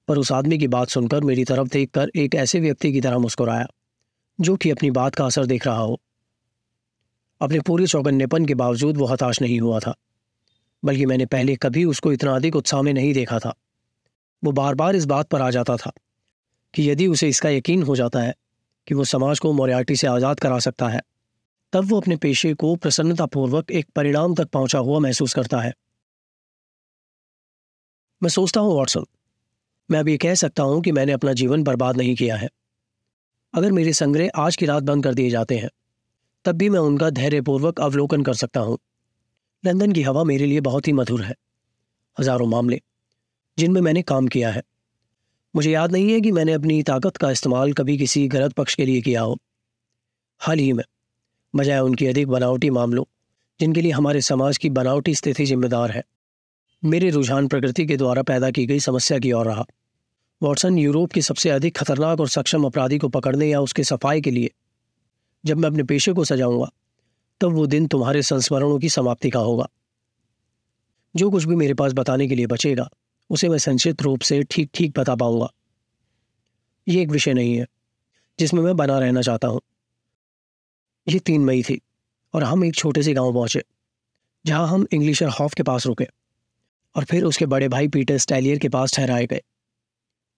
पर 0.09 0.19
उस 0.19 0.33
आदमी 0.33 0.59
की 0.59 0.69
बात 0.69 0.89
सुनकर 0.89 1.25
मेरी 1.25 1.45
तरफ़ 1.45 1.69
देखकर 1.69 2.11
एक 2.17 2.35
ऐसे 2.35 2.61
व्यक्ति 2.61 2.93
की 2.93 3.01
तरह 3.01 3.19
मुस्कुराया, 3.19 3.67
जो 4.39 4.57
कि 4.57 4.71
अपनी 4.71 4.91
बात 4.93 5.15
का 5.15 5.27
असर 5.27 5.47
देख 5.47 5.67
रहा 5.67 5.79
हो। 5.79 6.01
अपने 7.41 7.61
पूरे 7.61 7.87
चौकन्नेपन 7.87 8.47
के 8.47 8.55
बावजूद 8.55 8.97
वो 8.97 9.07
हताश 9.07 9.41
नहीं 9.43 9.61
हुआ 9.61 9.79
था, 9.81 9.95
बल्कि 10.83 11.07
मैंने 11.07 11.27
पहले 11.27 11.57
कभी 11.57 11.85
उसको 11.85 12.13
इतना 12.13 12.35
अधिक 12.37 12.57
उत्साह 12.57 12.83
में 12.83 12.93
नहीं 12.95 13.13
देखा 13.15 13.39
था। 13.39 13.55
वो 14.43 14.53
बार 14.53 14.75
बार 14.75 14.97
इस 14.97 15.05
बात 15.05 15.29
पर 15.29 15.41
आ 15.41 15.51
जाता 15.51 15.77
था 15.77 15.93
कि 16.75 16.91
यदि 16.91 17.07
उसे 17.07 17.29
इसका 17.29 17.51
यकीन 17.51 17.83
हो 17.83 17.97
जाता 17.97 18.21
है 18.21 18.35
कि 18.87 18.95
वो 18.95 19.05
समाज 19.07 19.39
को 19.39 19.53
मोरियाटी 19.53 19.97
से 19.97 20.07
आज़ाद 20.07 20.41
करा 20.41 20.59
सकता 20.59 20.89
है, 20.89 21.01
तब 21.73 21.85
वो 21.85 22.01
अपने 22.01 22.17
पेशे 22.17 22.53
को 22.55 22.75
प्रसन्नतापूर्वक 22.77 23.71
एक 23.73 23.87
परिणाम 23.97 24.35
तक 24.35 24.49
पहुँचा 24.49 24.79
हुआ 24.79 24.99
महसूस 25.01 25.35
करता 25.35 25.61
है। 25.61 25.73
मैं 28.23 28.31
सोचता 28.31 28.61
हूँ, 28.61 28.75
वॉटसन 28.75 29.05
मैं 29.91 29.99
अभी 29.99 30.17
कह 30.17 30.35
सकता 30.35 30.63
हूँ 30.63 30.83
कि 30.83 30.93
मैंने 30.93 31.13
अपना 31.13 31.33
जीवन 31.33 31.63
बर्बाद 31.63 31.97
नहीं 31.97 32.15
किया 32.15 32.37
है। 32.37 32.49
अगर 33.55 33.73
मेरे 33.73 33.93
संग्रह 33.93 34.31
आज 34.37 34.57
की 34.57 34.67
रात 34.67 34.83
बंद 34.83 35.05
कर 35.05 35.15
दिए 35.15 35.31
जाते 35.31 35.57
हैं, 35.57 35.71
तब 36.45 36.53
भी 36.53 36.69
मैं 36.69 36.81
उनका 36.81 37.11
धैर्यपूर्वक 37.11 37.81
अवलोकन 37.81 38.23
कर 38.23 38.35
सकता 38.35 38.61
हूँ। 38.61 38.79
लंदन 39.67 39.93
की 39.93 40.03
हवा 40.03 40.25
मेरे 40.25 40.47
लिए 40.47 40.61
बहुत 40.61 40.89
ही 40.89 40.93
मधुर 40.93 41.23
है। 41.23 41.35
हज़ारों 42.19 42.47
मामले, 42.47 42.81
जिनमें 43.59 43.81
मैंने 43.81 44.03
काम 44.03 44.29
किया 44.29 44.51
है। 44.51 44.63
मुझे 45.55 45.71
याद 45.71 45.93
नहीं 45.93 46.13
है 46.13 46.21
कि 46.21 46.33
मैंने 46.33 46.53
अपनी 46.53 46.83
ताकत 46.83 47.17
का 47.17 47.31
इस्तेमाल 47.31 47.73
कभी 47.73 47.99
किसी 47.99 48.29
गलत 48.29 48.53
पक्ष 48.53 48.75
के 48.75 48.87
लिए 48.87 49.01
किया 49.01 49.21
हो। 49.21 49.39
हाल 50.39 50.59
ही 50.59 50.73
में, 50.73 50.85
बजाय 51.57 51.79
उनकी 51.79 52.07
अधिक 52.07 52.29
बनावटी 52.29 52.71
मामलों, 52.71 53.05
जिनके 53.61 53.81
लिए 53.81 53.93
हमारे 53.93 54.21
समाज 54.21 54.59
की 54.59 54.71
बनावटी 54.71 55.15
स्थिति 55.15 55.47
जिम्मेदार 55.47 55.91
है। 55.91 56.03
मेरे 56.85 57.11
रुझान 57.11 57.47
प्रकृति 57.49 57.87
के 57.87 57.97
द्वारा 57.97 58.23
पैदा 58.23 58.51
की 58.51 58.67
गई 58.67 58.81
समस्या 58.81 59.19
की 59.19 59.33
ओर 59.33 59.47
रहा। 59.47 59.65
वॉटसन 60.43 60.79
यूरोप 60.79 61.13
के 61.13 61.21
सबसे 61.23 61.51
अधिक 61.51 61.77
खतरनाक 61.77 62.21
और 62.21 62.29
सक्षम 62.29 62.65
अपराधी 62.65 62.99
को 62.99 63.09
पकड़ने 63.09 63.47
या 63.47 63.61
उसके 63.61 63.85
सफ़ाई 63.85 64.21
के 64.21 64.31
लिए 64.31 64.51
जब 65.45 65.59
मैं 65.59 65.69
अपने 65.71 65.83
पेशे 65.83 66.13
को 66.13 66.25
सजाऊँगा, 66.25 66.71
तब 67.41 67.53
वो 67.53 67.67
दिन 67.67 67.87
तुम्हारे 67.87 68.23
संस्मरणों 68.23 68.79
की 68.79 68.89
समाप्ति 68.89 69.31
का 69.31 69.39
होगा। 69.39 69.69
जो 71.17 71.31
कुछ 71.31 71.45
भी 71.45 71.55
मेरे 71.55 71.75
पास 71.75 71.93
बताने 71.93 72.29
के 72.29 72.35
लिए 72.35 72.47
बचेगा, 72.47 72.89
उसे 73.31 73.49
मैं 73.49 73.59
संक्षिप्त 73.59 74.03
रूप 74.03 74.21
से 74.21 74.43
ठीक 74.43 74.71
ठीक 74.75 74.99
बता 74.99 75.15
पाऊँगा। 75.15 75.49
ये 76.89 77.03
एक 77.03 77.09
विषय 77.09 77.35
नहीं 77.35 77.57
है, 77.57 77.67
जिसमें 78.39 78.63
मैं 78.63 78.77
बना 78.77 78.99
रहना 78.99 79.23
चाहता 79.23 79.49
हूँ। 79.49 79.61
ये 81.09 81.19
तीन 81.19 81.45
मई 81.45 81.63
थी, 81.63 81.81
और 82.35 82.45
हम 82.45 82.65
एक 82.65 82.75
छोटे 82.75 83.03
से 83.03 83.15
गाँव 83.15 83.33
पहुँचे, 83.33 83.63
जहाँ 84.45 84.69
हम 84.69 84.87
इंग्लिशर 84.93 85.29
हॉफ 85.29 85.55
के 85.55 85.63
पास 85.63 85.87
रुके। 85.87 86.24
और 86.97 87.05
फिर 87.05 87.25
उसके 87.25 87.47
बड़े 87.47 87.69
भाई 87.69 87.89
पीटर 87.89 88.19
स्टैलियर 88.19 88.59
के 88.59 88.69
पास 88.69 88.95
ठहराए 88.95 89.27
गए। 89.27 89.43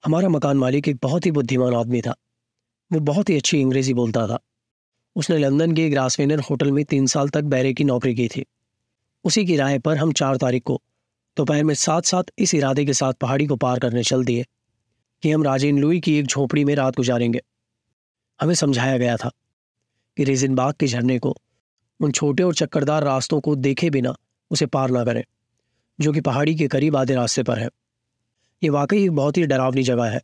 हमारा 0.04 0.28
मकान 0.28 0.56
मालिक 0.56 0.88
एक 0.88 0.98
बहुत 1.02 1.26
ही 1.26 1.30
बुद्धिमान 1.30 1.74
आदमी 1.74 2.00
था। 2.00 2.14
वो 2.92 3.00
बहुत 3.00 3.28
ही 3.28 3.36
अच्छी 3.36 3.62
अंग्रेज़ी 3.62 3.94
बोलता 3.94 4.26
था। 4.26 4.38
उसने 5.16 5.38
लंदन 5.38 5.72
के 5.72 5.90
ग्रासवेनर 5.90 6.40
होटल 6.40 6.72
में 6.72 6.84
तीन 6.84 7.06
साल 7.06 7.28
तक 7.28 7.42
बैरे 7.42 7.74
की 7.74 7.84
नौकरी 7.84 8.14
की 8.14 8.28
थी। 8.28 8.46
उसी 9.24 9.44
की 9.44 9.56
राय 9.56 9.78
पर 9.78 9.96
हम 9.96 10.12
चार 10.12 10.36
तारीख 10.36 10.62
को 10.62 10.82
दोपहर 11.36 11.64
में 11.64 11.74
साथ 11.74 12.02
साथ 12.02 12.22
इस 12.38 12.54
इरादे 12.54 12.84
के 12.84 12.92
साथ 12.92 13.12
पहाड़ी 13.12 13.46
को 13.46 13.56
पार 13.56 13.78
करने 13.78 14.02
चल 14.02 14.24
दिए 14.24 14.46
कि 15.22 15.30
हम 15.30 15.42
राजेन 15.42 15.78
लुई 15.78 16.00
की 16.00 16.18
एक 16.18 16.26
झोपड़ी 16.26 16.64
में 16.64 16.74
रात 16.74 16.96
गुजारेंगे। 16.96 17.40
हमें 18.40 18.54
समझाया 18.54 18.98
गया 18.98 19.16
था 19.16 19.30
कि 20.16 20.24
रेजिन 20.24 20.54
बाग 20.54 20.74
के 20.74 20.86
झरने 20.86 21.18
को 21.18 21.36
उन 22.00 22.12
छोटे 22.12 22.42
और 22.42 22.54
चक्करदार 22.54 23.04
रास्तों 23.04 23.40
को 23.40 23.56
देखे 23.56 23.90
बिना 23.90 24.16
उसे 24.50 24.66
पार 24.66 24.90
ना 24.90 25.04
करें। 25.04 25.24
जो 25.98 26.12
कि 26.12 26.20
पहाड़ी 26.20 26.54
के 26.54 26.68
करीब 26.68 26.96
आधे 26.96 27.14
रास्ते 27.14 27.42
पर 27.42 27.58
है। 27.58 27.68
ये 28.62 28.68
वाकई 28.68 29.02
एक 29.04 29.10
बहुत 29.10 29.36
ही 29.36 29.46
डरावनी 29.46 29.82
जगह 29.82 30.04
है। 30.04 30.20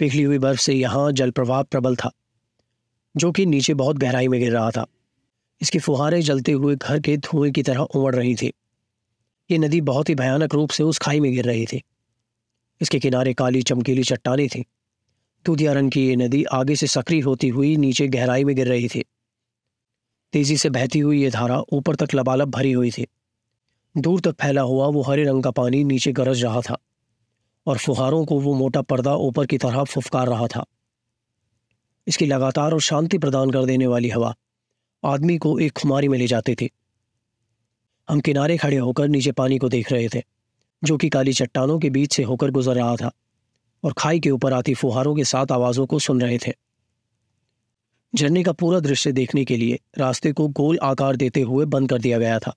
पिघली 0.00 0.22
हुई 0.22 0.38
बर्फ़ 0.38 0.60
से 0.60 0.74
यहाँ 0.74 1.10
जल 1.12 1.30
प्रवाह 1.30 1.62
प्रबल 1.62 1.96
था, 1.96 2.10
जो 3.14 3.32
कि 3.32 3.46
नीचे 3.46 3.74
बहुत 3.74 3.96
गहराई 3.96 4.28
में 4.28 4.40
गिर 4.40 4.52
रहा 4.52 4.70
था। 4.70 4.86
इसकी 5.60 5.78
फुहारें 5.78 6.20
जलते 6.20 6.52
हुए 6.52 6.76
घर 6.76 7.00
के 7.00 7.16
धुएँ 7.16 7.50
की 7.52 7.62
तरह 7.62 7.80
उमड़ 7.80 8.14
रही 8.14 8.34
थी। 8.34 8.52
ये 9.50 9.58
नदी 9.58 9.80
बहुत 9.80 10.08
ही 10.08 10.14
भयानक 10.14 10.54
रूप 10.54 10.70
से 10.70 10.82
उस 10.82 10.98
खाई 10.98 11.20
में 11.20 11.32
गिर 11.32 11.44
रही 11.44 11.66
थी। 11.66 11.82
इसके 12.80 12.98
किनारे 12.98 13.34
काली 13.34 13.62
चमकीली 13.62 14.02
चट्टाने 14.02 14.46
थी। 14.48 14.64
दूधिया 15.46 15.72
रंग 15.72 15.90
की 15.90 16.06
ये 16.08 16.16
नदी 16.16 16.44
आगे 16.44 16.76
से 16.76 16.86
सक्रिय 16.86 17.20
होती 17.20 17.48
हुई 17.48 17.76
नीचे 17.76 18.08
गहराई 18.08 18.44
में 18.44 18.54
गिर 18.56 18.66
रही 18.66 18.88
थी। 18.88 19.04
तेज़ी 20.32 20.56
से 20.56 20.70
बहती 20.70 20.98
हुई 20.98 21.22
ये 21.22 21.30
धारा 21.30 21.60
ऊपर 21.72 21.96
तक 21.96 22.14
लबालब 22.14 22.50
भरी 22.50 22.72
हुई 22.72 22.90
थी। 22.90 23.06
दूर 24.00 24.20
तक 24.20 24.36
फैला 24.40 24.62
हुआ 24.62 24.86
वो 24.86 25.02
हरे 25.02 25.24
रंग 25.24 25.42
का 25.42 25.50
पानी 25.50 25.82
नीचे 25.84 26.12
गरज 26.12 26.42
रहा 26.44 26.60
था, 26.60 26.78
और 27.66 27.78
फुहारों 27.78 28.24
को 28.24 28.40
वो 28.40 28.54
मोटा 28.54 28.82
पर्दा 28.82 29.14
ऊपर 29.16 29.46
की 29.46 29.58
तरह 29.58 29.84
फुफकार 29.84 30.28
रहा 30.28 30.46
था। 30.46 30.64
इसकी 32.06 32.26
लगातार 32.26 32.72
और 32.72 32.80
शांति 32.80 33.18
प्रदान 33.18 33.50
कर 33.50 33.64
देने 33.64 33.86
वाली 33.86 34.08
हवा 34.08 34.34
आदमी 35.02 35.38
को 35.38 35.58
एक 35.58 35.72
खुमारी 35.72 36.08
में 36.08 36.18
ले 36.18 36.26
जाती 36.26 36.54
थी। 36.54 36.70
हम 38.08 38.20
किनारे 38.20 38.56
खड़े 38.56 38.76
होकर 38.76 39.08
नीचे 39.08 39.32
पानी 39.32 39.58
को 39.58 39.68
देख 39.68 39.92
रहे 39.92 40.08
थे, 40.08 40.22
जो 40.82 40.96
कि 40.96 41.08
काली 41.08 41.32
चट्टानों 41.32 41.78
के 41.78 41.90
बीच 41.90 42.12
से 42.12 42.22
होकर 42.22 42.50
गुजर 42.50 42.74
रहा 42.74 42.94
था, 42.96 43.10
और 43.84 43.92
खाई 43.92 44.20
के 44.20 44.30
ऊपर 44.30 44.52
आती 44.52 44.74
फुहारों 44.74 45.14
के 45.14 45.24
साथ 45.24 45.52
आवाज़ों 45.52 45.86
को 45.86 45.98
सुन 45.98 46.20
रहे 46.20 46.38
थे। 46.38 46.52
झरने 48.14 48.42
का 48.42 48.52
पूरा 48.52 48.80
दृश्य 48.80 49.12
देखने 49.12 49.44
के 49.44 49.56
लिए 49.56 49.78
रास्ते 49.98 50.32
को 50.32 50.48
गोल 50.48 50.78
आकार 50.82 51.16
देते 51.16 51.40
हुए 51.40 51.64
बंद 51.66 51.88
कर 51.90 51.98
दिया 51.98 52.18
गया 52.18 52.38
था। 52.38 52.54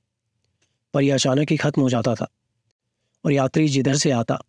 पर 0.93 1.01
यह 1.01 1.13
अचानक 1.13 1.51
ही 1.51 1.57
खत्म 1.57 1.81
हो 1.81 1.89
जाता 1.89 2.15
था 2.15 2.27
और 3.25 3.31
यात्री 3.31 3.67
जिधर 3.67 3.95
से 3.95 4.11
आता, 4.11 4.43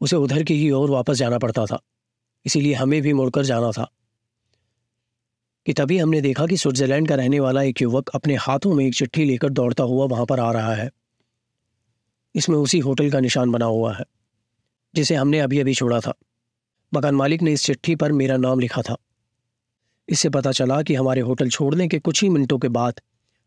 उसे 0.00 0.16
उधर 0.16 0.42
की 0.42 0.54
ही 0.54 0.70
ओर 0.70 0.90
वापस 0.90 1.16
जाना 1.16 1.38
पड़ता 1.38 1.66
था। 1.66 1.80
इसीलिए 2.46 2.74
हमें 2.74 3.02
भी 3.02 3.12
मुड़कर 3.12 3.44
जाना 3.44 3.70
था। 3.70 3.90
कि 5.66 5.72
तभी 5.72 5.98
हमने 5.98 6.20
देखा 6.20 6.46
कि 6.46 6.56
स्विट्जरलैंड 6.56 7.08
का 7.08 7.14
रहने 7.14 7.40
वाला 7.40 7.62
एक 7.62 7.82
युवक 7.82 8.08
अपने 8.08 8.34
हाथों 8.34 8.74
में 8.74 8.86
एक 8.86 8.94
चिट्ठी 8.94 9.24
लेकर 9.24 9.48
दौड़ता 9.48 9.84
हुआ 9.84 10.06
वहाँ 10.06 10.26
पर 10.26 10.40
आ 10.40 10.52
रहा 10.52 10.74
है। 10.74 10.90
इसमें 12.34 12.56
उसी 12.56 12.78
होटल 12.78 13.10
का 13.10 13.20
निशान 13.20 13.50
बना 13.50 13.64
हुआ 13.64 13.94
है, 13.94 14.04
जिसे 14.94 15.14
हमने 15.14 15.40
अभी 15.40 15.60
अभी 15.60 15.74
छोड़ा 15.74 16.00
था। 16.00 16.14
मकान 16.94 17.14
मालिक 17.14 17.42
ने 17.42 17.52
इस 17.52 17.64
चिट्ठी 17.64 17.96
पर 17.96 18.12
मेरा 18.12 18.36
नाम 18.36 18.60
लिखा 18.60 18.82
था। 18.82 18.96
इससे 20.08 20.28
पता 20.28 20.52
चला 20.52 20.82
कि 20.82 20.94
हमारे 20.94 21.20
होटल 21.20 21.48
छोड़ने 21.48 21.88
के 21.88 21.98
कुछ 21.98 22.22
ही 22.22 22.28
मिनटों 22.28 22.58
के 22.58 22.68
बाद 22.68 23.00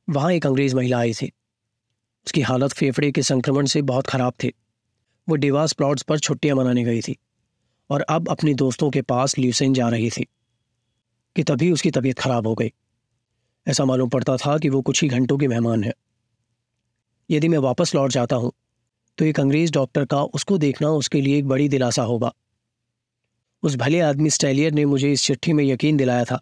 वहाँ 0.09 0.31
एक 0.31 0.45
अंग्रेज़ 0.45 0.75
महिला 0.75 0.97
आई 0.97 1.13
थी। 1.13 1.31
उसकी 2.27 2.41
हालत 2.41 2.73
फेफड़े 2.73 3.11
के 3.11 3.21
संक्रमण 3.21 3.65
से 3.65 3.81
बहुत 3.81 4.07
खराब 4.07 4.33
थी। 4.33 4.53
वो 5.27 5.35
डिवास 5.35 5.73
प्लॉट्स 5.73 6.03
पर 6.03 6.19
छुट्टियाँ 6.19 6.55
मनाने 6.55 6.83
गई 6.83 7.01
थी 7.01 7.17
और 7.89 8.01
अब 8.01 8.29
अपने 8.29 8.53
दोस्तों 8.53 8.89
के 8.89 9.01
पास 9.01 9.37
ल्यूसेन 9.39 9.73
जा 9.73 9.89
रही 9.89 10.09
थी 10.09 10.23
कि 11.35 11.43
तभी 11.43 11.71
उसकी 11.71 11.91
तबीयत 11.91 12.19
खराब 12.19 12.47
हो 12.47 12.53
गई। 12.55 12.71
ऐसा 13.67 13.85
मालूम 13.85 14.09
पड़ता 14.09 14.37
था 14.37 14.57
कि 14.57 14.69
वो 14.69 14.81
कुछ 14.81 15.01
ही 15.03 15.09
घंटों 15.09 15.37
के 15.37 15.47
मेहमान 15.47 15.83
है। 15.83 15.93
यदि 17.29 17.47
मैं 17.47 17.57
वापस 17.57 17.95
लौट 17.95 18.11
जाता 18.11 18.35
हूँ 18.35 18.51
तो 19.17 19.25
एक 19.25 19.39
अंग्रेज़ 19.39 19.71
डॉक्टर 19.71 20.05
का 20.05 20.23
उसको 20.23 20.57
देखना 20.57 20.89
उसके 20.89 21.21
लिए 21.21 21.37
एक 21.37 21.47
बड़ी 21.47 21.67
दिलासा 21.69 22.03
होगा। 22.03 22.33
उस 23.63 23.75
भले 23.75 23.99
आदमी 23.99 24.29
स्टैलियर 24.29 24.71
ने 24.71 24.85
मुझे 24.85 25.11
इस 25.11 25.25
चिट्ठी 25.25 25.53
में 25.53 25.63
यकीन 25.63 25.97
दिलाया 25.97 26.23
था 26.23 26.39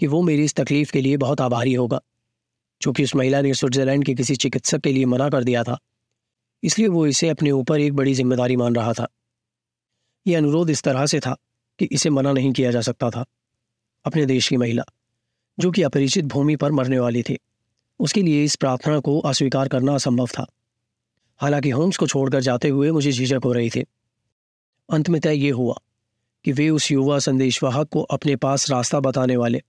कि 0.00 0.06
वो 0.06 0.22
मेरी 0.22 0.44
इस 0.44 0.54
तकलीफ़ 0.54 0.92
के 0.92 1.00
लिए 1.00 1.16
बहुत 1.16 1.40
आभारी 1.40 1.74
होगा। 1.74 2.00
चूँकि 2.84 3.04
उस 3.04 3.14
महिला 3.16 3.40
ने 3.40 3.52
स्विट्जरलैंड 3.54 4.04
के 4.04 4.14
किसी 4.14 4.34
चिकित्सक 4.36 4.80
के 4.80 4.92
लिए 4.92 5.04
मना 5.06 5.28
कर 5.30 5.44
दिया 5.44 5.62
था, 5.64 5.78
इसलिए 6.62 6.88
वो 6.88 7.06
इसे 7.06 7.28
अपने 7.28 7.50
ऊपर 7.52 7.80
एक 7.80 7.94
बड़ी 7.94 8.14
ज़िम्मेदारी 8.14 8.56
मान 8.56 8.74
रहा 8.74 8.92
था। 8.92 9.06
यह 10.26 10.38
अनुरोध 10.38 10.70
इस 10.70 10.82
तरह 10.82 11.06
से 11.06 11.20
था 11.20 11.36
कि 11.78 11.88
इसे 11.92 12.10
मना 12.10 12.32
नहीं 12.32 12.52
किया 12.52 12.70
जा 12.70 12.80
सकता 12.80 13.10
था। 13.10 13.24
अपने 14.04 14.26
देश 14.26 14.48
की 14.48 14.56
महिला, 14.56 14.84
जो 15.58 15.70
कि 15.70 15.82
अपरिचित 15.82 16.24
भूमि 16.24 16.56
पर 16.56 16.72
मरने 16.72 16.98
वाली 16.98 17.22
थी, 17.22 17.38
उसके 18.00 18.22
लिए 18.22 18.44
इस 18.44 18.56
प्रार्थना 18.56 18.98
को 19.00 19.18
अस्वीकार 19.20 19.68
करना 19.68 19.94
असंभव 19.94 20.26
था। 20.28 20.46
हालाँकि 21.40 21.70
होम्स 21.70 21.96
को 21.96 22.06
छोड़कर 22.06 22.40
जाते 22.40 22.68
हुए 22.68 22.90
मुझे 22.90 23.12
झिझक 23.12 23.44
हो 23.44 23.52
रही 23.52 23.70
थी। 23.70 23.84
अंत 24.88 25.08
में 25.08 25.20
तय 25.20 25.36
ये 25.36 25.50
हुआ 25.50 25.80
कि 26.44 26.52
वे 26.52 26.68
उस 26.70 26.90
युवा 26.92 27.18
संदेशवाहक 27.18 27.88
को 27.88 28.02
अपने 28.02 28.36
पास 28.36 28.70
रास्ता 28.70 29.00
बताने 29.00 29.36
वाले 29.36 29.62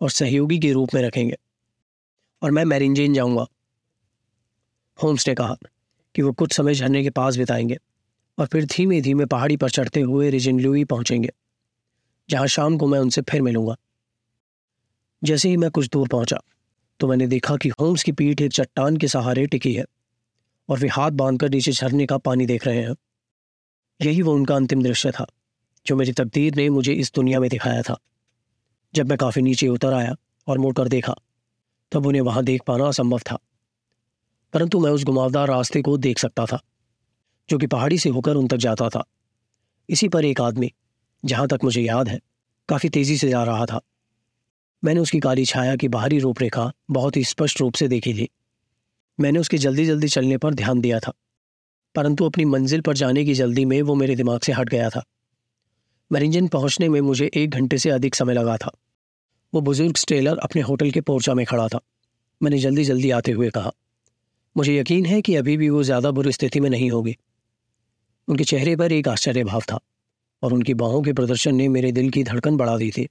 और 0.00 0.10
सहयोगी 0.10 0.58
के 0.58 0.72
रूप 0.72 0.94
में 0.94 1.02
रखेंगे। 1.02 1.36
और 2.42 2.50
मैं 2.50 2.64
मैरिंजेन 2.64 3.14
जाऊँगा। 3.14 3.46
होम्स 4.98 5.28
ने 5.28 5.34
कहा 5.34 5.56
कि 6.14 6.22
वो 6.22 6.32
कुछ 6.32 6.52
समय 6.52 6.74
झरने 6.74 7.02
के 7.02 7.10
पास 7.10 7.36
बिताएँगे 7.36 7.76
और 8.38 8.46
फिर 8.46 8.64
धीमे 8.66 9.00
धीमे 9.00 9.26
पहाड़ी 9.26 9.56
पर 9.56 9.70
चढ़ते 9.70 10.00
हुए 10.00 10.30
रिजिन 10.30 10.60
लुई 10.60 10.84
पहुँचेंगे, 10.84 11.30
जहाँ 12.28 12.46
शाम 12.46 12.78
को 12.78 12.86
मैं 12.86 12.98
उनसे 12.98 13.22
फिर 13.22 13.42
मिलूँगा। 13.42 13.76
जैसे 15.22 15.48
ही 15.48 15.56
मैं 15.56 15.70
कुछ 15.70 15.88
दूर 15.88 16.08
पहुँचा 16.08 16.40
तो 17.00 17.08
मैंने 17.08 17.26
देखा 17.26 17.56
कि 17.56 17.68
होम्स 17.70 18.02
की 18.02 18.12
पीठ 18.12 18.40
एक 18.40 18.52
चट्टान 18.52 18.96
के 18.96 19.08
सहारे 19.08 19.46
टिकी 19.46 19.72
है 19.74 19.84
और 20.68 20.78
वे 20.78 20.88
हाथ 20.88 21.10
बांधकर 21.10 21.50
नीचे 21.50 21.72
झरने 21.72 22.06
का 22.06 22.18
पानी 22.18 22.46
देख 22.46 22.66
रहे 22.66 22.82
हैं। 22.82 22.94
यही 24.00 24.22
वो 24.22 24.34
उनका 24.34 24.56
अंतिम 24.56 24.82
दृश्य 24.82 25.10
था, 25.10 25.26
जो 25.86 25.96
मेरी 25.96 26.12
तकदीर 26.12 26.54
ने 26.54 26.68
मुझे 26.70 26.92
इस 26.92 27.12
दुनिया 27.14 27.40
में 27.40 27.48
दिखाया 27.50 27.82
था। 27.82 27.96
जब 28.94 29.08
मैं 29.08 29.18
काफ़ी 29.18 29.42
नीचे 29.42 29.68
उतर 29.68 29.92
आया 29.92 30.14
और 30.46 30.58
मुड़कर 30.58 30.88
देखा 30.88 31.14
तब 31.92 32.06
उन्हें 32.06 32.22
वहाँ 32.22 32.42
देख 32.44 32.62
पाना 32.66 32.86
असंभव 32.86 33.18
था। 33.18 33.38
परंतु 34.52 34.80
मैं 34.80 34.90
उस 34.90 35.04
घुमावदार 35.04 35.48
रास्ते 35.48 35.82
को 35.82 35.96
देख 35.96 36.18
सकता 36.18 36.46
था, 36.46 36.60
जो 37.48 37.58
कि 37.58 37.66
पहाड़ी 37.66 37.98
से 37.98 38.08
होकर 38.08 38.36
उन 38.36 38.48
तक 38.48 38.56
जाता 38.56 38.88
था। 38.88 39.04
इसी 39.88 40.08
पर 40.08 40.24
एक 40.24 40.40
आदमी, 40.40 40.72
जहाँ 41.24 41.46
तक 41.48 41.58
मुझे 41.64 41.82
याद 41.82 42.08
है, 42.08 42.20
काफ़ी 42.68 42.88
तेज़ी 42.88 43.16
से 43.16 43.28
जा 43.28 43.44
रहा 43.44 43.66
था। 43.66 43.80
मैंने 44.82 45.00
उसकी 45.00 45.20
काली 45.20 45.44
छाया 45.44 45.76
की 45.76 45.88
बाहरी 45.88 46.18
रूपरेखा 46.18 46.70
बहुत 46.90 47.16
ही 47.16 47.24
स्पष्ट 47.24 47.60
रूप 47.60 47.74
से 47.74 47.88
देखी 47.88 48.14
थी। 48.14 48.28
मैंने 49.18 49.38
उसके 49.38 49.58
जल्दी 49.58 49.84
जल्दी 49.86 50.08
चलने 50.08 50.36
पर 50.38 50.54
ध्यान 50.54 50.80
दिया 50.80 51.00
था, 51.00 51.12
परंतु 51.94 52.24
अपनी 52.24 52.44
मंजिल 52.44 52.80
पर 52.80 52.94
जाने 52.94 53.24
की 53.24 53.34
जल्दी 53.34 53.64
में 53.64 53.80
वो 53.82 53.94
मेरे 53.94 54.16
दिमाग 54.16 54.40
से 54.40 54.52
हट 54.52 54.68
गया 54.68 54.90
था। 54.90 55.02
मैरिंजन 56.10 56.48
पहुँचने 56.48 56.88
में 56.88 57.00
मुझे 57.00 57.30
एक 57.34 57.50
घंटे 57.50 57.78
से 57.78 57.90
अधिक 57.90 58.14
समय 58.14 58.34
लगा 58.34 58.56
था। 58.56 58.70
वो 59.52 59.60
बुज़ुर्ग 59.60 59.96
स्टेलर 59.96 60.38
अपने 60.38 60.62
होटल 60.62 60.90
के 60.90 61.00
पोर्चा 61.02 61.34
में 61.34 61.44
खड़ा 61.46 61.66
था। 61.68 61.80
मैंने 62.40 62.58
जल्दी 62.58 62.84
जल्दी 62.84 63.10
आते 63.12 63.32
हुए 63.32 63.48
कहा, 63.50 63.72
मुझे 64.56 64.76
यकीन 64.76 65.06
है 65.06 65.20
कि 65.22 65.34
अभी 65.36 65.56
भी 65.56 65.68
वो 65.70 65.82
ज़्यादा 65.82 66.10
बुरी 66.10 66.32
स्थिति 66.32 66.60
में 66.60 66.68
नहीं 66.70 66.90
होगी। 66.90 67.16
उनके 68.28 68.44
चेहरे 68.44 68.76
पर 68.76 68.92
एक 68.92 69.08
आश्चर्य 69.08 69.44
भाव 69.44 69.62
था 69.70 69.78
और 70.42 70.52
उनकी 70.52 70.74
बाहों 70.74 71.02
के 71.02 71.12
प्रदर्शन 71.12 71.54
ने 71.54 71.68
मेरे 71.68 71.92
दिल 71.92 72.10
की 72.10 72.22
धड़कन 72.24 72.56
बढ़ा 72.56 72.76
दी 72.76 72.90
थी। 72.90 73.08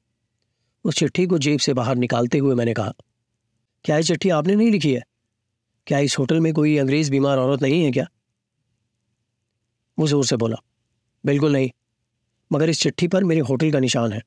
उस 0.86 0.96
चिट्ठी 0.96 1.26
को 1.28 1.38
जेब 1.38 1.60
से 1.60 1.74
बाहर 1.74 1.96
निकालते 1.98 2.38
हुए 2.38 2.56
मैंने 2.56 2.74
कहा, 2.74 2.94
क्या 3.86 3.98
ये 3.98 4.04
चिट्ठी 4.04 4.30
आपने 4.32 4.56
नहीं 4.56 4.72
लिखी 4.72 4.94
है? 4.94 5.04
क्या 5.88 6.00
इस 6.00 6.18
होटल 6.20 6.40
में 6.40 6.52
कोई 6.54 6.78
अंग्रेज़ 6.78 7.12
बीमार 7.12 7.38
औरत 7.38 7.62
नहीं 7.62 7.84
है 7.84 7.92
क्या? 7.92 8.06
वो 9.98 10.08
ज़ोर 10.08 10.26
से 10.26 10.36
बोला, 10.38 10.58
बिल्कुल 11.24 11.54
नहीं, 11.54 11.70
मगर 12.52 12.70
इस 12.70 12.82
चिट्ठी 12.82 13.08
पर 13.08 13.24
मेरे 13.24 13.42
होटल 13.42 13.72
का 13.72 13.80
निशान 13.80 14.14
है। 14.14 14.22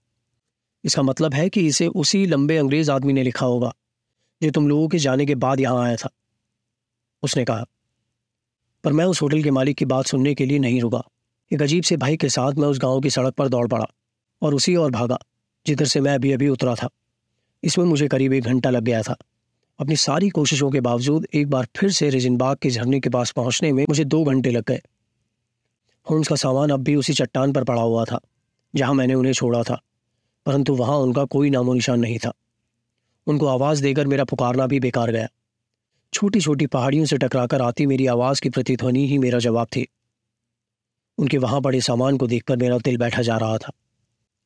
इसका 0.85 1.03
मतलब 1.03 1.35
है 1.35 1.49
कि 1.49 1.67
इसे 1.67 1.87
उसी 1.87 2.25
लंबे 2.27 2.57
अंग्रेज़ 2.57 2.91
आदमी 2.91 3.13
ने 3.13 3.23
लिखा 3.23 3.47
होगा, 3.47 3.73
जो 4.41 4.51
तुम 4.51 4.69
लोगों 4.69 4.89
के 4.89 4.99
जाने 4.99 5.27
के 5.27 5.35
बाद 5.35 5.61
यहाँ 5.61 5.85
आया 5.85 5.97
था। 5.97 6.09
उसने 7.23 7.45
कहा, 7.45 7.65
पर 8.85 8.93
मैं 8.93 9.05
उस 9.05 9.23
होटल 9.23 9.43
के 9.43 9.51
मालिक 9.51 9.77
की 9.77 9.85
बात 9.85 10.07
सुनने 10.07 10.35
के 10.35 10.47
लिए 10.47 10.59
नहीं 10.59 10.81
रुका। 10.81 11.03
एक 11.51 11.63
अजीब 11.63 11.83
से 11.83 11.97
भाई 11.97 12.17
के 12.17 12.29
साथ 12.29 12.53
मैं 12.53 12.69
उस 12.69 12.79
गाँव 12.79 13.01
की 13.01 13.11
सड़क 13.11 13.35
पर 13.35 13.49
दौड़ 13.49 13.67
पड़ा 13.69 13.87
और 14.43 14.55
उसी 14.55 14.75
और 14.77 14.91
भागा, 14.91 15.19
जिधर 15.67 15.85
से 15.85 16.01
मैं 16.01 16.15
अभी 16.15 16.33
अभी 16.33 16.49
उतरा 16.49 16.75
था। 16.75 16.89
इसमें 17.63 17.85
मुझे 17.85 18.09
करीब 18.09 18.33
एक 18.33 18.45
घंटा 18.45 18.71
लग 18.71 18.83
गया 18.83 19.03
था। 19.03 19.17
अपनी 19.79 19.97
सारी 19.97 20.29
कोशिशों 20.29 20.71
के 20.71 20.81
बावजूद 20.81 21.27
एक 21.35 21.51
बार 21.51 21.67
फिर 21.77 21.91
से 21.91 22.09
रिजिनबाग 22.11 22.57
के 22.57 22.71
झरने 22.71 23.01
के 23.01 23.11
पास 23.11 23.31
पहुँचने 23.31 23.73
में 23.73 23.85
मुझे 23.89 24.05
दो 24.05 24.23
घंटे 24.25 24.51
लग 24.51 24.65
गए। 24.65 24.81
होम्स 26.07 26.29
का 26.29 26.37
सामान 26.37 26.71
अब 26.71 26.83
भी 26.83 26.95
उसी 26.95 27.13
चट्टान 27.13 27.53
पर 27.53 27.65
पड़ा 27.65 27.83
हुआ 27.83 28.05
था, 28.05 28.21
जहाँ 28.75 28.95
मैंने 28.95 29.15
उन्हें 29.15 29.33
छोड़ा 29.33 29.63
था। 29.63 29.81
परंतु 30.47 30.75
वहाँ 30.75 30.97
उनका 30.97 31.25
कोई 31.25 31.51
नामो 31.51 31.75
निशान 31.75 32.01
नहीं 32.01 32.19
था। 32.19 32.33
उनको 33.27 33.47
आवाज़ 33.47 33.83
देकर 33.83 34.07
मेरा 34.07 34.25
पुकारना 34.25 34.67
भी 34.67 34.81
बेकार 34.81 35.11
गया। 35.11 35.29
छोटी 36.15 36.41
छोटी 36.41 36.67
पहाड़ियों 36.67 37.05
से 37.05 37.19
टकराकर 37.19 37.63
आती 37.63 37.87
मेरी 37.87 38.07
आवाज़ 38.07 38.41
की 38.41 38.51
प्रतिध्वनि 38.51 39.07
ही 39.07 39.19
मेरा 39.19 39.39
जवाब 39.39 39.67
थी। 39.67 39.89
उनके 41.19 41.39
वहाँ 41.39 41.61
पड़े 41.61 41.81
सामान 41.81 42.17
को 42.17 42.27
देखकर 42.27 42.57
मेरा 42.57 42.79
दिल 42.79 42.97
बैठा 42.97 43.23
जा 43.23 43.37
रहा 43.37 43.59
था। 43.59 43.73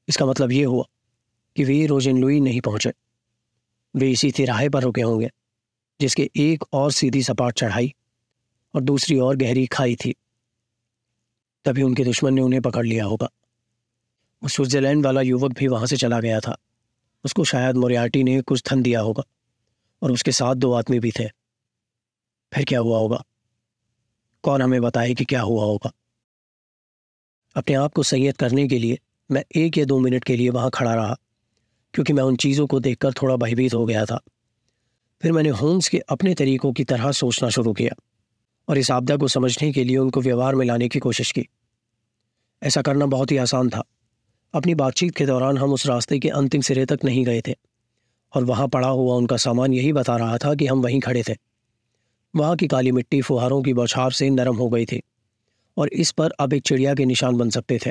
इसका 0.08 0.26
मतलब 0.26 0.52
ये 0.52 0.64
हुआ 0.64 0.84
कि 1.56 1.64
वे 1.64 1.86
रोजन 1.86 2.18
लुई 2.18 2.40
नहीं 2.40 2.60
पहुँचे। 2.60 2.92
वे 3.96 4.10
इसी 4.10 4.30
तिराहे 4.30 4.68
पर 4.68 4.82
रुके 4.82 5.00
होंगे, 5.00 5.30
जिसके 6.00 6.30
एक 6.36 6.64
और 6.72 6.92
सीधी 6.92 7.22
सपाट 7.22 7.54
चढ़ाई 7.54 7.94
और 8.74 8.80
दूसरी 8.80 9.18
और 9.18 9.36
गहरी 9.36 9.66
खाई 9.66 9.96
थी। 9.96 10.14
तभी 11.64 11.82
उनके 11.82 12.04
दुश्मन 12.04 12.34
ने 12.34 12.40
उन्हें 12.40 12.62
पकड़ 12.62 12.86
लिया 12.86 13.04
होगा। 13.04 13.28
स्विट्जरलैंड 14.48 15.06
वाला 15.06 15.20
युवक 15.20 15.52
भी 15.52 15.68
वहाँ 15.68 15.86
से 15.86 15.96
चला 15.96 16.20
गया 16.20 16.40
था। 16.40 16.56
उसको 17.24 17.44
शायद 17.44 17.76
मोरियाटी 17.76 18.24
ने 18.24 18.40
कुछ 18.40 18.62
धन 18.70 18.82
दिया 18.82 19.00
होगा, 19.00 19.22
और 20.02 20.12
उसके 20.12 20.32
साथ 20.32 20.54
दो 20.54 20.72
आदमी 20.72 20.98
भी 21.00 21.10
थे। 21.10 21.28
फिर 22.52 22.64
क्या 22.64 22.80
हुआ 22.80 22.98
होगा? 22.98 23.24
कौन 24.42 24.62
हमें 24.62 24.82
बताए 24.82 25.14
कि 25.14 25.24
क्या 25.24 25.40
हुआ 25.40 25.64
होगा? 25.64 25.92
अपने 27.56 27.74
आप 27.74 27.92
को 27.92 28.02
संयत 28.02 28.36
करने 28.36 28.68
के 28.68 28.78
लिए 28.78 28.98
मैं 29.30 29.44
एक 29.56 29.78
या 29.78 29.84
दो 29.84 29.98
मिनट 29.98 30.24
के 30.24 30.36
लिए 30.36 30.48
वहाँ 30.48 30.70
खड़ा 30.70 30.94
रहा, 30.94 31.16
क्योंकि 31.94 32.12
मैं 32.12 32.22
उन 32.22 32.36
चीज़ों 32.36 32.66
को 32.66 32.80
देखकर 32.80 33.12
थोड़ा 33.12 33.36
भयभीत 33.36 33.74
हो 33.74 33.86
गया 33.86 34.04
था। 34.04 34.20
फिर 35.22 35.32
मैंने 35.32 35.48
होम्स 35.48 35.88
के 35.88 35.98
अपने 35.98 36.34
तरीकों 36.34 36.72
की 36.72 36.84
तरह 36.84 37.12
सोचना 37.12 37.48
शुरू 37.48 37.72
किया, 37.72 37.94
और 38.68 38.78
इस 38.78 38.90
आपदा 38.90 39.16
को 39.16 39.28
समझने 39.28 39.72
के 39.72 39.84
लिए 39.84 39.96
उनको 39.96 40.20
व्यवहार 40.20 40.54
में 40.54 40.66
लाने 40.66 40.88
की 40.88 40.98
कोशिश 40.98 41.32
की। 41.32 41.48
ऐसा 42.62 42.82
करना 42.82 43.06
बहुत 43.06 43.30
ही 43.30 43.36
आसान 43.36 43.68
था। 43.70 43.82
अपनी 44.54 44.74
बातचीत 44.74 45.14
के 45.16 45.24
दौरान 45.26 45.58
हम 45.58 45.72
उस 45.72 45.86
रास्ते 45.86 46.18
के 46.18 46.28
अंतिम 46.28 46.60
सिरे 46.60 46.84
तक 46.86 47.04
नहीं 47.04 47.24
गए 47.24 47.40
थे, 47.40 47.54
और 48.32 48.44
वहाँ 48.44 48.68
पड़ा 48.68 48.88
हुआ 48.88 49.14
उनका 49.14 49.36
सामान 49.36 49.72
यही 49.72 49.92
बता 49.92 50.16
रहा 50.16 50.38
था 50.38 50.54
कि 50.54 50.66
हम 50.66 50.82
वहीं 50.82 51.00
खड़े 51.00 51.22
थे। 51.22 51.34
वहाँ 52.34 52.56
की 52.56 52.66
काली 52.66 52.92
मिट्टी 52.92 53.20
फुहारों 53.22 53.60
की 53.62 53.72
बौछार 53.72 54.12
से 54.12 54.28
नरम 54.30 54.56
हो 54.56 54.68
गई 54.68 54.84
थी, 54.84 55.02
और 55.76 55.88
इस 55.88 56.10
पर 56.10 56.30
अब 56.30 56.52
एक 56.52 56.62
चिड़िया 56.62 56.94
के 56.94 57.04
निशान 57.04 57.36
बन 57.36 57.50
सकते 57.50 57.78
थे। 57.86 57.90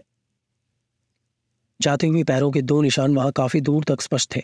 जाते 1.79 2.07
हुए 2.07 2.23
पैरों 2.23 2.49
के 2.51 2.61
दो 2.61 2.81
निशान 2.81 3.15
वहाँ 3.15 3.31
काफ़ी 3.31 3.61
दूर 3.61 3.83
तक 3.83 4.01
स्पष्ट 4.01 4.35
थे। 4.35 4.41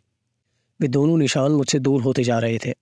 वे 0.79 0.87
दोनों 0.87 1.17
निशान 1.17 1.51
मुझसे 1.51 1.79
दूर 1.79 2.01
होते 2.01 2.23
जा 2.23 2.37
रहे 2.39 2.57
थे, 2.57 2.73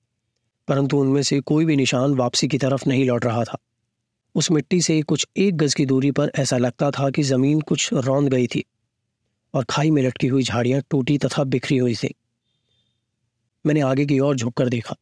परंतु 0.67 0.97
उनमें 0.97 1.21
से 1.21 1.39
कोई 1.41 1.65
भी 1.65 1.75
निशान 1.75 2.15
वापसी 2.15 2.47
की 2.47 2.57
तरफ़ 2.57 2.87
नहीं 2.87 3.05
लौट 3.05 3.25
रहा 3.25 3.43
था। 3.43 3.57
उस 4.35 4.51
मिट्टी 4.51 4.81
से 4.81 5.01
कुछ 5.01 5.25
एक 5.37 5.57
गज 5.57 5.73
की 5.73 5.85
दूरी 5.85 6.11
पर 6.11 6.31
ऐसा 6.35 6.57
लगता 6.57 6.91
था 6.91 7.09
कि 7.09 7.23
ज़मीन 7.23 7.61
कुछ 7.61 7.89
रौंद 7.93 8.29
गई 8.29 8.47
थी। 8.47 8.63
और 9.53 9.63
खाई 9.63 9.91
में 9.91 10.01
लटकी 10.03 10.27
हुई 10.27 10.43
झाड़ियाँ 10.43 10.81
टूटी 10.89 11.17
तथा 11.17 11.43
बिखरी 11.43 11.77
हुई 11.77 11.95
थी। 11.95 12.13
मैंने 13.65 13.81
आगे 13.81 14.05
की 14.05 14.19
ओर 14.19 14.35
झुककर 14.35 14.69
देखा, 14.69 14.95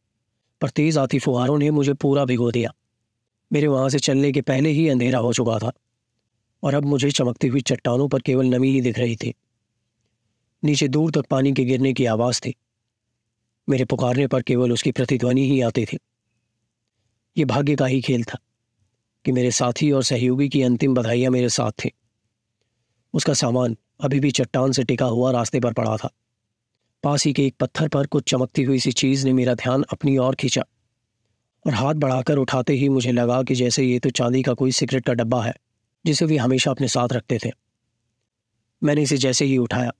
पर 0.60 0.68
तेज 0.68 0.98
आती 0.98 1.18
फुहारों 1.18 1.58
ने 1.58 1.70
मुझे 1.70 1.94
पूरा 1.94 2.24
भिगो 2.24 2.50
दिया। 2.50 2.74
मेरे 3.52 3.66
वहाँ 3.66 3.88
से 3.88 3.98
चलने 3.98 4.32
के 4.32 4.40
पहले 4.40 4.70
ही 4.70 4.88
अंधेरा 4.88 5.18
हो 5.18 5.32
चुका 5.32 5.58
था, 5.58 5.72
और 6.62 6.74
अब 6.74 6.84
मुझे 6.84 7.10
चमकती 7.10 7.48
हुई 7.48 7.60
चट्टानों 7.60 8.08
पर 8.08 8.20
केवल 8.20 8.46
नमी 8.46 8.70
ही 8.70 8.80
दिख 8.80 8.98
रही 8.98 9.16
थी। 9.16 9.34
नीचे 10.64 10.88
दूर 10.88 11.10
तक 11.10 11.26
पानी 11.26 11.52
के 11.52 11.64
गिरने 11.64 11.92
की 11.92 12.04
आवाज़ 12.04 12.40
थी। 12.40 12.54
मेरे 13.68 13.84
पुकारने 13.84 14.26
पर 14.26 14.42
केवल 14.42 14.72
उसकी 14.72 14.92
प्रतिध्वनि 14.92 15.48
ही 15.48 15.60
आती 15.60 15.84
थी। 15.84 15.98
ये 17.36 17.44
भाग्य 17.44 17.76
का 17.76 17.86
ही 17.86 18.00
खेल 18.00 18.24
था 18.24 18.38
कि 19.24 19.32
मेरे 19.32 19.50
साथी 19.50 19.90
और 19.90 20.02
सहयोगी 20.02 20.48
की 20.48 20.62
अंतिम 20.62 20.94
बधाइयाँ 20.94 21.30
मेरे 21.32 21.48
साथ 21.48 21.70
थी। 21.70 21.90
उसका 23.14 23.34
सामान 23.34 23.76
अभी 24.00 24.20
भी 24.20 24.30
चट्टान 24.30 24.72
से 24.72 24.84
टिका 24.84 25.06
हुआ 25.06 25.30
रास्ते 25.32 25.60
पर 25.60 25.72
पड़ा 25.72 25.96
था। 25.96 26.10
पास 27.04 27.24
ही 27.26 27.32
के 27.32 27.46
एक 27.46 27.54
पत्थर 27.60 27.88
पर 27.88 28.06
कुछ 28.06 28.30
चमकती 28.30 28.62
हुई 28.62 28.78
सी 28.78 28.92
चीज़ 28.92 29.24
ने 29.26 29.32
मेरा 29.32 29.54
ध्यान 29.54 29.84
अपनी 29.92 30.16
ओर 30.18 30.34
खींचा 30.34 30.64
और 31.64 31.74
हाथ 31.74 31.94
बढ़ाकर 31.94 32.36
उठाते 32.36 32.72
ही 32.72 32.88
मुझे 32.88 33.12
लगा 33.12 33.42
कि 33.42 33.54
जैसे 33.54 33.84
ये 33.84 33.98
तो 33.98 34.10
चांदी 34.10 34.42
का 34.42 34.54
कोई 34.54 34.72
सिगरेट 34.72 35.06
का 35.06 35.12
डब्बा 35.12 35.42
है, 35.44 35.54
जिसे 36.04 36.24
वे 36.24 36.36
हमेशा 36.36 36.70
अपने 36.70 36.88
साथ 36.88 37.12
रखते 37.12 37.38
थे। 37.44 37.50
मैंने 38.82 39.02
इसे 39.02 39.16
जैसे 39.16 39.44
ही 39.44 39.58
उठाया 39.58 39.92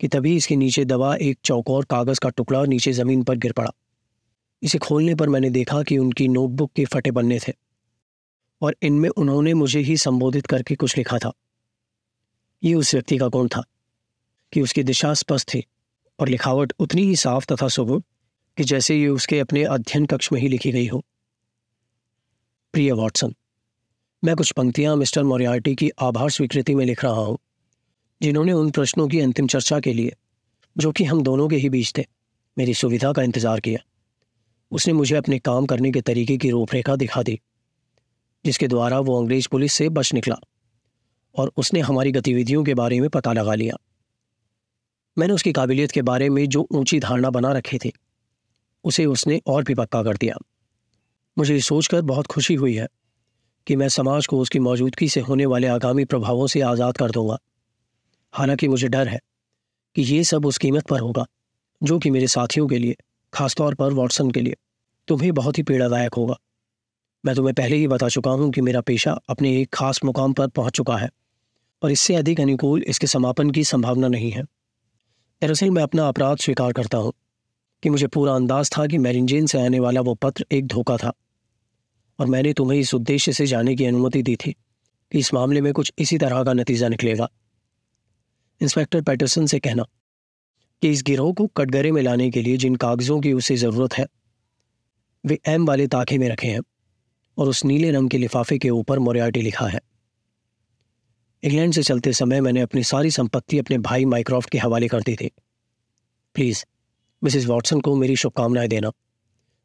कि 0.00 0.08
तभी 0.08 0.36
इसके 0.36 0.56
नीचे 0.56 0.84
दबा 0.84 1.14
एक 1.16 1.38
चौकोर 1.44 1.84
कागज़ 1.84 2.20
का 2.20 2.28
टुकड़ा 2.28 2.64
नीचे 2.64 2.92
ज़मीन 2.92 3.22
पर 3.22 3.36
गिर 3.36 3.52
पड़ा। 3.52 3.70
इसे 4.62 4.78
खोलने 4.78 5.14
पर 5.14 5.28
मैंने 5.28 5.50
देखा 5.50 5.82
कि 5.82 5.98
उनकी 5.98 6.28
नोटबुक 6.28 6.72
के 6.72 6.84
फटे 6.84 7.10
बनने 7.10 7.38
थे 7.38 7.52
और 8.62 8.76
इनमें 8.82 9.08
उन्होंने 9.08 9.54
मुझे 9.54 9.80
ही 9.80 9.96
संबोधित 9.96 10.46
करके 10.46 10.74
कुछ 10.74 10.96
लिखा 10.98 11.18
था। 11.18 11.32
ये 12.64 12.74
उस 12.74 12.94
व्यक्ति 12.94 13.16
का 13.18 13.28
गुण 13.28 13.48
था 13.48 13.62
कि 14.52 14.60
उसकी 14.60 14.82
दिशा 14.82 15.14
स्पष्ट 15.14 15.48
थी 15.48 15.64
और 16.18 16.28
लिखावट 16.28 16.72
उतनी 16.78 17.02
ही 17.02 17.16
साफ़ 17.16 17.46
तथा 17.52 17.68
सुगुण 17.68 18.00
कि 18.58 18.64
जैसे 18.64 18.96
ये 18.96 19.08
उसके 19.08 19.38
अपने 19.40 19.64
अध्ययन 19.64 20.06
कक्ष 20.06 20.32
में 20.32 20.40
ही 20.40 20.48
लिखी 20.48 20.72
गई 20.72 20.86
हो। 20.86 21.04
प्रिय 22.74 22.92
वॉटसन, 22.92 23.34
मैं 24.22 24.36
कुछ 24.36 24.52
पंक्तियाँ 24.52 24.96
मिस्टर 24.96 25.22
मोरियार्टी 25.22 25.74
की 25.74 25.90
आभार 25.98 26.30
स्वीकृति 26.30 26.74
में 26.74 26.84
लिख 26.86 27.04
रहा 27.04 27.12
हूँ, 27.12 27.38
जिन्होंने 28.20 28.52
उन 28.52 28.70
प्रश्नों 28.70 29.08
की 29.08 29.20
अंतिम 29.20 29.46
चर्चा 29.46 29.80
के 29.80 29.92
लिए, 29.92 30.12
जो 30.76 30.92
कि 30.92 31.04
हम 31.04 31.22
दोनों 31.22 31.48
के 31.48 31.56
ही 31.56 31.68
बीच 31.68 31.92
थे, 31.98 32.06
मेरी 32.58 32.74
सुविधा 32.74 33.12
का 33.12 33.22
इंतज़ार 33.22 33.60
किया। 33.60 33.84
उसने 34.72 34.92
मुझे 34.92 35.16
अपने 35.16 35.38
काम 35.38 35.66
करने 35.66 35.90
के 35.92 36.00
तरीके 36.00 36.36
की 36.36 36.50
रूपरेखा 36.50 36.96
दिखा 36.96 37.22
दी, 37.22 37.40
जिसके 38.44 38.68
द्वारा 38.68 39.00
वो 39.00 39.20
अंग्रेज़ 39.20 39.48
पुलिस 39.48 39.72
से 39.72 39.88
बच 39.88 40.14
निकला। 40.14 40.40
और 41.34 41.52
उसने 41.56 41.80
हमारी 41.80 42.12
गतिविधियों 42.12 42.64
के 42.64 42.74
बारे 42.74 43.00
में 43.00 43.08
पता 43.10 43.32
लगा 43.32 43.54
लिया। 43.54 43.76
मैंने 45.18 45.34
उसकी 45.34 45.52
काबिलियत 45.52 45.90
के 45.90 46.02
बारे 46.02 46.30
में 46.30 46.48
जो 46.48 46.66
ऊँची 46.72 47.00
धारणा 47.00 47.30
बना 47.30 47.52
रखे 47.52 47.78
थे, 47.84 47.92
उसे 48.84 49.06
उसने 49.06 49.40
और 49.46 49.64
भी 49.64 49.74
पक्का 49.74 50.02
कर 50.02 50.16
दिया। 50.16 50.34
मुझे 51.38 51.60
सोचकर 51.60 52.02
बहुत 52.02 52.26
खुशी 52.26 52.54
हुई 52.54 52.74
है 52.74 52.88
कि 53.66 53.76
मैं 53.76 53.88
समाज 53.88 54.26
को 54.26 54.38
उसकी 54.38 54.58
मौजूदगी 54.58 55.08
से 55.08 55.20
होने 55.20 55.46
वाले 55.46 55.66
आगामी 55.66 56.04
प्रभावों 56.04 56.46
से 56.46 56.60
आज़ाद 56.60 56.96
कर 56.96 57.10
दूँगा। 57.10 57.38
हालाँकि 58.32 58.68
मुझे 58.68 58.88
डर 58.88 59.08
है 59.08 59.20
कि 59.96 60.02
ये 60.02 60.24
सब 60.24 60.46
उस 60.46 60.58
कीमत 60.58 60.86
पर 60.86 61.00
होगा, 61.00 61.26
जो 61.82 61.98
कि 61.98 62.10
मेरे 62.10 62.26
साथियों 62.26 62.68
के 62.68 62.78
लिए, 62.78 62.96
खासतौर 63.32 63.74
पर 63.74 63.92
वॉटसन 63.92 64.30
के 64.30 64.40
लिए, 64.40 64.56
तुम्हें 65.08 65.32
बहुत 65.32 65.58
ही 65.58 65.62
पीड़ादायक 65.62 66.14
होगा। 66.14 66.36
मैं 67.24 67.34
तुम्हें 67.34 67.54
पहले 67.54 67.76
ही 67.76 67.88
बता 67.88 68.08
चुका 68.08 68.30
हूँ 68.30 68.50
कि 68.50 68.60
मेरा 68.60 68.80
पेशा 68.80 69.18
अपने 69.28 69.60
एक 69.60 69.68
खास 69.72 70.04
मुकाम 70.04 70.32
पर 70.32 70.48
पहुँच 70.48 70.72
चुका 70.72 70.96
है। 70.96 71.10
और 71.84 71.92
इससे 71.92 72.14
अधिक 72.14 72.40
अनुकूल 72.40 72.82
इसके 72.82 73.06
समापन 73.06 73.50
की 73.50 73.64
संभावना 73.64 74.08
नहीं 74.08 74.30
है। 74.30 74.42
दरअसल 74.42 75.70
मैं 75.70 75.82
अपना 75.82 76.08
अपराध 76.08 76.38
स्वीकार 76.38 76.72
करता 76.72 76.98
हूँ 76.98 77.12
कि 77.82 77.90
मुझे 77.90 78.06
पूरा 78.06 78.34
अंदाज 78.34 78.70
था 78.76 78.86
कि 78.86 78.98
मैरिंजेन 78.98 79.46
से 79.46 79.60
आने 79.60 79.80
वाला 79.80 80.00
वो 80.00 80.14
पत्र 80.14 80.46
एक 80.52 80.66
धोखा 80.66 80.96
था 80.96 81.12
और 82.18 82.26
मैंने 82.26 82.52
तुम्हें 82.52 82.78
इस 82.80 82.94
उद्देश्य 82.94 83.32
से 83.32 83.46
जाने 83.46 83.74
की 83.76 83.84
अनुमति 83.84 84.22
दी 84.22 84.36
थी 84.36 84.52
कि 85.12 85.18
इस 85.18 85.32
मामले 85.34 85.60
में 85.60 85.72
कुछ 85.72 85.92
इसी 85.98 86.18
तरह 86.18 86.42
का 86.44 86.52
नतीजा 86.52 86.88
निकलेगा। 86.88 87.28
इंस्पेक्टर 88.60 89.02
पैटरसन 89.02 89.46
से 89.46 89.58
कहना 89.60 89.84
कि 90.82 90.90
इस 90.90 91.02
गिरोह 91.02 91.32
को 91.32 91.46
कटघरे 91.56 91.92
में 91.92 92.02
लाने 92.02 92.30
के 92.30 92.42
लिए 92.42 92.56
जिन 92.56 92.76
कागजों 92.76 93.20
की 93.20 93.32
उसे 93.32 93.56
ज़रूरत 93.56 93.94
है, 93.94 94.06
वे 95.24 95.38
एम 95.48 95.66
वाले 95.66 95.86
ताखे 95.86 96.18
में 96.18 96.28
रखे 96.28 96.48
हैं 96.48 96.60
और 97.38 97.48
उस 97.48 97.64
नीले 97.64 97.90
रंग 97.90 98.10
के 98.10 98.18
लिफाफे 98.18 98.58
के 98.58 98.70
ऊपर 98.72 98.98
मोरियाटी 98.98 99.42
लिखा 99.42 99.66
है। 99.66 99.80
इंग्लैंड 101.44 101.74
से 101.74 101.82
चलते 101.82 102.12
समय 102.12 102.40
मैंने 102.40 102.60
अपनी 102.60 102.84
सारी 102.84 103.10
संपत्ति 103.10 103.58
अपने 103.58 103.78
भाई 103.78 104.04
माइक्रॉफ्ट 104.04 104.50
के 104.50 104.58
हवाले 104.58 104.88
कर 104.88 105.00
दी 105.00 105.16
थी। 105.16 105.30
प्लीज़, 106.34 106.64
मिसिस 107.24 107.46
वॉटसन 107.46 107.80
को 107.80 107.96
मेरी 107.96 108.16
शुभकामनाएँ 108.16 108.68
देना 108.68 108.92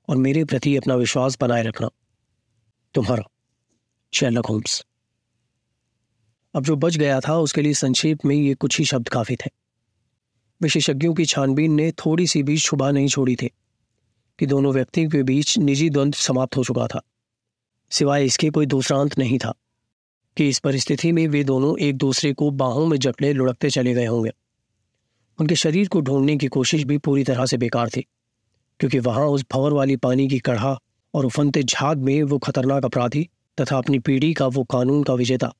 और 0.09 0.17
मेरे 0.17 0.45
प्रति 0.45 0.77
अपना 0.77 0.95
विश्वास 0.95 1.38
बनाए 1.41 1.63
रखना। 1.63 1.89
तुम्हारा, 2.93 3.23
शेरलक 4.13 4.45
होम्स। 4.45 4.86
अब 6.55 6.63
जो 6.63 6.75
बच 6.75 6.97
गया 6.97 7.19
था, 7.19 7.38
उसके 7.38 7.61
लिए 7.61 7.73
संक्षेप 7.73 8.19
में 8.25 8.36
ये 8.36 8.53
कुछ 8.53 8.80
ही 8.80 8.86
शब्द 8.86 9.09
काफ़ी 9.09 9.36
थे। 9.36 9.49
विशेषज्ञों 10.61 11.13
की 11.13 11.25
छानबीन 11.25 11.73
ने 11.73 11.91
थोड़ी 11.91 12.27
सी 12.27 12.43
भी 12.43 12.57
छुबा 12.57 12.91
नहीं 12.91 13.07
छोड़ी 13.07 13.36
थी 13.36 13.51
कि 14.39 14.45
दोनों 14.45 14.73
व्यक्तियों 14.73 15.09
के 15.09 15.23
बीच 15.23 15.57
निजी 15.57 15.89
द्वंद्व 15.89 16.19
समाप्त 16.19 16.57
हो 16.57 16.63
चुका 16.63 16.88
था। 16.88 17.01
सिवाय 17.91 18.25
इसके 18.25 18.49
कोई 18.49 18.65
दूसरा 18.65 18.97
अंत 18.97 19.17
नहीं 19.17 19.38
था। 19.38 19.53
कि 20.38 20.47
इस 20.49 20.59
परिस्थिति 20.59 21.11
में 21.11 21.27
वे 21.27 21.43
दोनों 21.43 21.77
एक 21.80 21.97
दूसरे 21.97 22.32
को 22.34 22.49
बाहों 22.51 22.86
में 22.86 22.97
जकड़े 22.97 23.32
लुढ़कते 23.34 23.69
चले 23.69 23.93
गए 23.93 24.05
होंगे। 24.05 24.32
उनके 25.39 25.55
शरीर 25.55 25.88
को 25.88 26.01
ढूँढने 26.01 26.38
की 26.38 26.47
कोशिश 26.47 26.84
भी 26.84 26.97
पूरी 26.97 27.23
तरह 27.23 27.45
से 27.45 27.57
बेकार 27.57 27.89
थी, 27.89 28.05
क्योंकि 28.80 28.99
वहाँ 28.99 29.25
उस 29.25 29.45
भंवर 29.53 29.73
वाली 29.73 29.95
पानी 29.95 30.27
की 30.27 30.39
कढ़ा 30.39 30.77
और 31.13 31.25
उफनते 31.25 31.63
झाग 31.63 31.97
में 31.97 32.21
वो 32.23 32.38
खतरनाक 32.38 32.86
अपराधी 32.86 33.27
तथा 33.57 33.77
अपनी 33.77 33.99
पीढ़ी 33.99 34.34
का 34.34 34.47
वो 34.47 34.63
कानून 34.63 35.03
का 35.03 35.13
विजेता, 35.13 35.53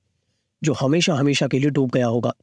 जो 0.62 0.74
हमेशा 0.74 1.16
हमेशा 1.16 1.48
के 1.48 1.60
लिए 1.60 1.70
डूब 1.70 1.92
गया 1.92 2.08
होगा। 2.08 2.34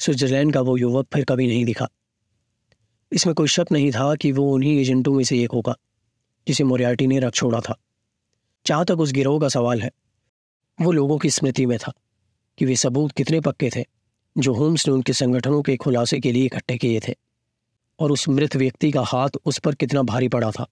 स्विट्जरलैंड 0.00 0.52
का 0.54 0.60
वो 0.60 0.76
युवक 0.76 1.06
फिर 1.14 1.24
कभी 1.24 1.46
नहीं 1.46 1.64
दिखा। 1.64 1.88
इसमें 3.12 3.34
कोई 3.34 3.48
शक 3.48 3.66
नहीं 3.72 3.90
था 3.90 4.14
कि 4.14 4.32
वो 4.32 4.52
उन्हीं 4.54 4.78
एजेंटों 4.80 5.14
में 5.14 5.24
से 5.24 5.42
एक 5.42 5.52
होगा, 5.52 5.76
जिसे 6.46 6.64
मोरियार्टी 6.64 7.06
ने 7.06 7.18
रख 7.18 7.34
छोड़ा 7.34 7.60
था। 7.60 7.76
जहाँ 8.66 8.84
तक 8.84 9.00
उस 9.00 9.12
गिरोह 9.12 9.40
का 9.40 9.48
सवाल 9.48 9.82
है 9.82 9.90
वो 10.78 10.92
लोगों 10.92 11.18
की 11.18 11.30
स्मृति 11.30 11.66
में 11.66 11.78
था 11.78 11.92
कि 12.58 12.64
वे 12.64 12.76
सबूत 12.76 13.12
कितने 13.12 13.40
पक्के 13.40 13.70
थे 13.76 13.84
जो 14.36 14.52
होम्स 14.54 14.86
ने 14.88 14.94
उनके 14.94 15.12
संगठनों 15.12 15.62
के 15.62 15.76
खुलासे 15.76 16.18
के 16.20 16.32
लिए 16.32 16.44
इकट्ठे 16.44 16.76
किए 16.78 17.00
थे 17.08 17.14
और 17.98 18.12
उस 18.12 18.28
मृत 18.28 18.56
व्यक्ति 18.56 18.90
का 18.92 19.02
हाथ 19.02 19.36
उस 19.44 19.58
पर 19.58 19.74
कितना 19.74 20.02
भारी 20.02 20.28
पड़ा 20.28 20.50
था। 20.50 20.66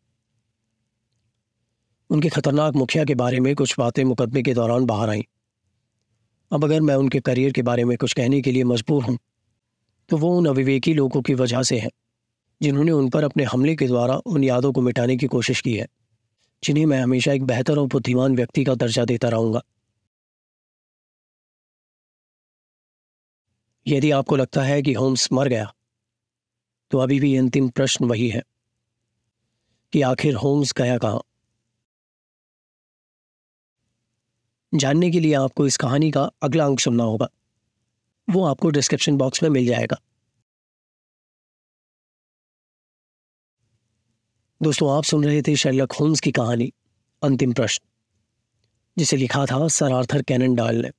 उनके 2.11 2.29
खतरनाक 2.29 2.75
मुखिया 2.75 3.05
के 3.05 3.15
बारे 3.15 3.41
में 3.41 3.55
कुछ 3.55 3.75
बातें 3.79 4.03
मुकदमे 4.05 4.43
के 4.43 4.55
दौरान 4.55 4.87
बाहर 4.87 5.11
आईं। 5.11 5.23
अब 6.51 6.65
अगर 6.65 6.81
मैं 6.81 6.95
उनके 6.95 7.21
करियर 7.21 7.53
के 7.53 7.63
बारे 7.63 7.85
में 7.85 7.97
कुछ 7.99 8.13
कहने 8.13 8.41
के 8.41 8.53
लिए 8.53 8.65
मजबूर 8.65 9.05
हूँ 9.05 9.19
तो 10.11 10.17
वो 10.17 10.37
उन 10.39 10.47
अविवेकी 10.47 10.95
लोगों 10.95 11.23
की 11.23 11.35
वजह 11.35 11.63
से 11.63 11.79
है, 11.79 11.91
जिन्होंने 12.61 12.93
उन 12.93 13.09
पर 13.11 13.25
अपने 13.25 13.45
हमले 13.45 13.75
के 13.77 13.87
द्वारा 13.87 14.17
उन 14.17 14.45
यादों 14.45 14.73
को 14.73 14.81
मिटाने 14.81 15.17
की 15.17 15.27
कोशिश 15.27 15.61
की 15.61 15.75
है, 15.75 15.87
जिन्हें 16.63 16.87
मैं 16.87 17.01
हमेशा 17.01 17.33
एक 17.33 17.45
बेहतर 17.45 17.79
और 17.79 17.87
बुद्धिमान 17.87 18.37
व्यक्ति 18.37 18.65
का 18.65 18.75
दर्जा 18.75 19.05
देता 19.05 19.29
रहूँगा। 19.29 19.63
यदि 23.87 24.11
आपको 24.11 24.37
लगता 24.37 24.63
है 24.63 24.83
कि 24.83 24.93
होम्स 24.93 25.33
मर 25.33 25.49
गया 25.49 25.75
तो 26.91 26.99
अभी 26.99 27.21
भी 27.21 27.37
अंतिम 27.37 27.69
प्रश्न 27.69 28.05
वही 28.05 28.29
है 28.29 28.43
कि 29.93 30.03
आखिर 30.03 30.35
होम्स 30.35 30.73
गया 30.73 30.99
कहाँ? 30.99 31.23
जानने 34.75 35.11
के 35.11 35.21
लिए 35.21 35.35
आपको 35.35 35.67
इस 35.67 35.77
कहानी 35.77 36.11
का 36.11 36.31
अगला 36.43 36.65
अंक 36.65 36.81
सुनना 36.81 37.05
होगा। 37.05 37.29
वो 38.31 38.45
आपको 38.45 38.71
डिस्क्रिप्शन 38.71 39.17
बॉक्स 39.17 39.43
में 39.43 39.51
मिल 39.51 39.67
जाएगा। 39.67 40.01
दोस्तों, 44.63 44.97
आप 44.97 45.05
सुन 45.05 45.25
रहे 45.25 45.43
थे 45.43 45.57
शैलक 45.57 45.93
होम्स 45.93 46.21
की 46.21 46.33
कहानी, 46.33 46.73
अंतिम 47.23 47.53
प्रश्न, 47.53 47.89
जिसे 48.99 49.17
लिखा 49.17 49.47
था 49.47 49.69
सर 49.69 49.93
आर्थर 49.93 50.23
कैनन 50.23 50.55
डाल 50.55 50.77
ने। 50.77 50.91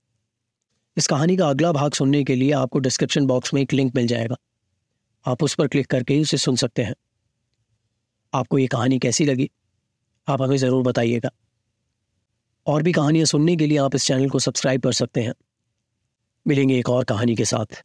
इस 0.98 1.08
कहानी 1.08 1.38
का 1.38 1.50
अगला 1.50 1.72
भाग 1.72 1.92
सुनने 1.92 2.24
के 2.24 2.36
लिए 2.36 2.52
आपको 2.52 2.80
डिस्क्रिप्शन 2.80 3.26
बॉक्स 3.26 3.54
में 3.54 3.62
एक 3.62 3.74
लिंक 3.74 3.96
मिल 3.96 4.08
जाएगा। 4.08 4.36
आप 5.26 5.44
उस 5.44 5.56
पर 5.56 5.68
क्लिक 5.68 5.88
करके 5.88 6.22
उसे 6.22 6.38
सुन 6.38 6.56
सकते 6.56 6.84
हैं। 6.84 6.96
आपको 8.34 8.58
ये 8.58 8.68
कहानी 8.68 9.00
कैसी 9.00 9.26
लगी? 9.26 9.52
आप 10.28 10.42
हमें 10.42 10.58
ज़रूर 10.58 10.84
बताइएगा। 10.84 11.30
और 12.68 12.84
भी 12.84 12.92
कहानियाँ 12.92 13.26
सुनने 13.26 13.56
के 13.56 13.68
लिए 13.68 13.78
आप 13.78 13.96
इस 13.96 14.06
चैनल 14.06 14.30
को 14.30 14.40
सब्सक्राइब 14.40 14.82
कर 14.82 14.92
सकते 14.92 15.22
हैं। 15.22 15.34
मिलेंगे 16.48 16.80
एक 16.80 16.90
और 16.90 17.04
कहानी 17.04 17.36
के 17.36 17.46
साथ। 17.46 17.84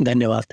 धन्यवाद। 0.00 0.44